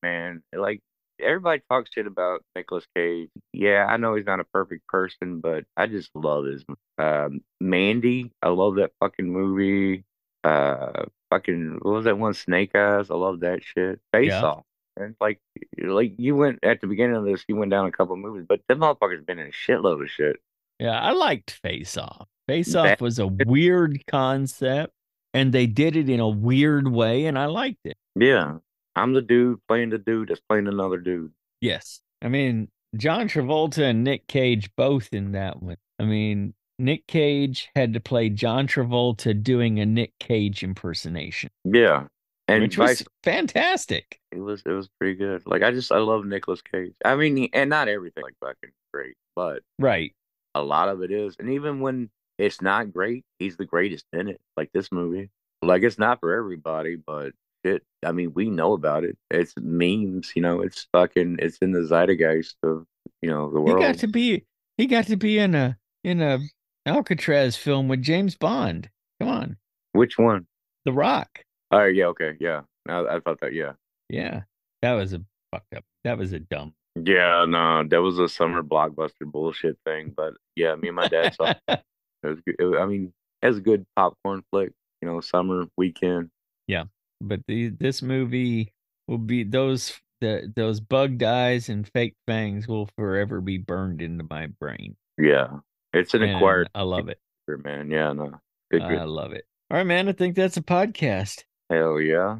man. 0.03 0.41
Like 0.55 0.79
everybody 1.19 1.61
talks 1.69 1.89
shit 1.93 2.07
about 2.07 2.43
Nicolas 2.55 2.85
Cage. 2.95 3.29
Yeah, 3.53 3.85
I 3.87 3.97
know 3.97 4.15
he's 4.15 4.25
not 4.25 4.39
a 4.39 4.45
perfect 4.53 4.87
person, 4.87 5.39
but 5.41 5.63
I 5.75 5.87
just 5.87 6.09
love 6.15 6.45
his 6.45 6.63
um 6.97 7.41
Mandy. 7.59 8.31
I 8.41 8.49
love 8.49 8.75
that 8.75 8.91
fucking 8.99 9.27
movie. 9.31 10.03
Uh 10.43 11.05
fucking 11.31 11.79
what 11.81 11.91
was 11.93 12.05
that 12.05 12.17
one? 12.17 12.33
Snake 12.33 12.75
Eyes. 12.75 13.09
I 13.09 13.15
love 13.15 13.39
that 13.41 13.63
shit. 13.63 13.99
Face 14.13 14.29
Yeah. 14.29 14.43
off. 14.43 14.63
And 14.99 15.15
like 15.21 15.39
like 15.81 16.13
you 16.17 16.35
went 16.35 16.59
at 16.63 16.81
the 16.81 16.87
beginning 16.87 17.15
of 17.15 17.25
this, 17.25 17.43
you 17.47 17.55
went 17.55 17.71
down 17.71 17.85
a 17.87 17.91
couple 17.91 18.15
movies, 18.17 18.45
but 18.47 18.61
them 18.67 18.79
motherfuckers 18.79 19.25
been 19.25 19.39
in 19.39 19.47
a 19.47 19.51
shitload 19.51 20.03
of 20.03 20.09
shit. 20.09 20.37
Yeah, 20.79 20.99
I 20.99 21.11
liked 21.11 21.51
Face 21.51 21.97
Off. 21.97 22.27
Face 22.47 22.73
That- 22.73 22.93
Off 22.93 23.01
was 23.01 23.19
a 23.19 23.27
weird 23.27 24.03
concept, 24.07 24.93
and 25.33 25.51
they 25.53 25.67
did 25.67 25.95
it 25.95 26.09
in 26.09 26.19
a 26.19 26.27
weird 26.29 26.87
way, 26.87 27.25
and 27.25 27.37
I 27.39 27.45
liked 27.45 27.85
it. 27.85 27.97
Yeah. 28.15 28.57
I'm 28.95 29.13
the 29.13 29.21
dude 29.21 29.59
playing 29.67 29.91
the 29.91 29.97
dude 29.97 30.29
that's 30.29 30.41
playing 30.49 30.67
another 30.67 30.97
dude. 30.97 31.31
Yes. 31.61 32.01
I 32.21 32.27
mean, 32.27 32.67
John 32.97 33.29
Travolta 33.29 33.83
and 33.89 34.03
Nick 34.03 34.27
Cage 34.27 34.69
both 34.75 35.13
in 35.13 35.31
that 35.33 35.61
one. 35.61 35.77
I 35.99 36.03
mean, 36.03 36.53
Nick 36.79 37.07
Cage 37.07 37.69
had 37.75 37.93
to 37.93 37.99
play 37.99 38.29
John 38.29 38.67
Travolta 38.67 39.41
doing 39.41 39.79
a 39.79 39.85
Nick 39.85 40.13
Cage 40.19 40.63
impersonation, 40.63 41.49
Yeah. 41.63 42.07
And 42.49 42.63
which 42.63 42.75
vice 42.75 42.99
was 42.99 43.07
fantastic. 43.23 44.19
It 44.31 44.39
was 44.39 44.61
it 44.65 44.71
was 44.71 44.89
pretty 44.99 45.15
good. 45.15 45.43
Like 45.45 45.63
I 45.63 45.71
just 45.71 45.91
I 45.91 45.97
love 45.99 46.25
Nicolas 46.25 46.61
Cage. 46.61 46.93
I 47.05 47.15
mean, 47.15 47.35
he, 47.37 47.49
and 47.53 47.69
not 47.69 47.87
everything 47.87 48.23
like 48.23 48.35
fucking 48.41 48.71
great, 48.93 49.15
but 49.35 49.61
Right. 49.77 50.13
a 50.55 50.61
lot 50.61 50.89
of 50.89 51.01
it 51.01 51.11
is. 51.11 51.35
And 51.39 51.49
even 51.51 51.79
when 51.79 52.09
it's 52.37 52.61
not 52.61 52.93
great, 52.93 53.23
he's 53.39 53.57
the 53.57 53.65
greatest 53.65 54.05
in 54.13 54.27
it. 54.29 54.39
Like 54.57 54.69
this 54.73 54.91
movie. 54.91 55.29
Like 55.61 55.83
it's 55.83 55.99
not 55.99 56.19
for 56.21 56.33
everybody, 56.33 56.95
but 56.95 57.33
shit. 57.65 57.83
I 58.05 58.11
mean, 58.13 58.33
we 58.33 58.49
know 58.49 58.73
about 58.73 59.03
it. 59.03 59.17
It's 59.29 59.53
memes. 59.57 60.31
You 60.35 60.41
know, 60.41 60.61
it's 60.61 60.87
fucking. 60.93 61.37
It's 61.39 61.57
in 61.57 61.71
the 61.71 61.83
zeitgeist 61.85 62.55
of 62.63 62.85
you 63.21 63.29
know 63.29 63.51
the 63.51 63.59
world. 63.59 63.79
He 63.79 63.85
got 63.85 63.97
to 63.99 64.07
be 64.07 64.45
he 64.77 64.85
got 64.87 65.07
to 65.07 65.17
be 65.17 65.37
in 65.37 65.53
a 65.55 65.77
in 66.03 66.21
a 66.21 66.39
Alcatraz 66.85 67.55
film 67.57 67.87
with 67.89 68.01
James 68.01 68.35
Bond. 68.35 68.89
Come 69.19 69.29
on. 69.29 69.57
Which 69.91 70.17
one? 70.17 70.47
The 70.85 70.93
Rock. 70.93 71.43
Oh 71.71 71.85
yeah, 71.85 72.05
okay, 72.07 72.35
yeah. 72.39 72.61
I, 72.87 72.99
I 73.15 73.19
thought 73.19 73.39
that. 73.41 73.53
Yeah, 73.53 73.73
Yeah. 74.09 74.41
That 74.81 74.93
was 74.93 75.13
a 75.13 75.21
fucked 75.51 75.73
up. 75.75 75.83
That 76.05 76.17
was 76.17 76.31
a 76.33 76.39
dumb. 76.39 76.73
yeah. 76.95 77.45
No, 77.47 77.83
that 77.87 78.01
was 78.01 78.17
a 78.17 78.29
summer 78.29 78.63
blockbuster 78.63 79.25
bullshit 79.25 79.77
thing. 79.85 80.13
But 80.15 80.33
yeah, 80.55 80.75
me 80.75 80.87
and 80.87 80.95
my 80.95 81.07
dad 81.07 81.35
saw. 81.35 81.53
it. 81.67 81.81
It 82.23 82.27
was 82.27 82.39
good. 82.45 82.55
It- 82.59 82.77
I 82.79 82.85
mean, 82.85 83.13
it 83.41 83.47
was 83.47 83.57
a 83.57 83.61
good 83.61 83.85
popcorn 83.95 84.43
flick. 84.51 84.71
You 85.01 85.07
know, 85.07 85.21
summer 85.21 85.65
weekend. 85.77 86.29
Yeah. 86.67 86.85
But 87.21 87.41
the 87.47 87.69
this 87.69 88.01
movie 88.01 88.73
will 89.07 89.17
be 89.19 89.43
those 89.43 89.99
the 90.21 90.51
those 90.55 90.79
bugged 90.81 91.23
eyes 91.23 91.69
and 91.69 91.87
fake 91.87 92.15
fangs 92.27 92.67
will 92.67 92.89
forever 92.97 93.39
be 93.41 93.57
burned 93.57 94.01
into 94.01 94.25
my 94.29 94.47
brain. 94.47 94.95
Yeah, 95.17 95.59
it's 95.93 96.13
an 96.13 96.23
And 96.23 96.35
acquired 96.35 96.69
I 96.75 96.81
love 96.83 97.07
it. 97.09 97.19
man. 97.47 97.89
Yeah, 97.91 98.11
no, 98.13 98.39
good, 98.71 98.81
good. 98.81 98.97
I 98.97 99.03
love 99.05 99.31
it. 99.33 99.45
All 99.71 99.77
right, 99.77 99.85
man. 99.87 100.07
I 100.09 100.11
think 100.13 100.35
that's 100.35 100.57
a 100.57 100.61
podcast. 100.61 101.43
Hell 101.69 101.99
yeah. 102.01 102.39